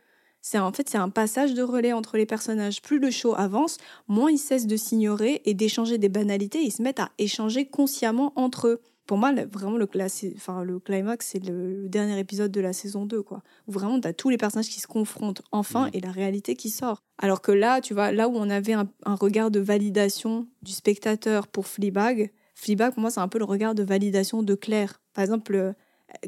C'est 0.42 0.60
en 0.60 0.72
fait 0.72 0.90
c'est 0.90 0.98
un 0.98 1.10
passage 1.10 1.54
de 1.54 1.62
relais 1.62 1.94
entre 1.94 2.18
les 2.18 2.26
personnages. 2.26 2.82
Plus 2.82 3.00
le 3.00 3.12
show 3.12 3.36
avance, 3.36 3.78
moins 4.08 4.32
ils 4.32 4.38
cessent 4.38 4.68
de 4.68 4.76
s'ignorer 4.76 5.42
et 5.46 5.54
d'échanger 5.54 5.98
des 5.98 6.10
banalités. 6.10 6.62
Ils 6.62 6.72
se 6.72 6.82
mettent 6.82 7.00
à 7.00 7.12
échanger 7.18 7.66
consciemment 7.66 8.34
entre 8.36 8.68
eux. 8.68 8.82
Pour 9.08 9.18
moi, 9.18 9.34
vraiment 9.34 9.78
le, 9.78 9.90
enfin, 10.36 10.64
le 10.64 10.80
climax, 10.80 11.28
c'est 11.32 11.44
le, 11.44 11.90
dernier 11.90 12.18
épisode 12.20 12.52
de 12.52 12.62
la 12.62 12.72
saison 12.72 13.06
2, 13.06 13.22
quoi. 13.22 13.42
Où 13.68 13.72
vraiment, 13.74 14.00
tu 14.00 14.08
as 14.08 14.14
tous 14.14 14.30
les 14.30 14.38
personnages 14.38 14.70
qui 14.70 14.80
se 14.80 14.88
confrontent 14.88 15.42
enfin 15.52 15.90
et 15.92 16.00
la 16.00 16.12
réalité 16.12 16.56
qui 16.56 16.70
sort. 16.70 17.04
Alors 17.18 17.42
que 17.42 17.52
là, 17.52 17.82
tu 17.82 17.94
vois, 17.94 18.12
là 18.12 18.30
où 18.30 18.34
on 18.36 18.50
avait 18.50 18.72
un, 18.72 18.88
regard 19.06 19.52
de 19.52 19.60
validation 19.60 20.48
du 20.62 20.72
spectateur 20.72 21.48
pour 21.48 21.68
Fleabag, 21.68 22.32
Fleabag, 22.56 22.94
pour 22.94 23.02
moi, 23.02 23.10
c'est 23.10 23.20
un 23.20 23.28
peu 23.28 23.40
le 23.40 23.44
regard 23.44 23.76
de 23.76 23.84
validation 23.84 24.44
de 24.44 24.56
Claire. 24.56 25.02
Par 25.14 25.24
exemple, 25.24 25.56
euh, 25.56 25.74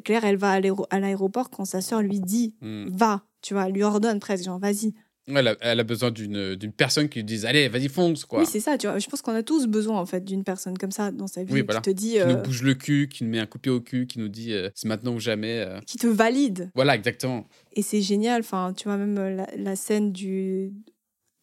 Claire, 0.03 0.25
elle 0.25 0.37
va 0.37 0.51
à 0.89 0.99
l'aéroport 0.99 1.51
quand 1.51 1.65
sa 1.65 1.79
sœur 1.79 2.01
lui 2.01 2.19
dit 2.19 2.55
hmm. 2.61 2.89
va, 2.89 3.23
tu 3.43 3.53
vois, 3.53 3.67
elle 3.67 3.73
lui 3.73 3.83
ordonne 3.83 4.19
presque, 4.19 4.45
genre 4.45 4.57
vas-y. 4.57 4.93
Elle 5.27 5.47
a, 5.47 5.55
elle 5.61 5.79
a 5.79 5.83
besoin 5.83 6.11
d'une 6.11 6.57
personne 6.75 7.07
qui 7.07 7.19
lui 7.19 7.23
dise 7.23 7.45
allez, 7.45 7.69
vas-y, 7.69 7.87
fonce, 7.87 8.25
quoi. 8.25 8.39
Oui, 8.39 8.45
c'est 8.45 8.59
ça, 8.59 8.77
tu 8.77 8.87
vois. 8.87 8.99
Je 8.99 9.07
pense 9.07 9.21
qu'on 9.21 9.33
a 9.33 9.43
tous 9.43 9.67
besoin, 9.67 9.99
en 9.99 10.05
fait, 10.05 10.25
d'une 10.25 10.43
personne 10.43 10.77
comme 10.77 10.91
ça 10.91 11.11
dans 11.11 11.27
sa 11.27 11.43
vie 11.43 11.65
qui 11.65 11.81
te 11.81 11.89
dit. 11.91 12.13
Qui 12.13 12.19
nous 12.19 12.31
euh, 12.31 12.41
bouge 12.41 12.61
le 12.63 12.73
cul, 12.73 13.07
qui 13.07 13.23
nous 13.23 13.29
met 13.29 13.39
un 13.39 13.45
coup 13.45 13.59
au 13.67 13.79
cul, 13.79 14.05
qui 14.05 14.19
nous 14.19 14.27
dit 14.27 14.51
euh, 14.51 14.69
c'est 14.75 14.87
maintenant 14.87 15.13
ou 15.13 15.19
jamais. 15.19 15.59
Euh. 15.59 15.79
Qui 15.85 15.97
te 15.97 16.07
valide. 16.07 16.71
Voilà, 16.75 16.95
exactement. 16.95 17.47
Et 17.71 17.83
c'est 17.83 18.01
génial, 18.01 18.41
enfin, 18.41 18.73
tu 18.75 18.89
vois, 18.89 18.97
même 18.97 19.47
la, 19.55 19.75
scène 19.77 20.11
du, 20.11 20.73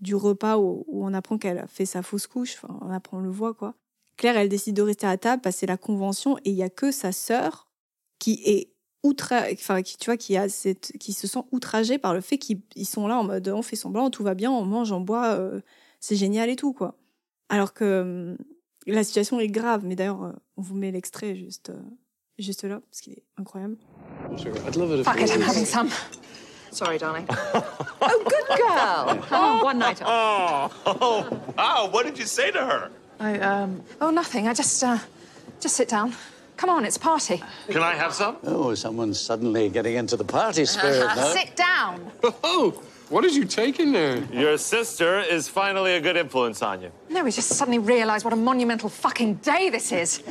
du 0.00 0.14
repas 0.14 0.58
où, 0.58 0.84
où 0.86 1.06
on 1.06 1.14
apprend 1.14 1.38
qu'elle 1.38 1.58
a 1.58 1.66
fait 1.66 1.86
sa 1.86 2.02
fausse 2.02 2.26
couche, 2.26 2.56
enfin, 2.62 2.78
on 2.82 2.90
apprend, 2.90 3.18
on 3.18 3.22
le 3.22 3.30
voit, 3.30 3.54
quoi. 3.54 3.74
Claire, 4.18 4.36
elle 4.36 4.50
décide 4.50 4.76
de 4.76 4.82
rester 4.82 5.06
à 5.06 5.16
table, 5.16 5.40
passer 5.40 5.64
la 5.64 5.78
convention, 5.78 6.36
et 6.44 6.50
il 6.50 6.56
y 6.56 6.62
a 6.62 6.68
que 6.68 6.90
sa 6.90 7.12
sœur 7.12 7.70
qui 8.18 8.42
est 8.44 8.74
outra... 9.02 9.44
enfin, 9.52 9.82
qui, 9.82 9.96
tu 9.96 10.06
vois, 10.06 10.16
qui, 10.16 10.36
a 10.36 10.48
cette... 10.48 10.92
qui 10.98 11.12
se 11.12 11.26
sent 11.26 11.40
outragé 11.52 11.98
par 11.98 12.14
le 12.14 12.20
fait 12.20 12.38
qu'ils 12.38 12.62
sont 12.84 13.06
là 13.06 13.18
en 13.18 13.24
mode 13.24 13.48
on 13.48 13.62
fait 13.62 13.76
semblant, 13.76 14.10
tout 14.10 14.22
va 14.22 14.34
bien, 14.34 14.50
on 14.50 14.64
mange, 14.64 14.92
on 14.92 15.00
boit, 15.00 15.34
euh, 15.34 15.60
c'est 16.00 16.16
génial 16.16 16.48
et 16.50 16.56
tout, 16.56 16.72
quoi. 16.72 16.96
Alors 17.48 17.74
que 17.74 18.00
hum, 18.02 18.36
la 18.86 19.04
situation 19.04 19.40
est 19.40 19.48
grave. 19.48 19.82
Mais 19.84 19.96
d'ailleurs, 19.96 20.24
euh, 20.24 20.32
on 20.56 20.62
vous 20.62 20.74
met 20.74 20.90
l'extrait 20.90 21.36
juste, 21.36 21.70
euh, 21.70 21.80
juste 22.38 22.64
là, 22.64 22.80
parce 22.90 23.00
qu'il 23.00 23.14
est 23.14 23.24
incroyable. 23.36 23.76
Fuck 24.36 25.20
it, 25.20 25.30
I'm 25.30 25.42
having 25.42 25.64
some. 25.64 25.88
Sorry, 26.72 26.98
darling. 26.98 27.26
oh, 27.54 28.24
good 28.24 28.56
girl. 28.56 29.18
Oh, 29.32 29.60
one 29.64 29.78
night 29.78 30.00
off. 30.02 30.72
Oh, 30.86 30.96
oh, 31.00 31.26
wow. 31.56 31.90
What 31.92 32.04
did 32.04 32.16
you 32.16 32.26
say 32.26 32.52
to 32.52 32.58
her? 32.58 32.90
I, 33.18 33.38
um... 33.40 33.82
Oh, 34.00 34.10
nothing. 34.10 34.46
I 34.46 34.54
just, 34.54 34.82
uh, 34.84 34.98
just 35.60 35.74
sit 35.74 35.88
down. 35.88 36.12
Come 36.60 36.68
on, 36.68 36.84
it's 36.84 36.98
a 36.98 37.00
party. 37.00 37.42
Can 37.70 37.82
I 37.82 37.94
have 37.94 38.12
some? 38.12 38.36
Oh, 38.44 38.74
someone's 38.74 39.18
suddenly 39.18 39.70
getting 39.70 39.94
into 39.94 40.14
the 40.14 40.24
party 40.24 40.66
spirit 40.66 41.10
no? 41.16 41.32
Sit 41.32 41.56
down. 41.56 42.12
Oh, 42.44 42.82
what 43.08 43.22
did 43.22 43.34
you 43.34 43.46
take 43.46 43.80
in 43.80 43.92
there? 43.92 44.18
Your 44.30 44.58
sister 44.58 45.20
is 45.20 45.48
finally 45.48 45.94
a 45.94 46.02
good 46.02 46.18
influence 46.18 46.60
on 46.60 46.82
you. 46.82 46.92
No, 47.08 47.24
we 47.24 47.30
just 47.30 47.48
suddenly 47.48 47.78
realised 47.78 48.26
what 48.26 48.34
a 48.34 48.36
monumental 48.36 48.90
fucking 48.90 49.36
day 49.36 49.70
this 49.70 49.90
is. 49.90 50.22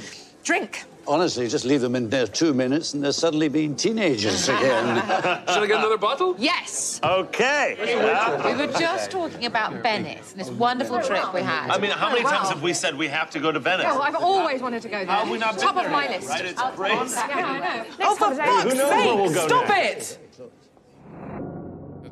Drink. 0.44 0.84
Honestly, 1.10 1.48
just 1.48 1.66
leave 1.66 1.82
them 1.82 1.96
in 1.96 2.08
there 2.08 2.28
two 2.28 2.54
minutes 2.54 2.94
and 2.94 3.04
they're 3.04 3.12
suddenly 3.12 3.50
being 3.50 3.76
teenagers 3.76 4.48
again. 4.48 4.96
Should 5.48 5.64
I 5.64 5.66
get 5.66 5.80
another 5.80 5.98
bottle? 5.98 6.36
Yes. 6.38 7.02
Okay. 7.04 7.76
We 7.80 8.54
were 8.54 8.72
just 8.80 9.10
talking 9.10 9.48
about 9.48 9.74
Venice 9.82 10.34
and 10.34 10.40
this 10.40 10.52
wonderful 10.52 11.02
trip 11.02 11.34
we 11.34 11.42
had. 11.42 11.72
I 11.72 11.80
mean, 11.80 11.90
how 11.90 12.10
many 12.10 12.24
oh, 12.24 12.30
times 12.30 12.50
have 12.50 12.62
we 12.62 12.74
said 12.74 12.96
we 12.96 13.08
have 13.08 13.32
to 13.32 13.40
go 13.40 13.52
to 13.52 13.60
Venice? 13.60 13.88
Oh, 13.90 14.00
I've 14.02 14.18
always 14.18 14.62
wanted 14.62 14.84
to 14.84 14.88
go 14.88 15.00
there. 15.00 15.08
How 15.08 15.22
have 15.22 15.32
we 15.32 15.40
not 15.40 15.58
Top 15.58 15.78
of 15.78 15.92
my 15.92 16.04
yet, 16.04 16.22
list. 16.22 16.30
Right? 16.30 16.46
It's 16.46 16.62
great. 16.76 16.92
Yeah, 16.92 17.28
I 17.28 17.60
know. 17.60 17.86
oh, 18.02 18.16
for 18.16 18.36
fuck's 18.36 19.36
sake! 19.36 19.48
Stop 19.48 19.70
it! 19.70 20.20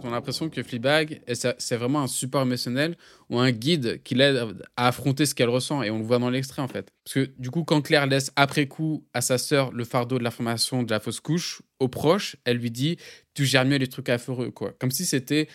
On 0.04 0.10
a 0.10 0.12
l'impression 0.12 0.50
que 0.50 0.62
Fleabag, 0.64 1.22
c'est 1.58 1.76
vraiment 1.76 2.02
un 2.02 2.08
support 2.08 2.44
émotionnel 2.44 2.96
ou 3.30 3.40
un 3.40 3.52
guide 3.52 4.02
qui 4.04 4.16
l'aide 4.16 4.38
à 4.76 4.88
affronter 4.88 5.26
ce 5.26 5.36
qu'elle 5.36 5.50
ressent. 5.50 5.84
Et 5.84 5.90
on 5.90 5.98
le 5.98 6.04
voit 6.04 6.20
dans 6.20 6.30
l'extrait, 6.30 6.62
en 6.62 6.68
fait. 6.68 6.92
Parce 7.04 7.14
que 7.16 7.32
du 7.38 7.52
coup, 7.52 7.64
quand 7.64 7.82
Claire 7.82 8.08
laisse 8.08 8.32
après 8.36 8.68
coup 8.68 9.06
à 9.14 9.22
sa 9.22 9.38
sœur 9.38 9.72
le 9.72 9.84
fardeau 9.84 10.18
de 10.18 10.24
l'information 10.24 10.84
de 10.84 10.92
la 10.92 11.00
fausse 11.00 11.20
couche, 11.20 11.62
aux 11.80 11.88
proches, 11.88 12.36
elle 12.46 12.58
lui 12.58 12.72
dit 12.72 12.98
Tu 13.34 13.46
gères 13.46 13.66
mieux 13.66 13.78
les 13.78 13.88
trucs 13.88 14.10
affreux, 14.10 14.52
quoi. 14.52 14.74
Comme 14.80 14.92
si 14.92 15.06
c'était. 15.06 15.48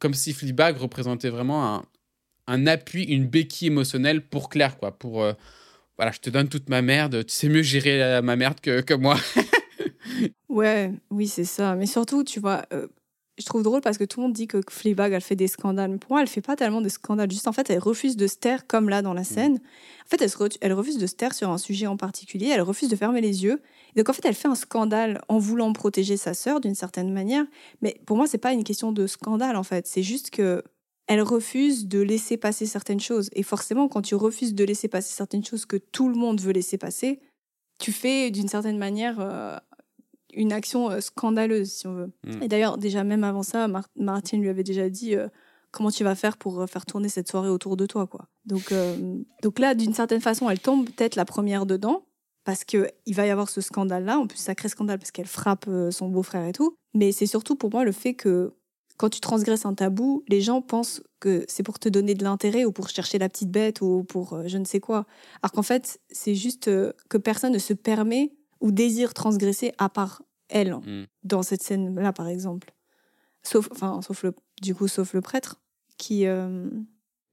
Comme 0.00 0.14
si 0.14 0.32
Fleabag 0.32 0.76
représentait 0.76 1.30
vraiment 1.30 1.76
un, 1.76 1.84
un 2.46 2.66
appui, 2.66 3.04
une 3.04 3.26
béquille 3.26 3.68
émotionnelle 3.68 4.22
pour 4.22 4.48
Claire, 4.48 4.76
quoi. 4.76 4.98
Pour. 4.98 5.22
Euh, 5.22 5.32
voilà, 5.96 6.10
je 6.10 6.18
te 6.18 6.28
donne 6.28 6.48
toute 6.48 6.68
ma 6.68 6.82
merde, 6.82 7.24
tu 7.24 7.32
sais 7.32 7.48
mieux 7.48 7.62
gérer 7.62 8.20
ma 8.20 8.34
merde 8.34 8.58
que, 8.60 8.80
que 8.80 8.94
moi. 8.94 9.16
ouais, 10.48 10.92
oui, 11.10 11.28
c'est 11.28 11.44
ça. 11.44 11.76
Mais 11.76 11.86
surtout, 11.86 12.24
tu 12.24 12.40
vois, 12.40 12.66
euh, 12.72 12.88
je 13.38 13.44
trouve 13.46 13.62
drôle 13.62 13.80
parce 13.80 13.98
que 13.98 14.04
tout 14.04 14.20
le 14.20 14.26
monde 14.26 14.32
dit 14.32 14.46
que 14.46 14.60
Fleabag, 14.68 15.12
elle 15.12 15.20
fait 15.20 15.36
des 15.36 15.48
scandales. 15.48 15.90
Mais 15.90 15.98
pour 15.98 16.12
moi, 16.12 16.22
elle 16.22 16.28
fait 16.28 16.40
pas 16.40 16.54
tellement 16.54 16.80
de 16.80 16.88
scandales. 16.88 17.30
Juste, 17.30 17.48
en 17.48 17.52
fait, 17.52 17.68
elle 17.68 17.80
refuse 17.80 18.16
de 18.16 18.26
se 18.26 18.36
taire, 18.36 18.66
comme 18.66 18.88
là 18.88 19.02
dans 19.02 19.14
la 19.14 19.22
mm. 19.22 19.24
scène. 19.24 19.60
En 20.06 20.08
fait, 20.08 20.22
elle, 20.22 20.30
elle 20.60 20.72
refuse 20.72 20.98
de 20.98 21.06
se 21.06 21.14
taire 21.14 21.34
sur 21.34 21.50
un 21.50 21.58
sujet 21.58 21.86
en 21.86 21.96
particulier. 21.96 22.48
Elle 22.48 22.62
refuse 22.62 22.88
de 22.88 22.96
fermer 22.96 23.20
les 23.20 23.42
yeux. 23.44 23.60
donc, 23.96 24.08
en 24.08 24.12
fait, 24.12 24.24
elle 24.24 24.34
fait 24.34 24.48
un 24.48 24.54
scandale 24.54 25.20
en 25.28 25.38
voulant 25.38 25.72
protéger 25.72 26.16
sa 26.16 26.34
sœur 26.34 26.60
d'une 26.60 26.76
certaine 26.76 27.12
manière. 27.12 27.44
Mais 27.82 28.00
pour 28.06 28.16
moi, 28.16 28.26
c'est 28.26 28.38
pas 28.38 28.52
une 28.52 28.64
question 28.64 28.92
de 28.92 29.06
scandale, 29.06 29.56
en 29.56 29.64
fait. 29.64 29.86
C'est 29.86 30.02
juste 30.04 30.30
que 30.30 30.62
elle 31.06 31.20
refuse 31.20 31.86
de 31.86 32.00
laisser 32.00 32.36
passer 32.36 32.64
certaines 32.66 33.00
choses. 33.00 33.28
Et 33.34 33.42
forcément, 33.42 33.88
quand 33.88 34.00
tu 34.00 34.14
refuses 34.14 34.54
de 34.54 34.64
laisser 34.64 34.88
passer 34.88 35.12
certaines 35.12 35.44
choses 35.44 35.66
que 35.66 35.76
tout 35.76 36.08
le 36.08 36.14
monde 36.14 36.40
veut 36.40 36.52
laisser 36.52 36.78
passer, 36.78 37.20
tu 37.78 37.92
fais 37.92 38.30
d'une 38.30 38.48
certaine 38.48 38.78
manière 38.78 39.16
euh, 39.20 39.58
une 40.36 40.52
action 40.52 40.90
euh, 40.90 41.00
scandaleuse, 41.00 41.70
si 41.70 41.86
on 41.86 41.94
veut. 41.94 42.12
Mm. 42.24 42.42
Et 42.42 42.48
d'ailleurs, 42.48 42.78
déjà, 42.78 43.04
même 43.04 43.24
avant 43.24 43.42
ça, 43.42 43.68
Martine 43.96 44.40
lui 44.40 44.48
avait 44.48 44.62
déjà 44.62 44.88
dit 44.88 45.14
euh, 45.14 45.28
comment 45.70 45.90
tu 45.90 46.04
vas 46.04 46.14
faire 46.14 46.36
pour 46.36 46.60
euh, 46.60 46.66
faire 46.66 46.86
tourner 46.86 47.08
cette 47.08 47.28
soirée 47.28 47.48
autour 47.48 47.76
de 47.76 47.86
toi, 47.86 48.06
quoi. 48.06 48.28
Donc, 48.46 48.74
donc 49.42 49.58
là, 49.58 49.74
d'une 49.74 49.94
certaine 49.94 50.20
façon, 50.20 50.50
elle 50.50 50.60
tombe 50.60 50.84
peut-être 50.84 51.16
la 51.16 51.24
première 51.24 51.64
dedans, 51.64 52.04
parce 52.44 52.64
qu'il 52.64 52.90
va 53.08 53.26
y 53.26 53.30
avoir 53.30 53.48
ce 53.48 53.62
scandale-là, 53.62 54.18
en 54.18 54.26
plus 54.26 54.38
sacré 54.38 54.68
scandale, 54.68 54.98
parce 54.98 55.10
qu'elle 55.10 55.26
frappe 55.26 55.68
son 55.90 56.08
beau-frère 56.08 56.46
et 56.46 56.52
tout. 56.52 56.76
Mais 56.92 57.10
c'est 57.10 57.26
surtout 57.26 57.56
pour 57.56 57.70
moi 57.70 57.84
le 57.84 57.92
fait 57.92 58.12
que 58.12 58.52
quand 58.98 59.08
tu 59.08 59.20
transgresses 59.20 59.64
un 59.64 59.72
tabou, 59.72 60.22
les 60.28 60.42
gens 60.42 60.60
pensent 60.60 61.02
que 61.20 61.46
c'est 61.48 61.62
pour 61.62 61.78
te 61.78 61.88
donner 61.88 62.14
de 62.14 62.22
l'intérêt 62.22 62.66
ou 62.66 62.70
pour 62.70 62.90
chercher 62.90 63.18
la 63.18 63.30
petite 63.30 63.50
bête 63.50 63.80
ou 63.80 64.04
pour 64.04 64.46
je 64.46 64.58
ne 64.58 64.66
sais 64.66 64.80
quoi. 64.80 65.06
Alors 65.42 65.52
qu'en 65.52 65.62
fait, 65.62 65.98
c'est 66.10 66.34
juste 66.34 66.66
que 66.66 67.16
personne 67.16 67.54
ne 67.54 67.58
se 67.58 67.72
permet 67.72 68.34
ou 68.64 68.72
désire 68.72 69.12
transgresser 69.12 69.72
à 69.76 69.90
part 69.90 70.22
elle 70.48 70.74
mm. 70.74 71.06
dans 71.22 71.42
cette 71.42 71.62
scène 71.62 71.94
là 71.98 72.12
par 72.12 72.28
exemple 72.28 72.72
sauf 73.42 73.68
enfin 73.70 74.00
sauf 74.02 74.22
le 74.22 74.34
du 74.60 74.74
coup 74.74 74.88
sauf 74.88 75.12
le 75.14 75.20
prêtre 75.20 75.60
qui 75.98 76.26
euh, 76.26 76.68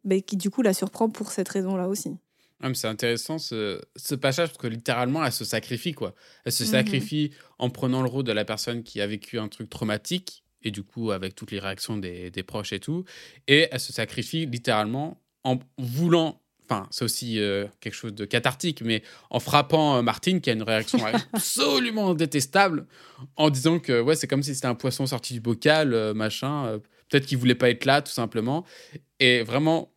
ben, 0.04 0.22
qui 0.22 0.38
du 0.38 0.50
coup 0.50 0.62
la 0.62 0.74
surprend 0.74 1.10
pour 1.10 1.32
cette 1.32 1.50
raison 1.50 1.76
là 1.76 1.88
aussi 1.88 2.18
ah, 2.64 2.72
c'est 2.76 2.88
intéressant 2.88 3.40
ce, 3.40 3.82
ce, 3.96 4.14
passage 4.14 4.50
parce 4.50 4.60
que 4.60 4.68
littéralement 4.68 5.26
elle 5.26 5.32
se 5.32 5.46
sacrifie 5.46 5.94
quoi 5.94 6.14
elle 6.46 6.52
se 6.52 6.64
mhm. 6.64 6.70
sacrifie 6.70 7.32
en 7.58 7.70
prenant 7.70 8.02
le 8.02 8.10
rôle 8.10 8.24
de 8.24 8.32
la 8.32 8.46
personne 8.46 8.84
qui 8.84 9.02
a 9.02 9.08
vécu 9.08 9.40
un 9.40 9.48
truc 9.48 9.70
traumatique 9.70 10.44
et 10.62 10.72
du 10.72 10.84
coup 10.84 11.12
avec 11.12 11.34
toutes 11.34 11.52
les 11.52 11.60
réactions 11.60 11.98
des, 11.98 12.30
des 12.30 12.44
proches 12.44 12.74
et 12.74 12.80
tout 12.80 13.04
et 13.48 13.68
elle 13.72 13.80
se 13.80 13.94
sacrifie 13.94 14.46
littéralement 14.46 15.22
en 15.44 15.58
voulant 15.78 16.41
Enfin, 16.72 16.88
c'est 16.90 17.04
aussi 17.04 17.38
euh, 17.38 17.68
quelque 17.82 17.96
chose 17.96 18.14
de 18.14 18.24
cathartique, 18.24 18.82
mais 18.82 19.04
en 19.30 19.42
frappant 19.42 19.98
euh, 19.98 20.02
Martine, 20.02 20.40
qui 20.40 20.50
a 20.50 20.54
une 20.54 20.64
réaction 20.64 21.00
absolument 21.34 22.14
détestable, 22.14 22.86
en 23.36 23.50
disant 23.50 23.80
que 23.80 24.00
ouais, 24.00 24.16
c'est 24.16 24.28
comme 24.28 24.42
si 24.42 24.56
c'était 24.56 24.68
un 24.68 24.76
poisson 24.76 25.06
sorti 25.06 25.34
du 25.34 25.42
bocal, 25.42 25.94
euh, 25.94 26.14
machin. 26.14 26.80
Peut-être 27.10 27.26
qu'il 27.26 27.38
voulait 27.38 27.56
pas 27.56 27.70
être 27.70 27.84
là, 27.84 28.02
tout 28.02 28.14
simplement. 28.14 28.66
Et 29.20 29.44
vraiment, 29.44 29.92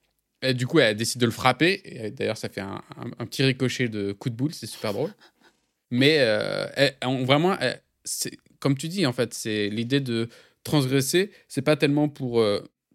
du 0.53 0.67
coup, 0.67 0.81
elle 0.81 0.97
décide 0.97 1.21
de 1.21 1.27
le 1.27 1.33
frapper. 1.33 2.11
D'ailleurs, 2.17 2.37
ça 2.37 2.49
fait 2.49 2.61
un, 2.61 2.83
petit 3.21 3.45
ricochet 3.45 3.89
de 3.89 4.11
coup 4.11 4.29
de 4.29 4.35
boule, 4.35 4.53
c'est 4.53 4.67
super 4.67 4.93
drôle. 4.93 5.15
Mais 5.93 6.19
vraiment, 7.03 7.57
c'est 8.03 8.37
comme 8.59 8.77
tu 8.77 8.89
dis, 8.89 9.07
en 9.07 9.13
fait, 9.13 9.33
c'est 9.33 9.69
l'idée 9.69 10.01
de 10.01 10.29
transgresser. 10.65 11.31
C'est 11.47 11.63
pas 11.63 11.77
tellement 11.77 12.09
pour 12.09 12.45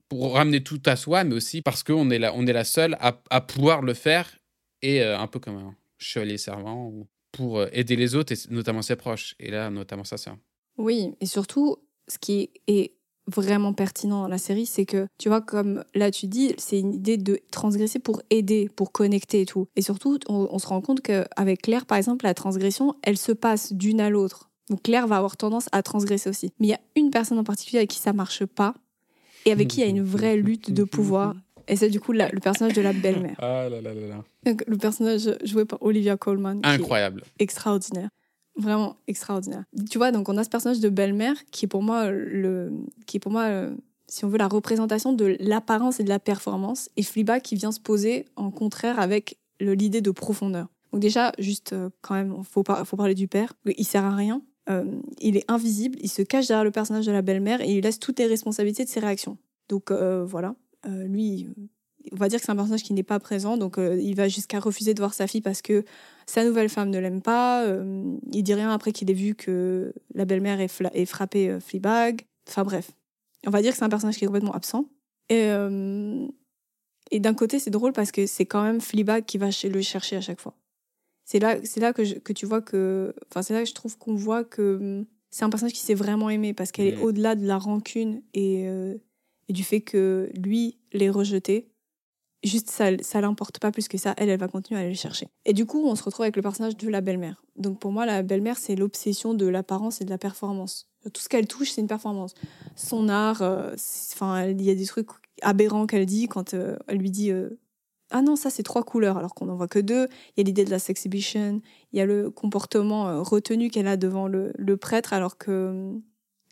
pour 0.10 0.34
ramener 0.34 0.64
tout 0.64 0.82
à 0.86 0.96
soi, 0.96 1.24
mais 1.24 1.36
aussi 1.36 1.62
parce 1.62 1.84
qu'on 1.84 2.10
est 2.10 2.20
la, 2.20 2.34
est 2.34 2.54
la 2.54 2.64
seule 2.64 2.98
à, 3.00 3.42
pouvoir 3.42 3.82
le 3.82 3.94
faire 3.94 4.40
et 4.82 5.02
euh, 5.02 5.18
un 5.18 5.28
peu 5.28 5.40
comme 5.40 5.56
un 5.56 5.76
chevalier 5.98 6.38
servant 6.38 6.92
pour 7.32 7.60
euh, 7.60 7.68
aider 7.72 7.96
les 7.96 8.16
autres 8.16 8.34
et 8.34 8.38
notamment 8.50 8.82
ses 8.82 8.96
proches 8.96 9.36
et 9.40 9.52
là 9.52 9.70
notamment 9.70 10.04
sa 10.04 10.18
sœur. 10.18 10.36
Oui, 10.78 11.14
et 11.22 11.26
surtout 11.26 11.78
ce 12.08 12.18
qui 12.18 12.50
est 12.68 12.94
vraiment 13.28 13.74
pertinent 13.74 14.24
dans 14.24 14.28
la 14.28 14.40
série, 14.40 14.66
c'est 14.66 14.88
que 14.88 15.06
tu 15.20 15.30
vois 15.30 15.42
comme 15.42 15.84
là 15.94 16.10
tu 16.10 16.26
dis, 16.26 16.56
c'est 16.58 16.80
une 16.80 16.94
idée 16.94 17.18
de 17.18 17.40
transgresser 17.52 18.00
pour 18.00 18.24
aider, 18.32 18.70
pour 18.76 18.92
connecter 18.92 19.42
et 19.42 19.46
tout. 19.46 19.68
Et 19.76 19.84
surtout, 19.84 20.18
on, 20.28 20.48
on 20.52 20.58
se 20.58 20.66
rend 20.66 20.82
compte 20.82 21.02
qu'avec 21.02 21.62
Claire 21.62 21.86
par 21.86 22.00
exemple, 22.00 22.26
la 22.26 22.34
transgression, 22.34 22.96
elle 23.04 23.18
se 23.18 23.32
passe 23.32 23.74
d'une 23.74 24.02
à 24.02 24.10
l'autre. 24.10 24.50
Donc 24.70 24.84
Claire 24.84 25.08
va 25.08 25.18
avoir 25.18 25.38
tendance 25.38 25.68
à 25.72 25.84
transgresser 25.84 26.30
aussi. 26.30 26.52
Mais 26.60 26.68
il 26.68 26.70
y 26.72 26.74
a 26.74 26.80
une 26.96 27.12
personne 27.12 27.38
en 27.38 27.44
particulier 27.44 27.80
avec 27.80 27.90
qui 27.92 28.00
ça 28.00 28.14
marche 28.14 28.46
pas, 28.46 28.74
et 29.46 29.52
avec 29.52 29.68
qui 29.68 29.80
il 29.80 29.84
y 29.84 29.88
a 29.88 29.90
une 29.90 30.04
vraie 30.04 30.38
lutte 30.38 30.72
de 30.72 30.84
pouvoir. 30.84 31.36
Et 31.68 31.76
c'est 31.76 31.90
du 31.90 32.00
coup 32.00 32.14
le 32.14 32.40
personnage 32.40 32.74
de 32.74 32.82
la 32.82 32.94
belle-mère. 32.94 33.36
Ah 33.40 33.70
là 33.70 33.82
là 33.82 33.94
là 33.94 34.08
là. 34.08 34.54
le 34.66 34.78
personnage 34.78 35.38
joué 35.44 35.66
par 35.66 35.82
Olivia 35.82 36.18
Colman. 36.18 36.60
Incroyable. 36.64 37.24
extraordinaire. 37.38 38.10
Vraiment 38.56 38.98
extraordinaire. 39.08 39.64
Tu 39.90 39.98
vois, 39.98 40.12
donc 40.12 40.28
on 40.28 40.38
a 40.38 40.44
ce 40.44 40.50
personnage 40.50 40.80
de 40.80 40.90
belle-mère 40.90 41.36
qui 41.52 41.66
est 41.66 41.68
pour 41.68 41.84
moi, 41.84 42.12
le, 42.12 42.72
qui 43.06 43.18
est 43.18 43.20
pour 43.20 43.32
moi 43.32 43.44
euh, 43.44 43.74
si 44.10 44.26
on 44.26 44.30
veut, 44.30 44.38
la 44.38 44.48
représentation 44.48 45.14
de 45.14 45.38
l'apparence 45.40 46.00
et 46.00 46.04
de 46.04 46.10
la 46.10 46.20
performance. 46.20 46.90
Et 46.98 47.04
Fleabag 47.04 47.42
qui 47.42 47.56
vient 47.56 47.72
se 47.72 47.80
poser 47.80 48.26
en 48.36 48.52
contraire 48.52 49.00
avec 49.00 49.38
l'idée 49.60 50.02
de 50.02 50.12
profondeur. 50.12 50.68
Donc 50.92 51.02
déjà, 51.02 51.32
juste 51.38 51.74
euh, 51.74 51.90
quand 52.02 52.16
même, 52.16 52.34
il 52.38 52.44
faut, 52.44 52.64
faut 52.84 52.98
parler 52.98 53.16
du 53.16 53.28
père. 53.28 53.54
Il 53.66 53.86
sert 53.86 54.04
à 54.04 54.16
rien. 54.16 54.42
Euh, 54.70 54.86
il 55.20 55.36
est 55.38 55.50
invisible, 55.50 55.98
il 56.02 56.10
se 56.10 56.22
cache 56.22 56.48
derrière 56.48 56.64
le 56.64 56.72
personnage 56.72 57.06
de 57.06 57.12
la 57.12 57.22
belle-mère 57.22 57.62
et 57.62 57.72
il 57.72 57.84
laisse 57.84 58.00
toutes 58.00 58.20
les 58.20 58.28
responsabilités 58.28 58.86
de 58.86 58.90
ses 58.90 59.00
réactions. 59.00 59.38
Donc 59.68 59.90
euh, 59.90 60.24
voilà, 60.26 60.56
euh, 60.86 61.06
lui, 61.06 61.48
on 62.12 62.16
va 62.16 62.30
dire 62.30 62.40
que 62.40 62.46
c'est 62.46 62.52
un 62.52 62.56
personnage 62.56 62.84
qui 62.84 62.94
n'est 62.94 63.04
pas 63.04 63.20
présent, 63.20 63.58
donc 63.58 63.78
il 63.78 64.16
va 64.16 64.28
jusqu'à 64.28 64.60
refuser 64.60 64.94
de 64.94 65.00
voir 65.00 65.14
sa 65.14 65.28
fille 65.28 65.42
parce 65.42 65.62
que 65.62 65.84
sa 66.28 66.46
nouvelle 66.46 66.70
femme 66.70 66.90
ne 66.90 67.00
l'aime 67.00 67.22
pas. 67.22 67.66
il 68.32 68.44
dit 68.44 68.54
rien 68.54 68.72
après 68.72 68.92
qu'il 68.92 69.10
ait 69.10 69.14
vu 69.14 69.36
que 69.36 69.94
la 70.14 70.26
belle-mère 70.26 70.60
est, 70.62 71.06
frappée 71.06 71.58
Fleabag. 71.60 72.22
Enfin 72.48 72.64
bref, 72.64 72.92
on 73.46 73.50
va 73.50 73.62
dire 73.62 73.72
que 73.72 73.78
c'est 73.78 73.86
un 73.86 73.90
personnage 73.90 74.18
qui 74.18 74.24
est 74.24 74.28
complètement 74.28 74.54
absent. 74.54 74.86
Et, 75.30 75.50
et 77.12 77.20
d'un 77.20 77.34
côté, 77.34 77.60
c'est 77.60 77.72
drôle 77.72 77.94
parce 77.94 78.12
que 78.12 78.28
c'est 78.28 78.46
quand 78.46 78.64
même 78.64 78.82
Fleabag 78.82 79.26
qui 79.26 79.38
va 79.38 79.50
le 79.64 79.82
chercher 79.82 80.16
à 80.16 80.22
chaque 80.22 80.40
fois 80.40 80.56
c'est 81.30 81.38
là, 81.38 81.58
c'est 81.64 81.80
là 81.80 81.94
que, 81.94 82.18
que 82.18 82.34
tu 82.34 82.48
vois 82.48 82.60
que. 82.60 83.14
Enfin, 83.30 83.44
c'est 83.44 83.54
là 83.54 83.62
que 83.62 83.70
je 83.70 83.76
trouve 83.76 84.00
qu'on 84.00 84.16
voit 84.16 84.44
que 84.44 84.78
hum, 84.78 85.06
c'est 85.30 85.46
un 85.46 85.52
personnage 85.52 85.74
qui 85.74 85.82
s'est 85.82 85.94
vraiment 85.94 86.32
aimé 86.32 86.56
parce 86.56 86.72
qu'elle 86.72 86.88
est 86.88 86.98
au-delà 86.98 87.36
de 87.36 87.46
la 87.46 87.60
rancune 87.60 88.24
et, 88.34 88.68
euh, 88.68 88.96
et, 89.48 89.54
du 89.54 89.64
fait 89.64 89.82
que 89.82 90.32
lui 90.36 90.80
l'ait 90.92 91.12
rejeté. 91.12 91.70
juste 92.44 92.72
ça, 92.72 92.98
ça 93.02 93.22
l'importe 93.22 93.60
pas 93.60 93.72
plus 93.72 93.88
que 93.88 94.00
ça. 94.00 94.16
Elle, 94.18 94.30
elle 94.30 94.40
va 94.40 94.48
continuer 94.48 94.80
à 94.80 94.82
aller 94.82 94.94
le 94.94 94.98
chercher. 94.98 95.28
Et 95.46 95.54
du 95.54 95.68
coup, 95.68 95.86
on 95.86 95.94
se 95.94 96.02
retrouve 96.02 96.24
avec 96.24 96.36
le 96.36 96.42
personnage 96.42 96.76
de 96.76 96.90
la 96.90 97.00
belle-mère. 97.00 97.44
Donc 97.58 97.80
pour 97.80 97.92
moi, 97.92 98.08
la 98.08 98.24
belle-mère, 98.24 98.58
c'est 98.58 98.76
l'obsession 98.76 99.36
de 99.36 99.46
l'apparence 99.46 100.02
et 100.02 100.06
de 100.06 100.10
la 100.10 100.18
performance. 100.18 100.90
Tout 101.14 101.22
ce 101.22 101.30
qu'elle 101.30 101.46
touche, 101.46 101.70
c'est 101.70 101.82
une 101.82 101.88
performance. 101.88 102.34
Son 102.76 103.08
art, 103.08 103.44
euh, 103.44 103.76
enfin, 104.14 104.48
il 104.48 104.64
y 104.64 104.72
a 104.72 104.76
des 104.76 104.88
trucs 104.88 105.10
aberrants 105.44 105.86
qu'elle 105.86 106.08
dit 106.08 106.28
quand 106.28 106.56
euh, 106.56 106.76
elle 106.88 106.98
lui 106.98 107.12
dit 107.12 107.32
ah 108.12 108.22
non, 108.22 108.36
ça 108.36 108.50
c'est 108.50 108.64
trois 108.64 108.84
couleurs 108.84 109.18
alors 109.18 109.36
qu'on 109.36 109.46
n'en 109.46 109.56
voit 109.56 109.68
que 109.68 109.80
deux. 109.80 110.08
Il 110.36 110.40
y 110.40 110.42
a 110.42 110.44
l'idée 110.44 110.66
de 110.66 110.72
la 110.72 110.80
sexhibition, 110.80 111.62
il 111.94 112.00
y 112.00 112.02
a 112.02 112.06
le 112.06 112.32
comportement 112.32 113.24
retenu 113.24 113.70
qu'elle 113.70 113.88
a 113.88 113.98
devant 113.98 114.28
le, 114.28 114.78
prêtre 114.78 115.14
alors 115.14 115.38
que 115.38 115.94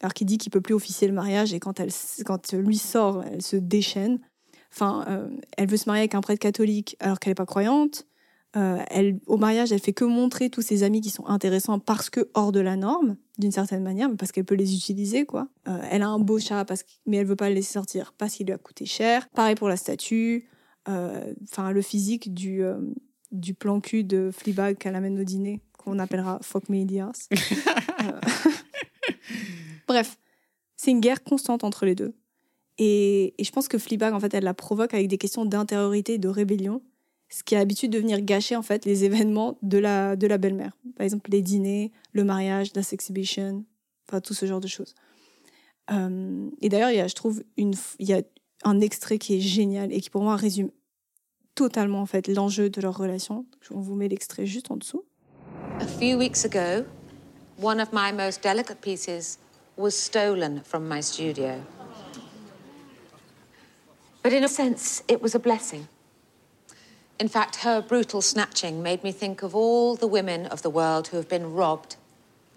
alors 0.02 0.14
qu'il 0.14 0.28
dit 0.28 0.38
qu'il 0.38 0.52
peut 0.52 0.62
plus 0.62 0.76
officier 0.76 1.08
le 1.08 1.14
mariage 1.14 1.54
et 1.54 1.60
quand 1.60 1.80
elle 1.80 1.90
quand 2.26 2.54
lui 2.54 2.78
sort, 2.78 3.24
elle 3.24 3.42
se 3.42 3.56
déchaîne. 3.56 4.20
Enfin, 4.72 5.06
euh, 5.08 5.28
elle 5.58 5.68
veut 5.68 5.78
se 5.78 5.90
marier 5.90 6.02
avec 6.02 6.16
un 6.16 6.22
prêtre 6.22 6.40
catholique 6.40 6.96
alors 7.00 7.20
qu'elle 7.20 7.32
n'est 7.32 7.36
pas 7.36 7.46
croyante. 7.46 8.06
Euh, 8.56 8.78
elle, 8.90 9.20
au 9.28 9.38
mariage, 9.38 9.72
elle 9.72 9.80
fait 9.80 9.94
que 9.94 10.06
montrer 10.06 10.50
tous 10.50 10.62
ses 10.62 10.84
amis 10.84 11.02
qui 11.02 11.10
sont 11.10 11.26
intéressants 11.28 11.80
parce 11.80 12.10
que 12.10 12.30
hors 12.34 12.52
de 12.52 12.60
la 12.60 12.76
norme, 12.76 13.18
d'une 13.38 13.52
certaine 13.52 13.84
manière, 13.84 14.10
parce 14.18 14.32
qu'elle 14.32 14.46
peut 14.46 14.56
les 14.56 14.74
utiliser, 14.74 15.26
quoi. 15.26 15.48
Euh, 15.68 15.80
elle 15.92 16.02
a 16.02 16.08
un 16.08 16.20
beau 16.20 16.40
chat, 16.40 16.66
mais 17.06 17.18
elle 17.18 17.28
veut 17.28 17.36
pas 17.36 17.50
le 17.50 17.56
laisser 17.56 17.74
sortir 17.74 18.14
parce 18.18 18.36
qu'il 18.36 18.48
lui 18.48 18.54
a 18.54 18.58
coûté 18.58 18.86
cher. 18.86 19.28
Pareil 19.36 19.56
pour 19.56 19.68
la 19.68 19.78
statue. 19.78 20.48
Enfin, 20.88 21.72
le 21.72 21.82
physique 21.82 22.34
du, 22.34 22.64
du 23.32 23.54
plan 23.54 23.82
cul 23.82 24.04
de 24.04 24.32
Fleabag 24.32 24.78
qu'elle 24.78 24.96
amène 24.96 25.20
au 25.20 25.24
dîner, 25.24 25.62
qu'on 25.78 26.00
appellera 26.00 26.40
Fuck 26.42 26.70
Me 26.70 26.86
Bref, 29.88 30.18
c'est 30.76 30.92
une 30.92 31.00
guerre 31.00 31.24
constante 31.24 31.64
entre 31.64 31.86
les 31.86 31.96
deux. 31.96 32.14
Et, 32.78 33.34
je 33.40 33.50
pense 33.52 33.68
que 33.68 33.78
Fleabag, 33.78 34.14
en 34.14 34.20
fait, 34.20 34.34
elle 34.34 34.44
la 34.44 34.54
provoque 34.54 34.94
avec 34.94 35.08
des 35.08 35.18
questions 35.18 35.46
d'intériorité 35.46 36.16
et 36.16 36.18
de 36.18 36.28
rébellion, 36.28 36.82
ce 37.30 37.44
qui 37.44 37.56
a 37.56 37.60
l'habitude 37.60 37.92
de 37.92 37.98
venir 37.98 38.22
gâcher, 38.22 38.56
en 38.56 38.62
fait, 38.62 38.86
les 38.86 39.04
événements 39.04 39.58
de 39.62 39.78
la, 39.78 40.16
de 40.16 40.28
la 40.28 40.38
belle-mère. 40.38 40.78
Par 40.96 41.04
exemple, 41.04 41.30
les 41.32 41.42
dîners, 41.42 41.92
le 42.14 42.24
mariage, 42.24 42.72
la 42.76 42.84
sexhibition, 42.84 43.66
enfin, 44.08 44.22
tout 44.22 44.34
ce 44.34 44.46
genre 44.46 44.62
de 44.62 44.68
choses. 44.68 44.96
Euh, 45.92 46.50
et 46.62 46.70
d'ailleurs, 46.70 46.92
il 46.92 46.98
y 46.98 47.02
a, 47.02 47.08
je 47.08 47.16
trouve, 47.16 47.44
une, 47.58 47.74
il 48.00 48.08
y 48.08 48.14
a 48.14 48.22
un 48.68 48.82
extrait 48.82 49.18
qui 49.18 49.38
est 49.38 49.42
génial 49.42 49.92
et 49.94 50.02
qui, 50.02 50.10
pour 50.10 50.24
moi, 50.24 50.36
résume 50.36 50.72
totalement, 51.56 52.02
en 52.02 52.06
fait, 52.06 52.28
l'enjeu 52.28 52.70
de 52.70 52.82
leur 52.82 52.98
relation. 52.98 53.46
On 53.72 53.80
vous 53.80 53.96
met 53.96 54.08
l'extrait 54.08 54.46
juste 54.46 54.70
en 54.70 54.78
dessous. 54.78 55.04
A 55.80 55.88
few 55.88 56.18
weeks 56.18 56.44
ago, 56.46 56.86
one 57.62 57.80
of 57.80 57.90
my 57.94 58.12
most 58.12 58.44
delicate 58.44 58.82
pieces 58.82 59.40
was 59.78 59.92
stolen 59.92 60.62
from 60.64 60.88
my 60.88 61.02
studio. 61.02 61.62
But 64.24 64.34
in 64.34 64.44
a 64.44 64.48
sense, 64.48 65.04
it 65.08 65.22
was 65.22 65.36
a 65.36 65.40
blessing. 65.40 65.88
In 67.20 67.30
fact, 67.30 67.58
her 67.64 67.82
brutal 67.82 68.22
snatching 68.22 68.84
made 68.84 69.04
me 69.04 69.12
think 69.12 69.42
of 69.42 69.56
all 69.56 69.96
the 69.96 70.08
women 70.08 70.46
of 70.48 70.62
the 70.62 70.70
world 70.70 71.08
who 71.08 71.18
have 71.18 71.30
been 71.30 71.54
robbed 71.54 71.96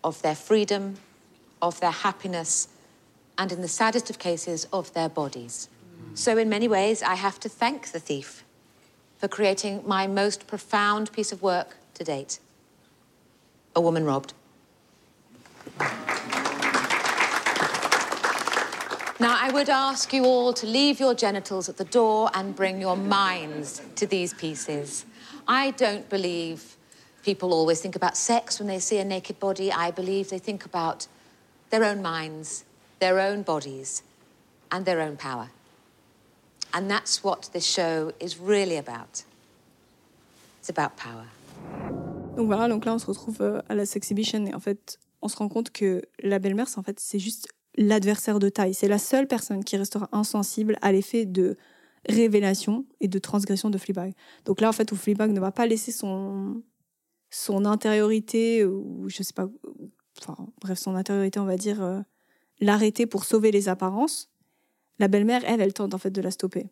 of 0.02 0.20
their 0.22 0.34
freedom, 0.34 0.96
of 1.62 1.78
their 1.80 1.92
happiness, 1.92 2.68
and 3.38 3.52
in 3.52 3.62
the 3.62 3.68
saddest 3.68 4.10
of 4.10 4.18
cases, 4.18 4.66
of 4.72 4.92
their 4.92 5.08
bodies. 5.08 5.68
So, 6.14 6.36
in 6.36 6.48
many 6.48 6.68
ways, 6.68 7.02
I 7.02 7.14
have 7.14 7.38
to 7.40 7.48
thank 7.48 7.92
the 7.92 8.00
thief 8.00 8.44
for 9.18 9.28
creating 9.28 9.82
my 9.86 10.06
most 10.06 10.46
profound 10.46 11.12
piece 11.12 11.30
of 11.30 11.42
work 11.42 11.76
to 11.94 12.04
date 12.04 12.40
A 13.76 13.80
Woman 13.80 14.04
Robbed. 14.04 14.34
Now, 19.20 19.36
I 19.38 19.50
would 19.52 19.68
ask 19.68 20.12
you 20.14 20.24
all 20.24 20.54
to 20.54 20.66
leave 20.66 20.98
your 20.98 21.14
genitals 21.14 21.68
at 21.68 21.76
the 21.76 21.84
door 21.84 22.30
and 22.32 22.56
bring 22.56 22.80
your 22.80 22.96
minds 22.96 23.82
to 23.96 24.06
these 24.06 24.32
pieces. 24.32 25.04
I 25.46 25.72
don't 25.72 26.08
believe 26.08 26.76
people 27.22 27.52
always 27.52 27.82
think 27.82 27.96
about 27.96 28.16
sex 28.16 28.58
when 28.58 28.66
they 28.66 28.78
see 28.78 28.98
a 28.98 29.04
naked 29.04 29.38
body. 29.38 29.70
I 29.70 29.90
believe 29.90 30.30
they 30.30 30.38
think 30.38 30.64
about 30.64 31.06
their 31.68 31.84
own 31.84 32.00
minds, 32.00 32.64
their 32.98 33.20
own 33.20 33.42
bodies, 33.42 34.02
and 34.72 34.86
their 34.86 35.02
own 35.02 35.18
power. 35.18 35.50
And 36.72 36.88
that's 36.88 37.22
what 37.24 37.40
this 37.52 37.66
show 37.66 38.12
is 38.20 38.36
really 38.40 38.76
about. 38.76 39.24
It's 40.60 40.70
about 40.70 40.96
power. 40.96 41.26
Donc 42.36 42.46
voilà, 42.46 42.68
donc 42.68 42.84
là 42.84 42.94
on 42.94 42.98
se 42.98 43.06
retrouve 43.06 43.40
euh, 43.40 43.60
à 43.68 43.74
la 43.74 43.86
Sexhibition 43.86 44.46
et 44.46 44.54
en 44.54 44.60
fait 44.60 44.98
on 45.22 45.28
se 45.28 45.36
rend 45.36 45.48
compte 45.48 45.70
que 45.70 46.02
la 46.22 46.38
belle-mère, 46.38 46.66
en 46.76 46.82
fait, 46.82 46.98
c'est 47.00 47.18
juste 47.18 47.48
l'adversaire 47.76 48.38
de 48.38 48.48
taille. 48.48 48.74
C'est 48.74 48.88
la 48.88 48.98
seule 48.98 49.26
personne 49.26 49.64
qui 49.64 49.76
restera 49.76 50.08
insensible 50.12 50.76
à 50.82 50.92
l'effet 50.92 51.26
de 51.26 51.56
révélation 52.08 52.86
et 53.00 53.08
de 53.08 53.18
transgression 53.18 53.70
de 53.70 53.78
Fleabag. 53.78 54.14
Donc 54.44 54.60
là, 54.60 54.68
en 54.68 54.72
fait, 54.72 54.90
où 54.92 54.96
Fleabag 54.96 55.30
ne 55.32 55.40
va 55.40 55.52
pas 55.52 55.66
laisser 55.66 55.92
son, 55.92 56.62
son 57.30 57.64
intériorité, 57.66 58.64
ou 58.64 59.08
je 59.08 59.22
sais 59.22 59.34
pas, 59.34 59.48
enfin, 60.20 60.46
bref, 60.60 60.78
son 60.78 60.94
intériorité, 60.94 61.38
on 61.38 61.44
va 61.44 61.56
dire, 61.56 61.82
euh, 61.82 62.00
l'arrêter 62.60 63.06
pour 63.06 63.24
sauver 63.24 63.50
les 63.50 63.68
apparences. 63.68 64.29
La 65.00 65.08
belle-mère, 65.08 65.42
elle, 65.46 65.60
elle 65.62 65.72
tente 65.72 65.94
en 65.94 65.98
fait 65.98 66.10
de 66.10 66.20
la 66.20 66.30
stopper. 66.30 66.66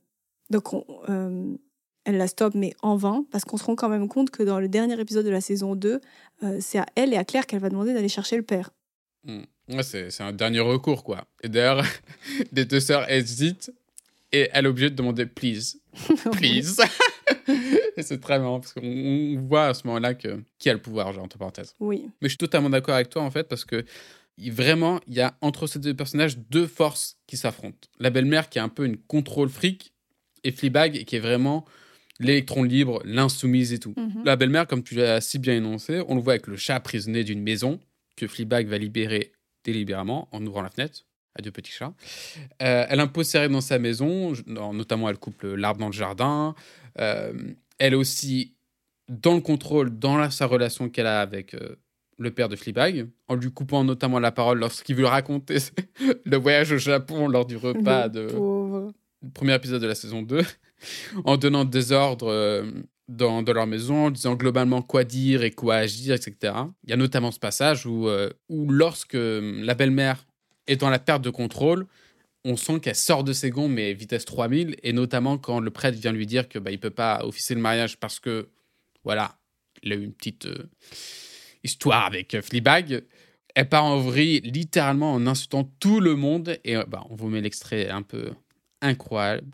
Donc, 0.50 0.64
euh, 1.08 1.56
elle 2.04 2.18
la 2.18 2.28
stoppe, 2.28 2.54
mais 2.54 2.74
en 2.82 2.94
vain, 2.94 3.24
parce 3.30 3.44
qu'on 3.44 3.56
se 3.56 3.64
rend 3.64 3.74
quand 3.74 3.88
même 3.88 4.06
compte 4.06 4.30
que 4.30 4.42
dans 4.42 4.60
le 4.60 4.68
dernier 4.68 5.00
épisode 5.00 5.24
de 5.24 5.30
la 5.30 5.40
saison 5.40 5.74
2, 5.74 6.00
euh, 6.42 6.58
c'est 6.60 6.78
à 6.78 6.86
elle 6.94 7.14
et 7.14 7.16
à 7.16 7.24
Claire 7.24 7.46
qu'elle 7.46 7.60
va 7.60 7.70
demander 7.70 7.94
d'aller 7.94 8.08
chercher 8.08 8.36
le 8.36 8.42
père. 8.42 8.70
Ouais, 9.26 9.82
c'est 9.82 10.20
un 10.20 10.32
dernier 10.32 10.60
recours, 10.60 11.04
quoi. 11.04 11.24
Et 11.42 11.48
d'ailleurs, 11.48 11.82
les 12.52 12.66
deux 12.66 12.80
sœurs 12.80 13.10
hésitent 13.10 13.72
et 14.30 14.50
elle 14.52 14.66
est 14.66 14.68
obligée 14.68 14.90
de 14.90 14.94
demander 14.94 15.24
please. 15.24 15.80
Please. 16.32 16.76
et 17.96 18.02
c'est 18.02 18.20
très 18.20 18.38
marrant 18.38 18.60
parce 18.60 18.74
qu'on 18.74 19.36
voit 19.48 19.68
à 19.68 19.74
ce 19.74 19.86
moment-là 19.86 20.14
que 20.14 20.40
qui 20.58 20.70
a 20.70 20.74
le 20.74 20.80
pouvoir, 20.80 21.12
genre, 21.12 21.24
entre 21.24 21.38
parenthèses. 21.38 21.74
Oui. 21.80 22.10
Mais 22.20 22.28
je 22.28 22.28
suis 22.28 22.38
totalement 22.38 22.70
d'accord 22.70 22.94
avec 22.94 23.08
toi, 23.08 23.22
en 23.22 23.30
fait, 23.30 23.44
parce 23.44 23.64
que 23.64 23.84
vraiment, 24.46 25.00
il 25.06 25.14
y 25.14 25.20
a 25.20 25.36
entre 25.40 25.66
ces 25.66 25.78
deux 25.78 25.94
personnages 25.94 26.38
deux 26.38 26.66
forces 26.66 27.16
qui 27.26 27.36
s'affrontent. 27.36 27.88
La 27.98 28.10
belle-mère 28.10 28.48
qui 28.48 28.58
est 28.58 28.62
un 28.62 28.68
peu 28.68 28.86
une 28.86 28.96
contrôle 28.96 29.48
fric 29.48 29.92
et 30.44 30.52
Fleabag 30.52 31.04
qui 31.04 31.16
est 31.16 31.20
vraiment 31.20 31.64
l'électron 32.20 32.62
libre, 32.62 33.00
l'insoumise 33.04 33.72
et 33.72 33.78
tout. 33.78 33.94
Mhm. 33.96 34.22
La 34.24 34.36
belle-mère, 34.36 34.66
comme 34.66 34.82
tu 34.82 34.94
l'as 34.94 35.20
si 35.20 35.38
bien 35.38 35.54
énoncé, 35.54 36.02
on 36.08 36.14
le 36.14 36.20
voit 36.20 36.34
avec 36.34 36.46
le 36.46 36.56
chat 36.56 36.80
prisonnier 36.80 37.24
d'une 37.24 37.42
maison 37.42 37.80
que 38.16 38.26
Fleabag 38.26 38.66
va 38.66 38.78
libérer 38.78 39.32
délibérément 39.64 40.28
en 40.32 40.44
ouvrant 40.44 40.62
la 40.62 40.70
fenêtre 40.70 41.06
à 41.34 41.42
deux 41.42 41.50
petits 41.50 41.72
chats. 41.72 41.94
Euh, 42.62 42.86
elle 42.88 43.00
impose 43.00 43.26
ses 43.26 43.38
règles 43.38 43.54
dans 43.54 43.60
sa 43.60 43.78
maison, 43.78 44.32
notamment 44.46 45.08
elle 45.08 45.18
coupe 45.18 45.42
l'arbre 45.42 45.80
dans 45.80 45.86
le 45.86 45.92
jardin. 45.92 46.54
Euh, 46.98 47.32
elle 47.78 47.92
est 47.92 47.96
aussi 47.96 48.54
dans 49.08 49.34
le 49.34 49.40
contrôle 49.40 49.98
dans 49.98 50.30
sa 50.30 50.46
relation 50.46 50.88
qu'elle 50.88 51.06
a 51.06 51.20
avec 51.20 51.54
euh, 51.54 51.76
le 52.18 52.30
père 52.30 52.48
de 52.48 52.56
Fleabag, 52.56 53.08
en 53.28 53.34
lui 53.34 53.50
coupant 53.50 53.84
notamment 53.84 54.18
la 54.18 54.32
parole 54.32 54.58
lorsqu'il 54.58 54.96
veut 54.96 55.06
raconter 55.06 55.58
le 56.24 56.36
voyage 56.36 56.72
au 56.72 56.78
Japon 56.78 57.28
lors 57.28 57.46
du 57.46 57.56
repas 57.56 58.08
de 58.08 58.28
le 59.20 59.30
premier 59.30 59.54
épisode 59.54 59.82
de 59.82 59.86
la 59.86 59.96
saison 59.96 60.22
2, 60.22 60.42
en 61.24 61.36
donnant 61.36 61.64
des 61.64 61.92
ordres 61.92 62.64
dans, 63.08 63.42
leur 63.42 63.66
maison 63.66 64.06
en 64.06 64.10
disant 64.10 64.34
globalement 64.34 64.82
quoi 64.82 65.04
dire 65.04 65.42
et 65.42 65.50
quoi 65.50 65.76
agir, 65.76 66.14
etc. 66.14 66.54
Il 66.84 66.90
y 66.90 66.92
a 66.92 66.96
notamment 66.96 67.30
ce 67.30 67.38
passage 67.38 67.86
où, 67.86 68.08
euh, 68.08 68.30
où 68.48 68.70
lorsque 68.70 69.14
euh, 69.14 69.64
la 69.64 69.74
belle-mère 69.74 70.26
est 70.66 70.76
dans 70.76 70.90
la 70.90 70.98
perte 70.98 71.22
de 71.22 71.30
contrôle, 71.30 71.86
on 72.44 72.56
sent 72.56 72.80
qu'elle 72.80 72.94
sort 72.94 73.24
de 73.24 73.32
ses 73.32 73.50
gonds, 73.50 73.68
mais 73.68 73.94
vitesse 73.94 74.24
3000, 74.24 74.76
et 74.82 74.92
notamment 74.92 75.38
quand 75.38 75.60
le 75.60 75.70
prêtre 75.70 75.98
vient 75.98 76.12
lui 76.12 76.26
dire 76.26 76.48
que 76.48 76.58
bah, 76.58 76.70
il 76.70 76.78
peut 76.78 76.90
pas 76.90 77.24
officier 77.24 77.56
le 77.56 77.62
mariage 77.62 77.98
parce 77.98 78.20
que, 78.20 78.48
voilà, 79.04 79.36
il 79.82 79.92
a 79.92 79.96
eu 79.96 80.04
une 80.04 80.12
petite 80.12 80.46
euh, 80.46 80.68
histoire 81.64 82.06
avec 82.06 82.40
Fleabag. 82.40 83.04
Elle 83.54 83.68
part 83.68 83.84
en 83.84 83.98
vrille 83.98 84.40
littéralement 84.40 85.12
en 85.12 85.26
insultant 85.26 85.64
tout 85.80 86.00
le 86.00 86.14
monde, 86.14 86.58
et 86.64 86.76
bah, 86.86 87.04
on 87.10 87.16
vous 87.16 87.28
met 87.28 87.40
l'extrait 87.40 87.88
un 87.88 88.02
peu 88.02 88.30
incroyable. 88.80 89.48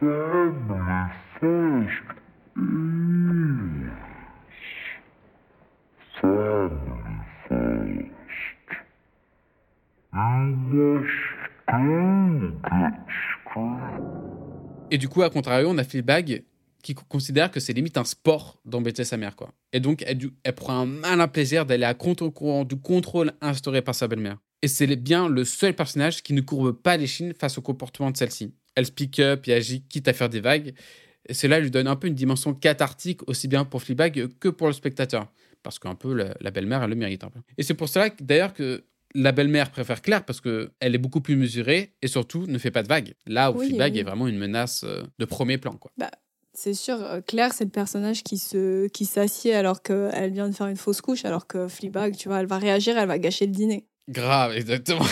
Sen 0.00 0.54
mi 0.68 1.12
seçtin? 1.34 2.97
Et 14.98 15.00
du 15.00 15.08
coup, 15.08 15.22
à 15.22 15.30
contrario, 15.30 15.68
on 15.70 15.78
a 15.78 15.84
Fleabag 15.84 16.42
qui 16.82 16.92
considère 16.92 17.52
que 17.52 17.60
c'est 17.60 17.72
limite 17.72 17.96
un 17.98 18.04
sport 18.04 18.60
d'embêter 18.64 19.04
sa 19.04 19.16
mère, 19.16 19.36
quoi. 19.36 19.52
Et 19.72 19.78
donc, 19.78 20.02
elle, 20.04 20.18
elle 20.42 20.54
prend 20.56 20.72
un 20.72 20.86
malin 20.86 21.28
plaisir 21.28 21.66
d'aller 21.66 21.84
à 21.84 21.94
contre-courant 21.94 22.64
du 22.64 22.74
contrôle 22.74 23.30
instauré 23.40 23.80
par 23.80 23.94
sa 23.94 24.08
belle-mère. 24.08 24.38
Et 24.60 24.66
c'est 24.66 24.88
bien 24.96 25.28
le 25.28 25.44
seul 25.44 25.72
personnage 25.72 26.24
qui 26.24 26.32
ne 26.32 26.40
courbe 26.40 26.72
pas 26.72 26.96
les 26.96 27.06
chines 27.06 27.32
face 27.32 27.58
au 27.58 27.62
comportement 27.62 28.10
de 28.10 28.16
celle-ci. 28.16 28.52
Elle 28.74 28.86
speak 28.86 29.20
up 29.20 29.46
et 29.46 29.52
agit 29.52 29.82
quitte 29.82 30.08
à 30.08 30.12
faire 30.12 30.28
des 30.28 30.40
vagues. 30.40 30.74
Et 31.28 31.34
cela 31.34 31.60
lui 31.60 31.70
donne 31.70 31.86
un 31.86 31.94
peu 31.94 32.08
une 32.08 32.16
dimension 32.16 32.52
cathartique 32.52 33.20
aussi 33.28 33.46
bien 33.46 33.64
pour 33.64 33.82
Fleabag 33.82 34.26
que 34.40 34.48
pour 34.48 34.66
le 34.66 34.72
spectateur. 34.72 35.32
Parce 35.62 35.78
qu'un 35.78 35.94
peu, 35.94 36.12
la, 36.12 36.50
belle-mère, 36.50 36.82
elle 36.82 36.90
le 36.90 36.96
mérite 36.96 37.22
un 37.22 37.30
peu. 37.30 37.38
Et 37.56 37.62
c'est 37.62 37.74
pour 37.74 37.88
cela 37.88 38.10
d'ailleurs 38.20 38.52
que 38.52 38.82
la 39.14 39.32
belle-mère 39.32 39.70
préfère 39.70 40.02
Claire 40.02 40.24
parce 40.24 40.40
qu'elle 40.40 40.70
est 40.80 40.98
beaucoup 40.98 41.20
plus 41.20 41.36
mesurée 41.36 41.94
et 42.02 42.08
surtout 42.08 42.46
ne 42.46 42.58
fait 42.58 42.70
pas 42.70 42.82
de 42.82 42.88
vagues. 42.88 43.14
Là 43.26 43.50
où 43.50 43.60
Fleabag 43.60 43.96
est 43.96 44.02
vraiment 44.02 44.26
une 44.26 44.38
menace 44.38 44.84
euh, 44.84 45.02
de 45.18 45.24
premier 45.24 45.58
plan. 45.58 45.72
Quoi. 45.72 45.90
Bah, 45.96 46.10
c'est 46.52 46.74
sûr, 46.74 47.02
euh, 47.02 47.20
Claire, 47.20 47.52
c'est 47.52 47.64
le 47.64 47.70
personnage 47.70 48.22
qui 48.22 48.38
se 48.38 48.88
qui 48.88 49.06
s'assied 49.06 49.54
alors 49.54 49.82
qu'elle 49.82 50.32
vient 50.32 50.48
de 50.48 50.54
faire 50.54 50.66
une 50.66 50.76
fausse 50.76 51.00
couche, 51.00 51.24
alors 51.24 51.46
que 51.46 51.68
Fleabag, 51.68 52.16
tu 52.16 52.28
vois, 52.28 52.40
elle 52.40 52.46
va 52.46 52.58
réagir, 52.58 52.98
elle 52.98 53.08
va 53.08 53.18
gâcher 53.18 53.46
le 53.46 53.52
dîner. 53.52 53.86
Grave, 54.08 54.52
exactement. 54.56 55.06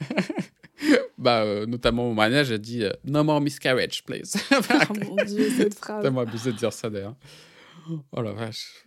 bah, 1.18 1.42
euh, 1.42 1.66
notamment 1.66 2.10
au 2.10 2.14
mariage, 2.14 2.50
elle 2.50 2.58
dit 2.58 2.84
No 3.04 3.24
more 3.24 3.40
miscarriage, 3.40 4.04
please. 4.04 4.36
oh 4.52 4.92
mon 5.06 5.24
dieu, 5.24 5.50
cette 5.56 5.74
phrase. 5.74 5.98
C'est 5.98 6.02
tellement 6.02 6.20
abusé 6.20 6.52
de 6.52 6.56
dire 6.56 6.72
ça 6.72 6.90
d'ailleurs. 6.90 7.16
Oh 8.12 8.20
la 8.20 8.32
vache. 8.32 8.84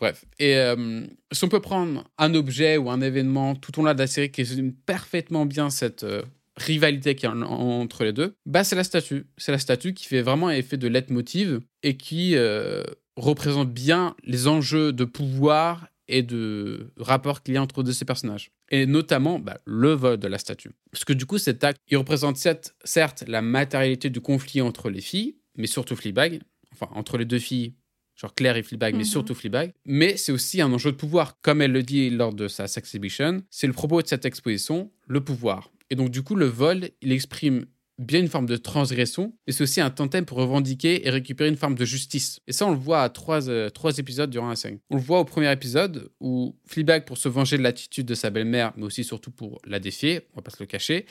Bref. 0.00 0.24
Et 0.38 0.56
euh, 0.56 1.06
si 1.32 1.44
on 1.44 1.48
peut 1.48 1.60
prendre 1.60 2.04
un 2.18 2.34
objet 2.34 2.76
ou 2.76 2.90
un 2.90 3.00
événement 3.00 3.54
tout 3.54 3.78
au 3.78 3.82
long 3.82 3.92
de 3.92 3.98
la 3.98 4.06
série 4.06 4.30
qui 4.30 4.42
résume 4.42 4.72
parfaitement 4.72 5.46
bien 5.46 5.70
cette 5.70 6.04
euh, 6.04 6.22
rivalité 6.56 7.14
qu'il 7.14 7.28
y 7.28 7.32
a 7.32 7.34
entre 7.34 8.04
les 8.04 8.12
deux, 8.12 8.34
bah 8.46 8.64
c'est 8.64 8.76
la 8.76 8.84
statue. 8.84 9.26
C'est 9.36 9.52
la 9.52 9.58
statue 9.58 9.94
qui 9.94 10.06
fait 10.06 10.22
vraiment 10.22 10.50
effet 10.50 10.76
de 10.76 10.88
leitmotiv 10.88 11.60
et 11.82 11.96
qui 11.96 12.36
euh, 12.36 12.82
représente 13.16 13.72
bien 13.72 14.14
les 14.24 14.48
enjeux 14.48 14.92
de 14.92 15.04
pouvoir 15.04 15.88
et 16.08 16.22
de 16.22 16.90
rapport 16.96 17.42
qu'il 17.42 17.54
y 17.54 17.56
a 17.58 17.62
entre 17.62 17.82
deux 17.82 17.92
ces 17.92 18.04
personnages. 18.04 18.50
Et 18.70 18.86
notamment 18.86 19.38
bah, 19.38 19.58
le 19.66 19.92
vol 19.92 20.16
de 20.16 20.26
la 20.26 20.38
statue. 20.38 20.70
Parce 20.90 21.04
que 21.04 21.12
du 21.12 21.26
coup, 21.26 21.38
cet 21.38 21.64
acte, 21.64 21.80
il 21.88 21.96
représente 21.98 22.36
certes 22.36 23.24
la 23.26 23.42
matérialité 23.42 24.08
du 24.08 24.20
conflit 24.20 24.62
entre 24.62 24.88
les 24.88 25.02
filles, 25.02 25.36
mais 25.56 25.66
surtout 25.66 25.96
Fleabag, 25.96 26.40
enfin 26.72 26.88
entre 26.94 27.18
les 27.18 27.26
deux 27.26 27.38
filles 27.38 27.74
genre 28.18 28.34
Claire 28.34 28.56
et 28.56 28.62
Fleabag, 28.62 28.94
mais 28.94 29.00
mhm. 29.00 29.04
surtout 29.04 29.34
Fleabag. 29.34 29.72
Mais 29.86 30.16
c'est 30.16 30.32
aussi 30.32 30.60
un 30.60 30.72
enjeu 30.72 30.92
de 30.92 30.96
pouvoir. 30.96 31.40
Comme 31.40 31.62
elle 31.62 31.72
le 31.72 31.82
dit 31.82 32.10
lors 32.10 32.34
de 32.34 32.48
sa 32.48 32.64
exhibition, 32.64 33.42
c'est 33.50 33.66
le 33.66 33.72
propos 33.72 34.02
de 34.02 34.06
cette 34.06 34.24
exposition, 34.24 34.90
le 35.06 35.22
pouvoir. 35.22 35.70
Et 35.90 35.94
donc, 35.94 36.10
du 36.10 36.22
coup, 36.22 36.34
le 36.34 36.46
vol, 36.46 36.90
il 37.00 37.12
exprime 37.12 37.64
bien 37.98 38.20
une 38.20 38.28
forme 38.28 38.46
de 38.46 38.56
transgression, 38.56 39.34
mais 39.46 39.52
c'est 39.52 39.64
aussi 39.64 39.80
un 39.80 39.90
tantème 39.90 40.24
pour 40.24 40.38
revendiquer 40.38 41.06
et 41.06 41.10
récupérer 41.10 41.48
une 41.48 41.56
forme 41.56 41.74
de 41.74 41.84
justice. 41.84 42.40
Et 42.46 42.52
ça, 42.52 42.66
on 42.66 42.70
le 42.70 42.76
voit 42.76 43.02
à 43.02 43.08
trois, 43.08 43.48
euh, 43.48 43.70
trois 43.70 43.98
épisodes 43.98 44.30
durant 44.30 44.48
la 44.48 44.56
série. 44.56 44.78
On 44.90 44.96
le 44.96 45.02
voit 45.02 45.18
au 45.18 45.24
premier 45.24 45.50
épisode 45.50 46.08
où 46.20 46.54
Fleabag, 46.66 47.04
pour 47.04 47.18
se 47.18 47.28
venger 47.28 47.58
de 47.58 47.62
l'attitude 47.62 48.06
de 48.06 48.14
sa 48.14 48.30
belle-mère, 48.30 48.72
mais 48.76 48.84
aussi 48.84 49.02
surtout 49.02 49.32
pour 49.32 49.60
la 49.66 49.80
défier, 49.80 50.20
on 50.32 50.36
va 50.36 50.42
pas 50.42 50.50
se 50.52 50.60
le 50.60 50.66
cacher, 50.66 51.06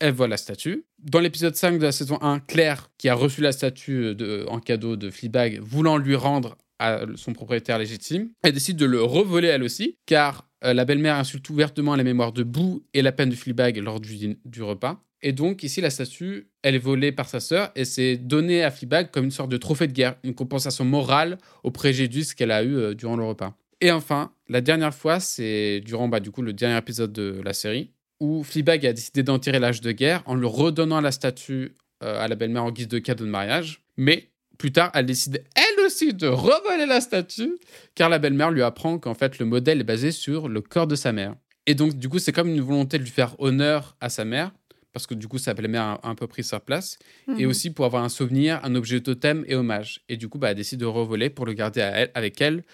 elle 0.00 0.12
voit 0.12 0.28
la 0.28 0.36
statue. 0.36 0.84
Dans 0.98 1.20
l'épisode 1.20 1.54
5 1.54 1.78
de 1.78 1.84
la 1.84 1.92
saison 1.92 2.18
1, 2.20 2.40
Claire, 2.40 2.90
qui 2.98 3.08
a 3.08 3.14
reçu 3.14 3.40
la 3.40 3.52
statue 3.52 4.14
de, 4.14 4.46
en 4.48 4.60
cadeau 4.60 4.96
de 4.96 5.10
Fleabag, 5.10 5.60
voulant 5.60 5.96
lui 5.96 6.14
rendre 6.14 6.56
à 6.78 7.00
son 7.16 7.32
propriétaire 7.32 7.78
légitime, 7.78 8.30
elle 8.42 8.52
décide 8.52 8.76
de 8.76 8.86
le 8.86 9.02
revoler 9.02 9.48
elle 9.48 9.62
aussi, 9.62 9.98
car 10.06 10.48
euh, 10.64 10.74
la 10.74 10.84
belle-mère 10.84 11.16
insulte 11.16 11.48
ouvertement 11.50 11.96
la 11.96 12.04
mémoire 12.04 12.32
de 12.32 12.42
Boo 12.42 12.84
et 12.94 13.02
la 13.02 13.12
peine 13.12 13.30
de 13.30 13.34
Fleabag 13.34 13.78
lors 13.78 14.00
du, 14.00 14.38
du, 14.44 14.62
repas. 14.62 15.02
Et 15.20 15.32
donc, 15.32 15.64
ici, 15.64 15.80
la 15.80 15.90
statue, 15.90 16.48
elle 16.62 16.76
est 16.76 16.80
volée 16.80 17.10
par 17.10 17.28
sa 17.28 17.40
sœur 17.40 17.72
et 17.74 17.84
c'est 17.84 18.16
donné 18.16 18.62
à 18.62 18.70
Fleabag 18.70 19.10
comme 19.10 19.24
une 19.24 19.30
sorte 19.32 19.50
de 19.50 19.56
trophée 19.56 19.88
de 19.88 19.92
guerre, 19.92 20.16
une 20.22 20.34
compensation 20.34 20.84
morale 20.84 21.38
au 21.64 21.70
préjudice 21.70 22.34
qu'elle 22.34 22.52
a 22.52 22.62
eu 22.62 22.76
euh, 22.76 22.94
durant 22.94 23.16
le 23.16 23.24
repas. 23.24 23.56
Et 23.80 23.92
enfin, 23.92 24.32
la 24.48 24.60
dernière 24.60 24.94
fois, 24.94 25.20
c'est 25.20 25.80
durant 25.84 26.08
bah, 26.08 26.20
du 26.20 26.30
coup, 26.30 26.42
le 26.42 26.52
dernier 26.52 26.78
épisode 26.78 27.12
de 27.12 27.40
la 27.44 27.52
série, 27.52 27.92
où 28.20 28.42
Fleabag 28.42 28.86
a 28.86 28.92
décidé 28.92 29.22
d'en 29.22 29.38
tirer 29.38 29.58
l'âge 29.58 29.80
de 29.80 29.92
guerre 29.92 30.22
en 30.26 30.34
lui 30.34 30.46
redonnant 30.46 31.00
la 31.00 31.12
statue 31.12 31.74
euh, 32.02 32.20
à 32.20 32.28
la 32.28 32.34
belle-mère 32.34 32.64
en 32.64 32.70
guise 32.70 32.88
de 32.88 32.98
cadeau 32.98 33.24
de 33.24 33.30
mariage. 33.30 33.82
Mais 33.96 34.30
plus 34.58 34.72
tard, 34.72 34.90
elle 34.94 35.06
décide 35.06 35.44
elle 35.54 35.84
aussi 35.84 36.14
de 36.14 36.26
revoler 36.26 36.86
la 36.86 37.00
statue, 37.00 37.58
car 37.94 38.08
la 38.08 38.18
belle-mère 38.18 38.50
lui 38.50 38.62
apprend 38.62 38.98
qu'en 38.98 39.14
fait 39.14 39.38
le 39.38 39.46
modèle 39.46 39.80
est 39.80 39.84
basé 39.84 40.12
sur 40.12 40.48
le 40.48 40.60
corps 40.60 40.86
de 40.86 40.96
sa 40.96 41.12
mère. 41.12 41.34
Et 41.66 41.74
donc, 41.74 41.94
du 41.94 42.08
coup, 42.08 42.18
c'est 42.18 42.32
comme 42.32 42.48
une 42.48 42.60
volonté 42.60 42.98
de 42.98 43.04
lui 43.04 43.10
faire 43.10 43.38
honneur 43.40 43.96
à 44.00 44.08
sa 44.08 44.24
mère, 44.24 44.52
parce 44.92 45.06
que 45.06 45.14
du 45.14 45.28
coup, 45.28 45.38
sa 45.38 45.54
belle-mère 45.54 45.82
a 45.82 46.00
un 46.08 46.14
peu 46.14 46.26
pris 46.26 46.42
sa 46.42 46.60
place, 46.60 46.98
et 47.28 47.44
mhm. 47.44 47.50
aussi 47.50 47.70
pour 47.70 47.84
avoir 47.84 48.02
un 48.02 48.08
souvenir, 48.08 48.58
un 48.64 48.74
objet 48.74 49.00
totem 49.00 49.44
et 49.46 49.54
hommage. 49.54 50.00
Et 50.08 50.16
du 50.16 50.28
coup, 50.28 50.38
bah, 50.38 50.50
elle 50.50 50.56
décide 50.56 50.80
de 50.80 50.86
revoler 50.86 51.30
pour 51.30 51.46
le 51.46 51.52
garder 51.52 51.82
avec 52.14 52.40
elle 52.40 52.64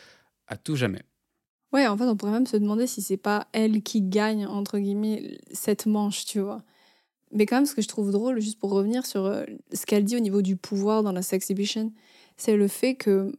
à 0.47 0.57
tout 0.57 0.77
jamais. 0.77 1.03
Ouais, 1.75 1.89
en 1.89 1.97
fait, 1.97 2.05
on 2.05 2.16
pourrait 2.16 2.31
même 2.31 2.47
se 2.47 2.57
demander 2.57 2.87
si 2.87 3.03
c'est 3.03 3.16
pas 3.16 3.49
elle 3.51 3.83
qui 3.83 4.01
gagne, 4.01 4.47
entre 4.47 4.79
guillemets, 4.79 5.39
cette 5.53 5.87
manche, 5.87 6.25
tu 6.25 6.39
vois. 6.39 6.62
Mais 7.33 7.47
quand 7.47 7.57
même, 7.57 7.66
ce 7.66 7.75
que 7.75 7.83
je 7.83 7.89
trouve 7.89 8.12
drôle, 8.12 8.41
juste 8.41 8.61
pour 8.61 8.70
revenir 8.70 9.05
sur 9.05 9.27
euh, 9.27 9.43
ce 9.72 9.85
qu'elle 9.85 10.05
dit 10.05 10.16
au 10.16 10.20
niveau 10.20 10.41
du 10.41 10.55
pouvoir 10.55 11.03
dans 11.03 11.11
la 11.11 11.22
Sexhibition, 11.22 11.93
c'est 12.37 12.55
le 12.55 12.68
fait 12.68 12.95
que 12.95 13.33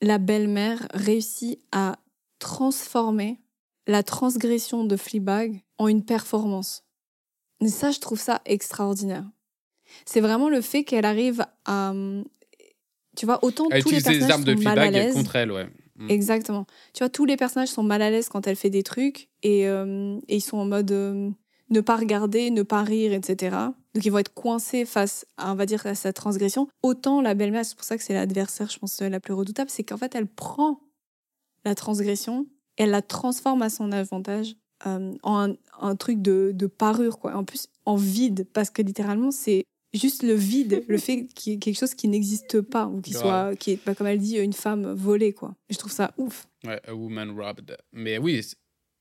la 0.00 0.16
belle-mère 0.16 0.88
réussit 0.94 1.60
à 1.70 1.98
transformer 2.38 3.42
la 3.86 4.02
transgression 4.02 4.84
de 4.84 4.96
Fleabag 4.96 5.62
en 5.76 5.88
une 5.88 6.02
performance. 6.02 6.82
Et 7.60 7.68
ça, 7.68 7.90
je 7.90 8.00
trouve 8.00 8.18
ça 8.18 8.40
extraordinaire. 8.46 9.26
C'est 10.06 10.22
vraiment 10.22 10.48
le 10.48 10.62
fait 10.62 10.82
qu'elle 10.84 11.04
arrive 11.04 11.44
à... 11.66 11.92
Tu 13.18 13.26
vois, 13.26 13.44
autant 13.44 13.68
tous 13.68 13.90
les 13.90 14.00
personnages 14.00 14.20
les 14.20 14.30
armes 14.30 14.44
de 14.44 14.56
Fleabag 14.56 15.12
contre 15.12 15.36
elle, 15.36 15.52
ouais. 15.52 15.68
Mm. 15.98 16.10
Exactement. 16.10 16.66
Tu 16.92 17.02
vois, 17.02 17.08
tous 17.08 17.24
les 17.24 17.36
personnages 17.36 17.68
sont 17.68 17.82
mal 17.82 18.02
à 18.02 18.10
l'aise 18.10 18.28
quand 18.28 18.46
elle 18.46 18.56
fait 18.56 18.70
des 18.70 18.82
trucs 18.82 19.28
et, 19.42 19.68
euh, 19.68 20.18
ils 20.28 20.40
sont 20.40 20.58
en 20.58 20.66
mode 20.66 20.90
euh, 20.92 21.30
ne 21.70 21.80
pas 21.80 21.96
regarder, 21.96 22.50
ne 22.50 22.62
pas 22.62 22.82
rire, 22.82 23.12
etc. 23.12 23.56
Donc 23.94 24.04
ils 24.04 24.10
vont 24.10 24.18
être 24.18 24.34
coincés 24.34 24.84
face 24.84 25.26
à, 25.36 25.52
on 25.52 25.54
va 25.54 25.66
dire, 25.66 25.86
à 25.86 25.94
sa 25.94 26.12
transgression. 26.12 26.68
Autant 26.82 27.20
la 27.20 27.34
belle-mère, 27.34 27.64
c'est 27.64 27.76
pour 27.76 27.84
ça 27.84 27.96
que 27.96 28.02
c'est 28.02 28.14
l'adversaire, 28.14 28.68
je 28.70 28.78
pense, 28.78 29.00
la 29.00 29.20
plus 29.20 29.32
redoutable, 29.32 29.70
c'est 29.70 29.84
qu'en 29.84 29.96
fait, 29.96 30.14
elle 30.14 30.26
prend 30.26 30.80
la 31.64 31.74
transgression, 31.74 32.46
elle 32.76 32.90
la 32.90 33.02
transforme 33.02 33.62
à 33.62 33.70
son 33.70 33.90
avantage 33.90 34.56
euh, 34.86 35.14
en 35.22 35.54
un, 35.80 35.96
truc 35.96 36.20
de, 36.20 36.52
de 36.54 36.66
parure, 36.66 37.18
quoi. 37.18 37.34
En 37.34 37.44
plus, 37.44 37.68
en 37.86 37.96
vide, 37.96 38.46
parce 38.52 38.70
que 38.70 38.82
littéralement, 38.82 39.30
c'est 39.30 39.64
juste 39.96 40.22
le 40.22 40.34
vide, 40.34 40.84
le 40.88 40.98
fait 40.98 41.26
qu'il 41.34 41.52
y 41.52 41.56
ait 41.56 41.58
quelque 41.58 41.78
chose 41.78 41.94
qui 41.94 42.08
n'existe 42.08 42.60
pas 42.60 42.86
ou 42.86 43.00
qui 43.00 43.12
soit, 43.12 43.54
qui 43.56 43.72
est, 43.72 43.76
pas 43.76 43.94
comme 43.94 44.06
elle 44.06 44.18
dit, 44.18 44.36
une 44.38 44.52
femme 44.52 44.92
volée, 44.92 45.32
quoi. 45.32 45.54
Je 45.70 45.76
trouve 45.76 45.92
ça 45.92 46.12
ouf. 46.16 46.46
Ouais, 46.64 46.80
a 46.86 46.94
woman 46.94 47.30
robbed. 47.30 47.76
Mais 47.92 48.18
oui, 48.18 48.42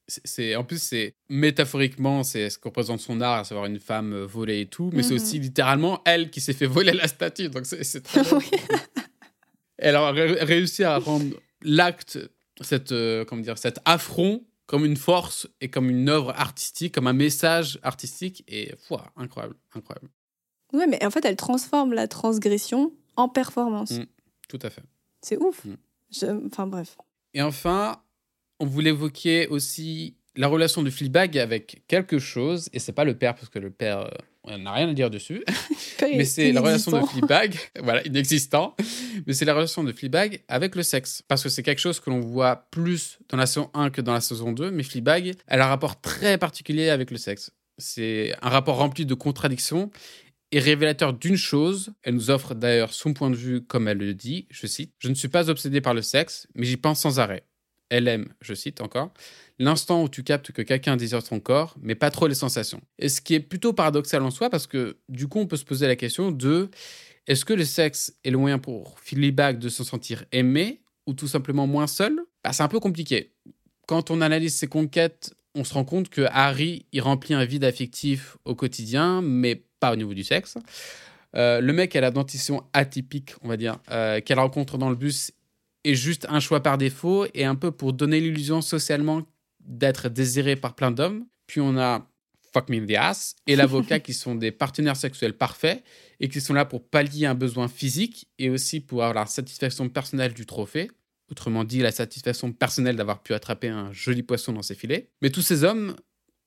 c'est 0.08 0.56
en 0.56 0.64
plus 0.64 0.82
c'est 0.82 1.16
métaphoriquement 1.30 2.24
c'est 2.24 2.50
ce 2.50 2.60
que 2.60 2.68
représente 2.68 3.00
son 3.00 3.22
art 3.22 3.39
à 3.39 3.43
savoir 3.43 3.66
une 3.66 3.80
femme 3.80 4.16
volée 4.24 4.62
et 4.62 4.66
tout 4.68 4.91
mais 4.93 5.04
c'est 5.04 5.16
mhm. 5.16 5.22
aussi 5.22 5.39
littéralement 5.39 6.02
elle 6.06 6.30
qui 6.30 6.41
s'est 6.41 6.54
fait 6.54 6.68
voler 6.68 6.93
la 6.93 7.08
statue 7.08 7.50
donc 7.50 7.66
c'est 7.66 8.04
très 8.04 8.22
elle 9.78 9.96
a 9.96 10.12
réussi 10.12 10.84
à 10.84 10.98
rendre 10.98 11.36
l'acte 11.62 12.20
cette 12.62 12.91
euh, 12.91 13.26
comment 13.26 13.41
dire 13.41 13.58
cet 13.58 13.80
affront 13.86 14.46
comme 14.68 14.86
une 14.86 14.98
force 14.98 15.48
et 15.62 15.70
comme 15.70 15.89
une 15.89 16.10
œuvre 16.10 16.32
artistique 16.36 16.93
comme 16.93 17.08
un 17.08 17.14
message 17.14 17.80
artistique 17.82 18.43
et 18.48 18.74
foi 18.78 19.12
incroyable 19.16 19.56
incroyable 19.74 20.10
Ouais, 20.76 20.88
mais 20.88 21.03
en 21.05 21.09
fait, 21.09 21.26
elle 21.26 21.36
transforme 21.36 21.93
la 21.93 22.07
transgression 22.07 22.91
en 23.15 23.30
performance. 23.30 23.91
Mm, 23.91 24.05
tout 24.49 24.59
à 24.61 24.69
fait. 24.69 24.84
C'est 25.21 25.38
ouf. 25.38 25.65
Mm. 25.65 26.47
Enfin, 26.47 26.67
bref. 26.67 26.97
Et 27.34 27.41
enfin, 27.41 28.01
on 28.59 28.65
voulait 28.65 28.91
évoquer 28.91 29.47
aussi 29.47 30.15
la 30.36 30.47
relation 30.47 30.84
de 30.84 30.89
Fleabag 30.89 31.38
avec 31.38 31.84
quelque 31.88 32.19
chose, 32.19 32.69
et 32.73 32.80
c'est 32.80 32.91
pas 32.91 33.05
le 33.05 33.17
père, 33.17 33.36
parce 33.36 33.49
que 33.49 33.59
le 33.59 33.71
père, 33.71 33.99
euh, 33.99 34.09
on 34.43 34.57
n'a 34.57 34.73
rien 34.73 34.89
à 34.89 34.93
dire 34.93 35.09
dessus, 35.09 35.43
mais 36.01 36.26
c'est 36.26 36.51
la 36.51 36.61
relation 36.61 36.91
de 36.91 37.05
Fleabag, 37.05 37.57
voilà, 37.82 38.05
inexistant, 38.05 38.76
mais 39.26 39.34
c'est 39.34 39.45
la 39.45 39.53
relation 39.53 39.84
de 39.84 39.91
Fleabag 39.93 40.41
avec 40.47 40.76
le 40.76 40.84
sexe, 40.84 41.21
parce 41.28 41.43
que 41.43 41.49
c'est 41.49 41.63
quelque 41.63 41.80
chose 41.80 41.99
que 41.99 42.09
l'on 42.09 42.19
voit 42.19 42.67
plus 42.71 43.19
dans 43.30 43.38
la 43.38 43.45
saison 43.45 43.69
1 43.73 43.89
que 43.89 44.01
dans 44.01 44.13
la 44.13 44.21
saison 44.21 44.51
2, 44.51 44.71
mais 44.71 44.84
Fleabag, 44.84 45.36
elle 45.47 45.61
a 45.61 45.65
un 45.65 45.69
rapport 45.69 46.01
très 46.01 46.38
particulier 46.38 46.89
avec 46.89 47.11
le 47.11 47.17
sexe. 47.17 47.51
C'est 47.78 48.34
un 48.41 48.49
rapport 48.49 48.78
rempli 48.78 49.05
de 49.05 49.13
contradictions, 49.13 49.91
est 50.52 50.60
révélateur 50.60 51.14
d'une 51.14 51.38
chose. 51.38 51.93
Elle 52.04 52.16
nous 52.16 52.30
offre 52.30 52.56
d'ailleurs 52.56 52.93
son 52.93 53.14
point 53.14 53.30
de 53.30 53.36
vue 53.36 53.62
comme 53.62 53.88
elle 53.88 53.98
le 53.98 54.14
dit, 54.14 54.48
je 54.50 54.68
cite, 54.68 54.93
Je 55.00 55.10
ne 55.10 55.16
suis 55.16 55.28
pas 55.28 55.50
obsédée 55.50 55.82
par 55.82 55.93
le 55.93 56.02
sexe, 56.02 56.48
mais 56.56 56.66
j'y 56.66 56.78
pense 56.78 57.02
sans 57.02 57.20
arrêt. 57.20 57.43
Elle 57.89 58.08
aime, 58.08 58.34
je 58.41 58.54
cite 58.54 58.82
encore, 58.82 59.14
l'instant 59.60 60.04
où 60.04 60.10
tu 60.10 60.24
captes 60.24 60.52
que 60.52 60.64
quelqu'un 60.64 60.98
désire 60.98 61.24
ton 61.24 61.39
corps, 61.39 61.76
mais 61.82 61.93
pas 61.93 62.10
trop 62.10 62.28
les 62.28 62.36
sensations. 62.36 62.82
Et 62.98 63.10
ce 63.10 63.22
qui 63.22 63.36
est 63.36 63.39
plutôt 63.39 63.74
paradoxal 63.74 64.24
en 64.24 64.32
soi, 64.32 64.50
parce 64.50 64.66
que 64.66 64.98
du 65.08 65.28
coup, 65.28 65.39
on 65.39 65.46
peut 65.46 65.58
se 65.58 65.66
poser 65.66 65.88
la 65.88 65.96
question 65.96 66.32
de 66.32 66.70
est-ce 67.28 67.46
que 67.46 67.54
le 67.54 67.66
sexe 67.66 68.14
est 68.24 68.32
le 68.32 68.38
moyen 68.38 68.60
pour 68.60 69.00
Fleabag 69.00 69.60
de 69.60 69.70
se 69.70 69.84
sentir 69.84 70.26
aimé 70.32 70.82
ou 71.06 71.14
tout 71.14 71.28
simplement 71.28 71.68
moins 71.68 71.88
seul? 71.88 72.20
Bah, 72.43 72.54
C'est 72.54 72.64
un 72.64 72.68
peu 72.68 72.80
compliqué. 72.80 73.34
Quand 73.88 74.10
on 74.10 74.22
analyse 74.22 74.56
ses 74.56 74.68
conquêtes, 74.68 75.36
on 75.54 75.64
se 75.64 75.74
rend 75.74 75.86
compte 75.86 76.10
que 76.10 76.26
Harry, 76.32 76.86
il 76.91 77.02
remplit 77.02 77.34
un 77.34 77.46
vide 77.46 77.64
affectif 77.64 78.38
au 78.46 78.56
quotidien, 78.56 79.22
mais 79.22 79.64
pas 79.86 79.93
au 79.93 79.95
niveau 79.95 80.13
du 80.13 80.23
sexe. 80.23 80.57
Euh, 81.36 81.59
le 81.61 81.73
mec 81.73 81.95
a 81.95 82.01
la 82.01 82.11
dentition 82.11 82.63
atypique, 82.73 83.33
on 83.41 83.47
va 83.47 83.57
dire, 83.57 83.77
euh, 83.91 84.21
qu'elle 84.21 84.39
rencontre 84.39 84.77
dans 84.77 84.89
le 84.89 84.95
bus 84.95 85.31
est 85.83 85.95
juste 85.95 86.25
un 86.29 86.39
choix 86.39 86.63
par 86.63 86.77
défaut 86.77 87.27
et 87.33 87.45
un 87.45 87.55
peu 87.55 87.71
pour 87.71 87.93
donner 87.93 88.19
l'illusion 88.19 88.61
socialement 88.61 89.21
d'être 89.59 90.09
désiré 90.09 90.55
par 90.55 90.73
plein 90.73 90.91
d'hommes. 90.91 91.25
Puis 91.45 91.61
on 91.61 91.77
a 91.77 92.07
Fuck 92.53 92.69
Me 92.69 92.77
in 92.77 92.86
the 92.86 92.97
Ass 92.97 93.36
et 93.45 93.55
l'avocat 93.61 93.99
qui 93.99 94.13
sont 94.13 94.33
des 94.33 94.51
partenaires 94.51 94.95
sexuels 94.95 95.38
parfaits 95.38 95.83
et 96.19 96.29
qui 96.29 96.41
sont 96.41 96.53
là 96.53 96.65
pour 96.65 96.88
pallier 96.88 97.27
un 97.27 97.36
besoin 97.36 97.67
physique 97.67 98.27
et 98.39 98.49
aussi 98.49 98.79
pour 98.79 99.03
avoir 99.03 99.25
la 99.25 99.29
satisfaction 99.29 99.89
personnelle 99.89 100.33
du 100.33 100.45
trophée. 100.45 100.89
Autrement 101.29 101.63
dit, 101.63 101.79
la 101.79 101.91
satisfaction 101.91 102.51
personnelle 102.51 102.95
d'avoir 102.95 103.21
pu 103.21 103.33
attraper 103.33 103.67
un 103.67 103.91
joli 103.91 104.23
poisson 104.23 104.53
dans 104.53 104.61
ses 104.61 104.75
filets. 104.75 105.09
Mais 105.21 105.29
tous 105.29 105.41
ces 105.41 105.63
hommes, 105.63 105.95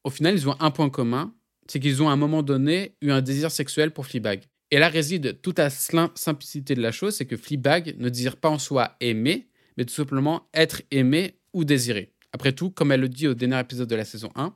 au 0.04 0.10
final, 0.10 0.34
ils 0.34 0.48
ont 0.48 0.56
un 0.60 0.70
point 0.70 0.88
commun, 0.88 1.34
c'est 1.68 1.80
qu'ils 1.80 2.02
ont 2.02 2.08
à 2.08 2.12
un 2.12 2.16
moment 2.16 2.42
donné 2.42 2.94
eu 3.00 3.10
un 3.10 3.22
désir 3.22 3.50
sexuel 3.50 3.92
pour 3.92 4.06
Fleabag. 4.06 4.42
Et 4.70 4.78
là 4.78 4.88
réside 4.88 5.40
toute 5.40 5.58
la 5.58 5.70
simplicité 5.70 6.74
de 6.74 6.82
la 6.82 6.92
chose, 6.92 7.14
c'est 7.14 7.26
que 7.26 7.36
Fleabag 7.36 7.96
ne 7.98 8.08
désire 8.08 8.36
pas 8.36 8.50
en 8.50 8.58
soi 8.58 8.96
aimer, 9.00 9.48
mais 9.76 9.84
tout 9.84 9.94
simplement 9.94 10.48
être 10.52 10.82
aimé 10.90 11.36
ou 11.52 11.64
désiré. 11.64 12.12
Après 12.32 12.52
tout, 12.52 12.70
comme 12.70 12.92
elle 12.92 13.00
le 13.00 13.08
dit 13.08 13.28
au 13.28 13.34
dernier 13.34 13.60
épisode 13.60 13.88
de 13.88 13.94
la 13.94 14.04
saison 14.04 14.30
1, 14.34 14.54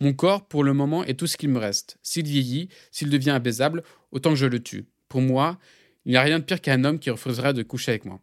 mon 0.00 0.12
corps, 0.12 0.48
pour 0.48 0.64
le 0.64 0.72
moment, 0.72 1.04
est 1.04 1.14
tout 1.14 1.26
ce 1.26 1.36
qu'il 1.36 1.50
me 1.50 1.58
reste. 1.58 1.98
S'il 2.02 2.26
vieillit, 2.26 2.68
s'il 2.90 3.10
devient 3.10 3.30
abaisable, 3.30 3.82
autant 4.10 4.30
que 4.30 4.36
je 4.36 4.46
le 4.46 4.62
tue. 4.62 4.86
Pour 5.08 5.20
moi, 5.20 5.58
il 6.04 6.10
n'y 6.10 6.16
a 6.16 6.22
rien 6.22 6.38
de 6.38 6.44
pire 6.44 6.60
qu'un 6.60 6.84
homme 6.84 6.98
qui 6.98 7.10
refuserait 7.10 7.54
de 7.54 7.62
coucher 7.62 7.92
avec 7.92 8.04
moi. 8.04 8.20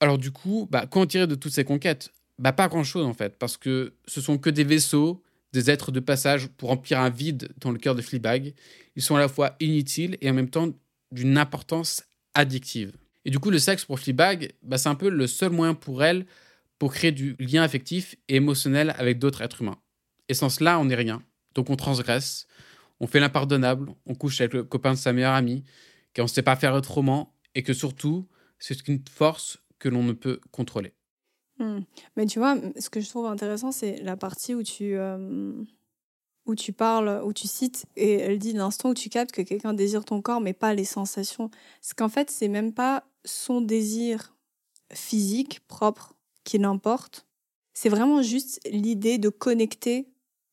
Alors 0.00 0.18
du 0.18 0.32
coup, 0.32 0.66
bah, 0.70 0.86
qu'en 0.86 1.06
tirer 1.06 1.26
de 1.26 1.34
toutes 1.34 1.52
ces 1.52 1.64
conquêtes? 1.64 2.10
Bah 2.38 2.52
pas 2.52 2.68
grand-chose 2.68 3.06
en 3.06 3.14
fait, 3.14 3.38
parce 3.38 3.56
que 3.56 3.94
ce 4.06 4.20
sont 4.20 4.38
que 4.38 4.50
des 4.50 4.64
vaisseaux, 4.64 5.22
des 5.54 5.70
êtres 5.70 5.92
de 5.92 6.00
passage 6.00 6.48
pour 6.48 6.68
remplir 6.68 6.98
un 6.98 7.10
vide 7.10 7.48
dans 7.58 7.70
le 7.70 7.78
cœur 7.78 7.94
de 7.94 8.02
Fleabag. 8.02 8.54
Ils 8.96 9.02
sont 9.02 9.14
à 9.14 9.20
la 9.20 9.28
fois 9.28 9.54
inutiles 9.60 10.18
et 10.20 10.28
en 10.28 10.34
même 10.34 10.50
temps 10.50 10.68
d'une 11.12 11.38
importance 11.38 12.02
addictive. 12.34 12.92
Et 13.24 13.30
du 13.30 13.38
coup, 13.38 13.50
le 13.50 13.60
sexe 13.60 13.84
pour 13.84 14.00
Fleabag, 14.00 14.52
bah, 14.62 14.78
c'est 14.78 14.88
un 14.88 14.96
peu 14.96 15.08
le 15.08 15.26
seul 15.28 15.52
moyen 15.52 15.74
pour 15.74 16.02
elle 16.02 16.26
pour 16.80 16.92
créer 16.92 17.12
du 17.12 17.36
lien 17.38 17.62
affectif 17.62 18.16
et 18.28 18.36
émotionnel 18.36 18.94
avec 18.98 19.20
d'autres 19.20 19.42
êtres 19.42 19.62
humains. 19.62 19.78
Et 20.28 20.34
sans 20.34 20.48
cela, 20.48 20.80
on 20.80 20.86
n'est 20.86 20.96
rien. 20.96 21.22
Donc 21.54 21.70
on 21.70 21.76
transgresse, 21.76 22.48
on 22.98 23.06
fait 23.06 23.20
l'impardonnable, 23.20 23.92
on 24.06 24.16
couche 24.16 24.40
avec 24.40 24.54
le 24.54 24.64
copain 24.64 24.94
de 24.94 24.98
sa 24.98 25.12
meilleure 25.12 25.34
amie, 25.34 25.62
qu'on 26.16 26.24
ne 26.24 26.28
sait 26.28 26.42
pas 26.42 26.56
faire 26.56 26.74
autrement, 26.74 27.32
et 27.54 27.62
que 27.62 27.72
surtout, 27.72 28.28
c'est 28.58 28.88
une 28.88 29.04
force 29.08 29.58
que 29.78 29.88
l'on 29.88 30.02
ne 30.02 30.12
peut 30.12 30.40
contrôler. 30.50 30.93
Hmm. 31.58 31.80
Mais 32.16 32.26
tu 32.26 32.38
vois, 32.38 32.56
ce 32.78 32.90
que 32.90 33.00
je 33.00 33.08
trouve 33.08 33.26
intéressant, 33.26 33.72
c'est 33.72 34.02
la 34.02 34.16
partie 34.16 34.54
où 34.54 34.62
tu, 34.62 34.96
euh, 34.96 35.52
où 36.46 36.54
tu 36.54 36.72
parles, 36.72 37.22
où 37.24 37.32
tu 37.32 37.46
cites, 37.46 37.86
et 37.96 38.14
elle 38.14 38.38
dit 38.38 38.52
l'instant 38.52 38.90
où 38.90 38.94
tu 38.94 39.08
captes 39.08 39.32
que 39.32 39.42
quelqu'un 39.42 39.72
désire 39.72 40.04
ton 40.04 40.20
corps, 40.20 40.40
mais 40.40 40.52
pas 40.52 40.74
les 40.74 40.84
sensations. 40.84 41.50
C'est 41.80 41.96
qu'en 41.96 42.08
fait, 42.08 42.30
c'est 42.30 42.48
même 42.48 42.72
pas 42.72 43.04
son 43.24 43.60
désir 43.60 44.34
physique 44.92 45.60
propre 45.66 46.14
qui 46.44 46.58
l'importe. 46.58 47.26
C'est 47.72 47.88
vraiment 47.88 48.22
juste 48.22 48.60
l'idée 48.70 49.18
de 49.18 49.28
connecter 49.28 50.08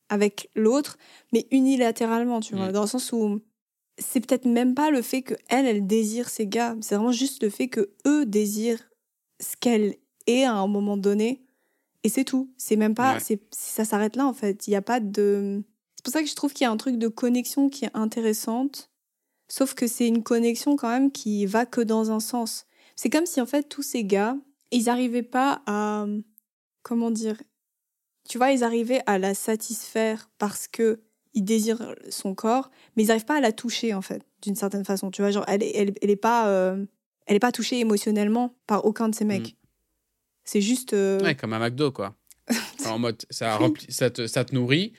avec 0.10 0.49
l'autre, 0.56 0.97
mais 1.34 1.47
unilatéralement, 1.52 2.41
tu 2.41 2.56
vois, 2.56 2.70
hmm. 2.70 2.74
dans 2.74 2.82
le 2.82 2.88
sens 2.88 3.12
où 3.12 3.41
c'est 3.97 4.26
peut-être 4.26 4.45
même 4.45 4.76
pas 4.76 4.89
le 4.91 5.02
fait 5.02 5.22
que 5.22 5.36
elle, 5.47 5.66
elle 5.66 5.88
désire 5.88 6.30
ses 6.30 6.47
gars, 6.47 6.76
c'est 6.82 6.95
vraiment 6.95 7.12
juste 7.12 7.43
le 7.43 7.49
fait 7.49 7.68
que 7.68 7.93
eux 8.06 8.26
désirent 8.26 8.89
ce 9.39 9.56
qu'elle 9.58 9.95
est 10.28 10.43
à 10.43 10.53
un 10.53 10.67
moment 10.67 10.97
donné, 10.97 11.43
et 12.03 12.09
c'est 12.09 12.24
tout. 12.24 12.51
C'est 12.57 12.76
même 12.76 12.95
pas, 12.95 13.19
c'est 13.19 13.41
ça 13.51 13.86
s'arrête 13.86 14.15
là 14.15 14.26
en 14.26 14.34
fait. 14.34 14.67
Il 14.67 14.72
y 14.72 14.76
a 14.76 14.82
pas 14.82 14.99
de. 14.99 15.63
C'est 15.95 16.03
pour 16.03 16.13
ça 16.13 16.22
que 16.22 16.30
je 16.30 16.36
trouve 16.36 16.53
qu'il 16.53 16.65
y 16.65 16.67
a 16.67 16.72
un 16.72 16.78
truc 16.78 16.97
de 16.97 17.07
connexion 17.07 17.69
qui 17.69 17.86
est 17.86 17.91
intéressante, 17.93 18.89
sauf 19.47 19.74
que 19.74 19.88
c'est 19.88 20.07
une 20.07 20.24
connexion 20.24 20.76
quand 20.76 20.89
même 20.89 21.11
qui 21.11 21.45
va 21.45 21.65
que 21.65 21.82
dans 21.82 22.11
un 22.11 22.19
sens. 22.19 22.65
C'est 22.95 23.09
comme 23.09 23.26
si 23.26 23.39
en 23.39 23.45
fait 23.45 23.63
tous 23.69 23.84
ces 23.84 24.03
gars, 24.03 24.36
ils 24.72 24.86
n'arrivaient 24.86 25.24
pas 25.24 25.61
à, 25.67 26.05
comment 26.82 27.11
dire, 27.11 27.41
tu 28.28 28.38
vois, 28.38 28.51
ils 28.51 28.63
arrivaient 28.63 29.01
à 29.05 29.19
la 29.19 29.34
satisfaire 29.34 30.30
parce 30.38 30.67
que 30.67 31.01
ils 31.34 31.43
désirent 31.43 31.95
son 32.09 32.36
corps, 32.36 32.72
mais 32.95 33.03
ils 33.03 33.07
n'arrivent 33.07 33.26
pas 33.26 33.38
à 33.38 33.41
la 33.41 33.51
toucher 33.51 33.93
en 33.93 34.01
fait, 34.01 34.24
d'une 34.41 34.55
certaine 34.55 34.84
façon. 34.84 35.11
Tu 35.11 35.22
vois, 35.22 35.32
genre 35.32 35.45
elle 35.47 35.63
elle, 35.63 35.93
elle 36.01 36.09
est 36.09 36.15
pas, 36.15 36.47
euh, 36.47 36.86
elle 37.26 37.36
est 37.36 37.39
pas 37.39 37.51
touchée 37.51 37.80
émotionnellement 37.80 38.55
par 38.67 38.86
aucun 38.86 39.07
de 39.07 39.15
ces 39.15 39.26
mecs. 39.26 39.53
Mm. 39.53 39.61
C'est 40.52 40.60
juste. 40.60 40.91
Euh, 40.91 41.18
ouais, 41.22 41.34
comme 41.34 41.54
un 41.54 41.60
McDo 41.60 41.93
quoi. 41.93 42.14
en 42.86 42.99
mode, 42.99 43.24
ça, 43.30 43.56
remplit, 43.56 43.89
ça, 43.89 44.10
te, 44.10 44.28
ça 44.28 44.43
te 44.43 44.54
nourrit, 44.54 44.91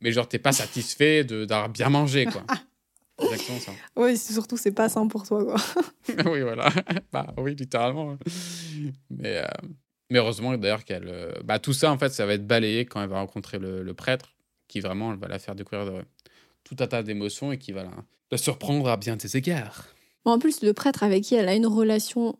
mais 0.00 0.12
genre 0.12 0.28
t'es 0.28 0.38
pas 0.38 0.52
satisfait 0.52 1.24
d'avoir 1.24 1.68
bien 1.68 1.88
mangé 1.88 2.26
quoi. 2.26 2.44
Exactement 3.20 3.58
ça. 3.58 3.72
Oui, 3.96 4.16
surtout 4.16 4.56
c'est 4.56 4.70
pas 4.70 4.88
sain 4.88 5.08
pour 5.08 5.26
toi 5.26 5.44
quoi. 5.44 5.56
oui 6.30 6.42
voilà, 6.42 6.70
bah 7.12 7.34
oui 7.38 7.56
littéralement. 7.56 8.18
Mais 9.10 9.38
euh, 9.38 9.66
mais 10.10 10.20
heureusement 10.20 10.56
d'ailleurs 10.56 10.84
qu'elle. 10.84 11.08
Euh, 11.08 11.32
bah, 11.42 11.58
tout 11.58 11.72
ça, 11.72 11.90
en 11.90 11.98
fait, 11.98 12.10
ça 12.10 12.24
va 12.24 12.34
être 12.34 12.46
balayé 12.46 12.84
quand 12.84 13.02
elle 13.02 13.08
va 13.08 13.18
rencontrer 13.18 13.58
le, 13.58 13.92
prêtre, 13.94 14.36
qui 14.68 14.78
vraiment 14.78 15.16
va 15.16 15.26
la 15.26 15.40
faire 15.40 15.56
découvrir 15.56 16.04
tout 16.62 16.76
un 16.78 16.86
tas 16.86 17.02
d'émotions 17.02 17.50
et 17.50 17.58
qui 17.58 17.72
va 17.72 17.82
la, 18.30 18.38
surprendre 18.38 18.88
à 18.88 18.96
bien 18.96 19.16
des 19.16 19.36
égards. 19.36 19.86
En 20.24 20.38
plus, 20.38 20.62
le 20.62 20.72
prêtre 20.72 21.02
avec 21.02 21.24
qui 21.24 21.34
elle 21.34 21.48
a 21.48 21.54
une 21.56 21.66
relation 21.66 22.38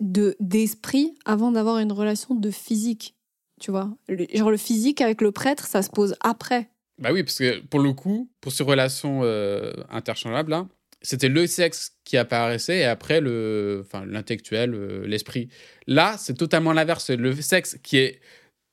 de 0.00 0.36
d'esprit 0.40 1.14
avant 1.24 1.52
d'avoir 1.52 1.78
une 1.78 1.92
relation 1.92 2.34
de 2.34 2.50
physique. 2.50 3.14
Tu 3.60 3.70
vois 3.70 3.90
Genre 4.08 4.50
le 4.50 4.56
physique 4.56 5.00
avec 5.00 5.20
le 5.20 5.32
prêtre, 5.32 5.66
ça 5.66 5.82
se 5.82 5.90
pose 5.90 6.14
après. 6.20 6.70
Bah 6.98 7.10
oui, 7.12 7.22
parce 7.22 7.38
que 7.38 7.60
pour 7.60 7.80
le 7.80 7.92
coup, 7.92 8.30
pour 8.40 8.52
ces 8.52 8.62
relations 8.62 9.20
euh, 9.22 9.72
interchangeables, 9.90 10.66
c'était 11.02 11.28
le 11.28 11.46
sexe 11.46 11.96
qui 12.04 12.16
apparaissait 12.16 12.78
et 12.78 12.84
après 12.84 13.20
le, 13.20 13.82
enfin, 13.84 14.04
l'intellectuel, 14.06 14.74
euh, 14.74 15.06
l'esprit. 15.06 15.48
Là, 15.86 16.16
c'est 16.18 16.34
totalement 16.34 16.72
l'inverse. 16.72 17.10
Le 17.10 17.34
sexe 17.34 17.78
qui 17.82 17.98
est 17.98 18.20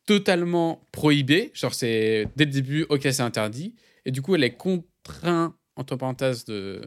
totalement 0.06 0.88
prohibé. 0.92 1.52
Genre, 1.54 1.74
c'est 1.74 2.28
dès 2.36 2.46
le 2.46 2.52
début, 2.52 2.86
ok, 2.90 3.02
c'est 3.04 3.22
interdit. 3.22 3.76
Et 4.06 4.12
du 4.12 4.22
coup, 4.22 4.36
elle 4.36 4.44
est 4.44 4.56
contrainte, 4.56 5.54
entre 5.76 5.96
parenthèses, 5.96 6.46
de, 6.46 6.82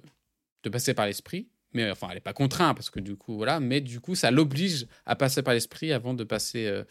de 0.64 0.68
passer 0.70 0.94
par 0.94 1.06
l'esprit. 1.06 1.48
Mais 1.76 1.90
enfin, 1.90 2.08
elle 2.08 2.16
n'est 2.16 2.20
pas 2.20 2.32
contrainte 2.32 2.76
parce 2.76 2.90
que 2.90 3.00
du 3.00 3.16
coup, 3.16 3.36
voilà. 3.36 3.60
Mais 3.60 3.80
du 3.80 4.00
coup, 4.00 4.14
ça 4.14 4.30
l'oblige 4.30 4.86
à 5.04 5.14
passer 5.16 5.42
par 5.42 5.54
l'esprit 5.54 5.92
avant 5.92 6.14
de 6.14 6.24
passer 6.24 6.66
euh, 6.66 6.84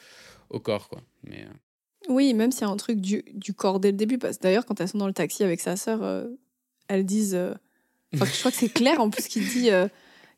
au 0.50 0.60
corps, 0.60 0.90
quoi. 0.90 1.02
Mais. 1.24 1.42
Euh, 1.42 1.54
oui, 2.08 2.34
même 2.34 2.52
s'il 2.52 2.62
y 2.62 2.66
a 2.66 2.70
un 2.70 2.78
truc 2.78 3.02
du, 3.02 3.24
du 3.34 3.54
corps 3.54 3.80
dès 3.80 3.92
le 3.92 3.98
début. 3.98 4.18
Parce 4.18 4.40
d'ailleurs, 4.40 4.66
quand 4.66 4.80
elles 4.80 4.90
sont 4.90 5.00
dans 5.00 5.08
le 5.08 5.14
taxi 5.14 5.44
avec 5.44 5.60
sa 5.60 5.76
sœur, 5.76 6.28
elles 6.88 7.06
disent 7.06 7.36
je 8.24 8.40
crois 8.40 8.52
que 8.52 8.58
c'est 8.58 8.70
Claire 8.70 9.00
en 9.00 9.10
plus 9.10 9.28
qui 9.28 9.40
dit, 9.42 9.72
euh, 9.72 9.88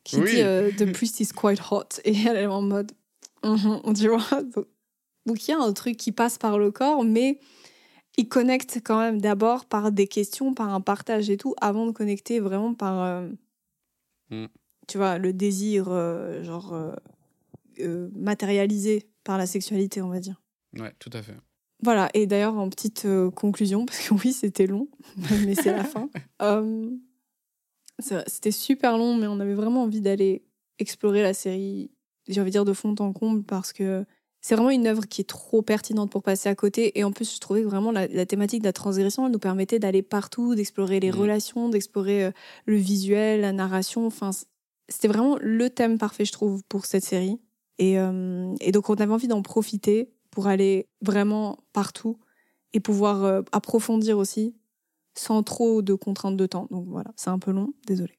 qui 0.04 0.16
dit 0.16 0.40
euh, 0.40 0.70
The 0.76 0.92
priest 0.92 1.20
is 1.20 1.28
quite 1.28 1.60
hot. 1.70 2.00
Et 2.04 2.14
elle 2.26 2.36
est 2.36 2.46
en 2.46 2.62
mode. 2.62 2.92
Mm 3.44 3.92
tu 3.94 4.08
vois 4.08 4.42
Donc 5.26 5.46
il 5.46 5.50
y 5.50 5.54
a 5.54 5.58
un 5.58 5.72
truc 5.72 5.96
qui 5.96 6.12
passe 6.12 6.38
par 6.38 6.58
le 6.58 6.70
corps, 6.70 7.04
mais 7.04 7.38
il 8.16 8.28
connecte 8.28 8.80
quand 8.82 8.98
même 8.98 9.20
d'abord 9.20 9.66
par 9.66 9.92
des 9.92 10.08
questions, 10.08 10.54
par 10.54 10.74
un 10.74 10.80
partage 10.80 11.30
et 11.30 11.36
tout, 11.36 11.54
avant 11.60 11.86
de 11.86 11.92
connecter 11.92 12.40
vraiment 12.40 12.74
par. 12.74 13.22
Euh, 14.32 14.44
mm. 14.44 14.48
Tu 14.86 14.98
vois, 14.98 15.18
le 15.18 15.32
désir, 15.32 15.84
genre. 16.42 16.96
matérialisé 18.14 19.08
par 19.24 19.36
la 19.38 19.46
sexualité, 19.46 20.00
on 20.00 20.08
va 20.08 20.20
dire. 20.20 20.40
Ouais, 20.78 20.94
tout 20.98 21.10
à 21.12 21.22
fait. 21.22 21.36
Voilà, 21.82 22.08
et 22.14 22.26
d'ailleurs, 22.26 22.56
en 22.56 22.68
petite 22.70 23.06
conclusion, 23.34 23.86
parce 23.86 24.00
que 24.00 24.14
oui, 24.14 24.32
c'était 24.32 24.66
long, 24.66 24.88
mais 25.44 25.54
c'est 25.54 25.72
la 25.72 25.84
fin. 25.84 26.08
C'était 28.00 28.52
super 28.52 28.96
long, 28.96 29.16
mais 29.16 29.26
on 29.26 29.40
avait 29.40 29.54
vraiment 29.54 29.82
envie 29.82 30.00
d'aller 30.00 30.44
explorer 30.78 31.20
la 31.20 31.34
série, 31.34 31.90
j'ai 32.28 32.40
envie 32.40 32.50
de 32.50 32.52
dire 32.52 32.64
de 32.64 32.72
fond 32.72 32.94
en 33.00 33.12
comble, 33.12 33.42
parce 33.42 33.72
que 33.72 34.06
c'est 34.40 34.54
vraiment 34.54 34.70
une 34.70 34.86
œuvre 34.86 35.06
qui 35.06 35.20
est 35.20 35.28
trop 35.28 35.62
pertinente 35.62 36.10
pour 36.10 36.22
passer 36.22 36.48
à 36.48 36.54
côté. 36.54 36.98
Et 36.98 37.04
en 37.04 37.12
plus, 37.12 37.34
je 37.34 37.40
trouvais 37.40 37.62
que 37.62 37.66
vraiment 37.66 37.90
la, 37.90 38.06
thématique 38.26 38.60
de 38.60 38.68
la 38.68 38.72
transgression, 38.72 39.26
elle 39.26 39.32
nous 39.32 39.38
permettait 39.38 39.78
d'aller 39.78 40.02
partout, 40.02 40.54
d'explorer 40.54 41.00
les 41.00 41.10
mmh. 41.10 41.16
relations, 41.16 41.68
d'explorer 41.68 42.26
euh, 42.26 42.30
le 42.66 42.76
visuel, 42.76 43.40
la 43.40 43.52
narration. 43.52 44.06
Enfin, 44.06 44.30
c'était 44.88 45.08
vraiment 45.08 45.36
le 45.40 45.70
thème 45.70 45.98
parfait, 45.98 46.24
je 46.24 46.32
trouve, 46.32 46.62
pour 46.68 46.86
cette 46.86 47.04
série. 47.04 47.40
Et, 47.78 47.98
euh, 47.98 48.54
et 48.60 48.72
donc, 48.72 48.90
on 48.90 48.94
avait 48.94 49.12
envie 49.12 49.28
d'en 49.28 49.42
profiter 49.42 50.12
pour 50.30 50.46
aller 50.46 50.88
vraiment 51.02 51.58
partout 51.72 52.18
et 52.72 52.80
pouvoir 52.80 53.24
euh, 53.24 53.42
approfondir 53.52 54.18
aussi 54.18 54.54
sans 55.14 55.42
trop 55.42 55.82
de 55.82 55.94
contraintes 55.94 56.36
de 56.36 56.46
temps. 56.46 56.68
Donc 56.70 56.86
voilà, 56.88 57.10
c'est 57.16 57.30
un 57.30 57.38
peu 57.38 57.50
long, 57.50 57.72
désolé. 57.86 58.18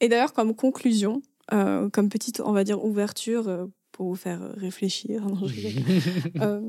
Et 0.00 0.08
d'ailleurs, 0.08 0.32
comme 0.32 0.54
conclusion, 0.54 1.22
euh, 1.52 1.88
comme 1.90 2.08
petite, 2.08 2.40
on 2.40 2.52
va 2.52 2.64
dire, 2.64 2.84
ouverture 2.84 3.68
pour 3.98 4.06
vous 4.06 4.14
faire 4.14 4.40
réfléchir. 4.56 5.26
Euh, 6.40 6.60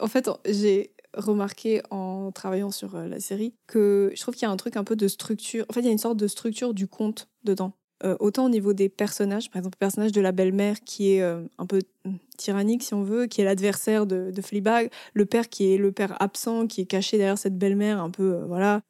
en 0.00 0.08
fait, 0.08 0.28
j'ai 0.46 0.94
remarqué 1.14 1.82
en 1.90 2.32
travaillant 2.32 2.70
sur 2.70 2.96
la 2.96 3.20
série 3.20 3.54
que 3.66 4.10
je 4.14 4.20
trouve 4.22 4.34
qu'il 4.34 4.44
y 4.44 4.46
a 4.46 4.50
un 4.50 4.56
truc 4.56 4.76
un 4.76 4.84
peu 4.84 4.96
de 4.96 5.06
structure. 5.06 5.66
En 5.68 5.74
fait, 5.74 5.80
il 5.80 5.86
y 5.86 5.88
a 5.90 5.92
une 5.92 5.98
sorte 5.98 6.16
de 6.16 6.26
structure 6.26 6.72
du 6.72 6.88
conte 6.88 7.28
dedans. 7.44 7.74
euh, 8.04 8.16
autant 8.20 8.46
au 8.46 8.48
niveau 8.48 8.72
des 8.72 8.88
personnages, 8.88 9.50
par 9.50 9.58
exemple 9.58 9.76
le 9.76 9.84
personnage 9.86 10.12
de 10.12 10.20
la 10.20 10.32
belle-mère 10.32 10.80
qui 10.80 11.12
est 11.12 11.22
euh, 11.22 11.42
un 11.58 11.66
peu 11.66 11.80
hum, 12.06 12.18
tyrannique 12.42 12.82
si 12.82 12.94
on 12.94 13.02
veut, 13.02 13.26
qui 13.26 13.40
est 13.40 13.44
l'adversaire 13.44 14.06
de, 14.06 14.30
de 14.30 14.42
Fleabag, 14.42 14.90
le 15.14 15.26
père 15.26 15.48
qui 15.48 15.72
est 15.72 15.76
le 15.76 15.92
père 15.92 16.16
absent, 16.20 16.66
qui 16.66 16.82
est 16.82 16.86
caché 16.86 17.16
derrière 17.16 17.38
cette 17.38 17.56
belle-mère, 17.56 18.02
un 18.02 18.10
peu, 18.10 18.34
euh, 18.34 18.44
voilà. 18.46 18.82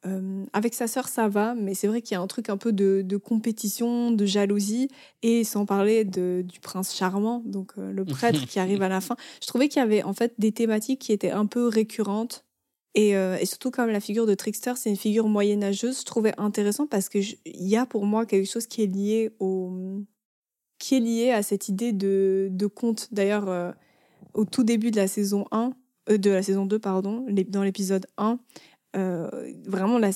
avec 0.53 0.73
sa 0.73 0.87
sœur, 0.87 1.07
ça 1.07 1.27
va, 1.27 1.55
mais 1.55 1.73
c'est 1.73 1.87
vrai 1.87 2.01
qu'il 2.01 2.15
y 2.15 2.17
a 2.17 2.21
un 2.21 2.27
truc 2.27 2.49
un 2.49 2.57
peu 2.57 2.71
de, 2.71 3.01
de, 3.03 3.17
compétition, 3.17 4.11
de 4.11 4.25
jalousie, 4.25 4.89
et 5.21 5.43
sans 5.43 5.65
parler 5.65 6.05
de, 6.05 6.43
du 6.45 6.59
prince 6.59 6.95
charmant, 6.95 7.41
donc 7.45 7.73
le 7.77 8.05
prêtre 8.05 8.45
qui 8.45 8.59
arrive 8.59 8.81
à 8.81 8.89
la 8.89 9.01
fin. 9.01 9.15
Je 9.41 9.47
trouvais 9.47 9.69
qu'il 9.69 9.79
y 9.79 9.83
avait 9.83 10.03
en 10.03 10.13
fait 10.13 10.33
des 10.37 10.51
thématiques 10.51 10.99
qui 10.99 11.11
étaient 11.11 11.31
un 11.31 11.45
peu 11.45 11.67
récurrentes 11.67 12.45
euh, 12.97 13.37
et, 13.37 13.45
surtout, 13.45 13.71
comme 13.71 13.89
la 13.89 13.99
figure 13.99 14.25
de 14.25 14.35
Trickster, 14.35 14.73
c'est 14.75 14.89
une 14.89 14.97
figure 14.97 15.27
moyenâgeuse, 15.27 15.99
je 15.99 16.05
trouvais 16.05 16.33
intéressant 16.37 16.85
parce 16.85 17.09
qu'il 17.09 17.25
y 17.45 17.75
a 17.75 17.85
pour 17.85 18.05
moi 18.05 18.25
quelque 18.25 18.49
chose 18.49 18.67
qui 18.67 18.83
est 18.83 18.87
lié, 18.87 19.31
au, 19.39 19.71
qui 20.83 20.95
est 20.95 20.99
lié 20.99 21.31
à 21.31 21.43
cette 21.43 21.69
idée 21.69 21.93
de, 21.93 22.49
de 22.51 22.67
conte. 22.67 23.07
D'ailleurs, 23.13 23.47
euh, 23.47 23.71
au 24.33 24.43
tout 24.43 24.65
début 24.65 24.91
de 24.91 24.97
la 24.97 25.07
saison 25.07 25.45
1, 25.51 25.71
euh, 26.09 26.17
de 26.17 26.29
la 26.29 26.43
saison 26.43 26.65
2, 26.65 26.77
pardon, 26.77 27.25
dans 27.47 27.63
l'épisode 27.63 28.05
1, 28.17 28.37
vraiment 29.65 29.97
la, 29.97 30.11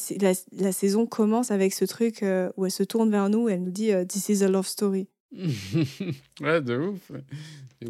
la, 0.51 0.71
saison 0.73 1.05
commence 1.05 1.51
avec 1.51 1.73
ce 1.73 1.85
truc 1.85 2.23
où 2.57 2.65
elle 2.65 2.71
se 2.71 2.83
tourne 2.83 3.09
vers 3.09 3.29
nous 3.29 3.47
et 3.47 3.53
elle 3.53 3.63
nous 3.63 3.71
dit 3.71 3.91
This 4.07 4.27
is 4.27 4.43
a 4.43 4.49
love 4.49 4.67
story. 4.67 5.07
ouais, 6.41 6.61
de 6.61 6.77
ouf. 6.77 7.11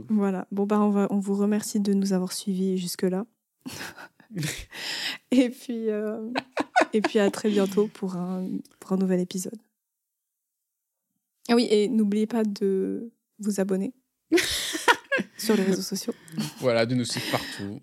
Voilà. 0.10 0.48
Bon, 0.52 0.68
bah, 0.68 0.80
on, 0.80 0.90
va, 0.90 1.08
on 1.10 1.20
vous 1.20 1.36
remercie 1.36 1.80
de 1.80 1.94
nous 1.94 2.14
avoir 2.14 2.32
suivis 2.32 2.78
jusque-là. 2.78 3.26
et, 5.32 5.50
puis, 5.50 5.90
euh, 5.90 6.30
et 6.94 7.02
puis 7.02 7.18
à 7.20 7.32
très 7.32 7.50
bientôt 7.50 7.88
pour 7.88 8.16
un, 8.16 8.48
pour 8.80 8.94
un 8.94 8.98
nouvel 8.98 9.20
épisode. 9.20 9.60
Ah 11.50 11.56
oui, 11.56 11.68
et 11.70 11.88
n'oubliez 11.88 12.28
pas 12.28 12.44
de 12.44 13.12
vous 13.40 13.60
abonner 13.60 13.94
sur 15.38 15.56
les 15.56 15.64
réseaux 15.64 15.82
sociaux. 15.82 16.14
Voilà, 16.60 16.86
de 16.86 16.96
nous 16.96 17.06
suivre 17.06 17.32
partout. 17.32 17.82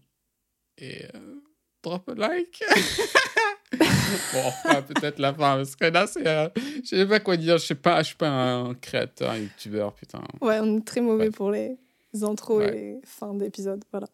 Et 0.78 1.04
euh, 1.14 1.40
drop 1.82 2.08
a 2.08 2.14
like. 2.14 2.62
bon, 3.72 4.82
peut-être 4.88 5.18
la 5.18 5.32
fin, 5.32 5.56
parce 5.56 5.76
que 5.76 5.84
là, 5.86 6.06
c'est. 6.06 6.26
Euh, 6.26 6.48
je 6.82 6.88
sais 6.88 7.06
pas 7.06 7.20
quoi 7.20 7.36
dire, 7.36 7.58
je 7.58 7.66
sais 7.66 7.74
pas, 7.74 8.02
je 8.02 8.08
suis 8.08 8.16
pas 8.16 8.28
un 8.28 8.74
créateur, 8.74 9.30
un 9.30 9.38
youtubeur, 9.38 9.94
putain. 9.94 10.22
Ouais, 10.40 10.58
on 10.60 10.78
est 10.78 10.84
très 10.84 11.00
mauvais 11.00 11.30
pour 11.30 11.50
les 11.50 11.78
intros 12.22 12.62
et 12.62 12.70
les 12.70 13.00
fins 13.04 13.34
d'épisodes, 13.34 13.84
voilà. 13.90 14.08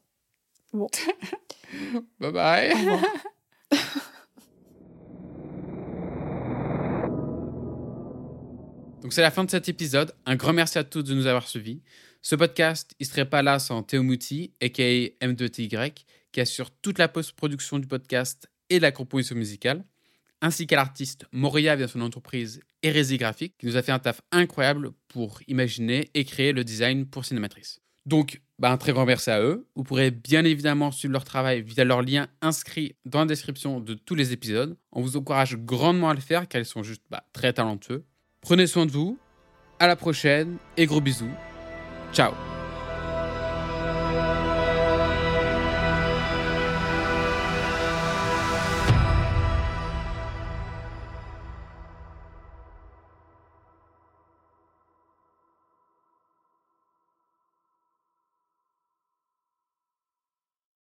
Bon. 0.72 0.86
bye 2.20 2.32
bye. 2.32 2.72
Donc 9.02 9.14
c'est 9.14 9.22
la 9.22 9.30
fin 9.30 9.44
de 9.44 9.50
cet 9.50 9.68
épisode. 9.68 10.12
Un 10.26 10.36
grand 10.36 10.52
merci 10.52 10.78
à 10.78 10.84
tous 10.84 11.02
de 11.02 11.14
nous 11.14 11.26
avoir 11.26 11.48
suivis. 11.48 11.80
Ce 12.20 12.36
podcast, 12.36 12.94
il 13.00 13.06
serait 13.06 13.24
pas 13.24 13.42
là 13.42 13.58
sans 13.58 13.82
Théo 13.82 14.02
Mouti, 14.02 14.52
aka 14.60 14.82
M2TY, 14.82 15.94
qui 16.32 16.40
assure 16.40 16.70
toute 16.70 16.98
la 16.98 17.08
post-production 17.08 17.78
du 17.78 17.86
podcast 17.86 18.50
et 18.68 18.78
la 18.78 18.92
composition 18.92 19.36
musicale, 19.36 19.84
ainsi 20.42 20.66
qu'à 20.66 20.76
l'artiste 20.76 21.24
Moria 21.32 21.76
via 21.76 21.88
son 21.88 22.02
entreprise 22.02 22.60
Hérésie 22.82 23.16
Graphique, 23.16 23.56
qui 23.58 23.66
nous 23.66 23.76
a 23.76 23.82
fait 23.82 23.92
un 23.92 23.98
taf 23.98 24.20
incroyable 24.32 24.90
pour 25.08 25.40
imaginer 25.48 26.10
et 26.12 26.24
créer 26.24 26.52
le 26.52 26.62
design 26.62 27.06
pour 27.06 27.24
Cinématrice. 27.24 27.80
Donc, 28.04 28.42
bah, 28.58 28.70
un 28.70 28.76
très 28.76 28.92
grand 28.92 29.06
merci 29.06 29.30
à 29.30 29.40
eux. 29.40 29.66
Vous 29.76 29.82
pourrez 29.82 30.10
bien 30.10 30.44
évidemment 30.44 30.90
suivre 30.90 31.12
leur 31.12 31.24
travail 31.24 31.62
via 31.62 31.84
leur 31.84 32.02
lien 32.02 32.28
inscrit 32.42 32.96
dans 33.06 33.20
la 33.20 33.26
description 33.26 33.80
de 33.80 33.94
tous 33.94 34.14
les 34.14 34.32
épisodes. 34.32 34.76
On 34.92 35.00
vous 35.00 35.16
encourage 35.16 35.56
grandement 35.56 36.10
à 36.10 36.14
le 36.14 36.20
faire 36.20 36.48
car 36.48 36.60
ils 36.60 36.66
sont 36.66 36.82
juste 36.82 37.02
bah, 37.10 37.24
très 37.32 37.54
talentueux. 37.54 38.04
Prenez 38.40 38.66
soin 38.66 38.86
de 38.86 38.90
vous. 38.90 39.18
À 39.78 39.86
la 39.86 39.96
prochaine 39.96 40.56
et 40.76 40.86
gros 40.86 41.00
bisous. 41.00 41.30
Ciao 42.12 42.32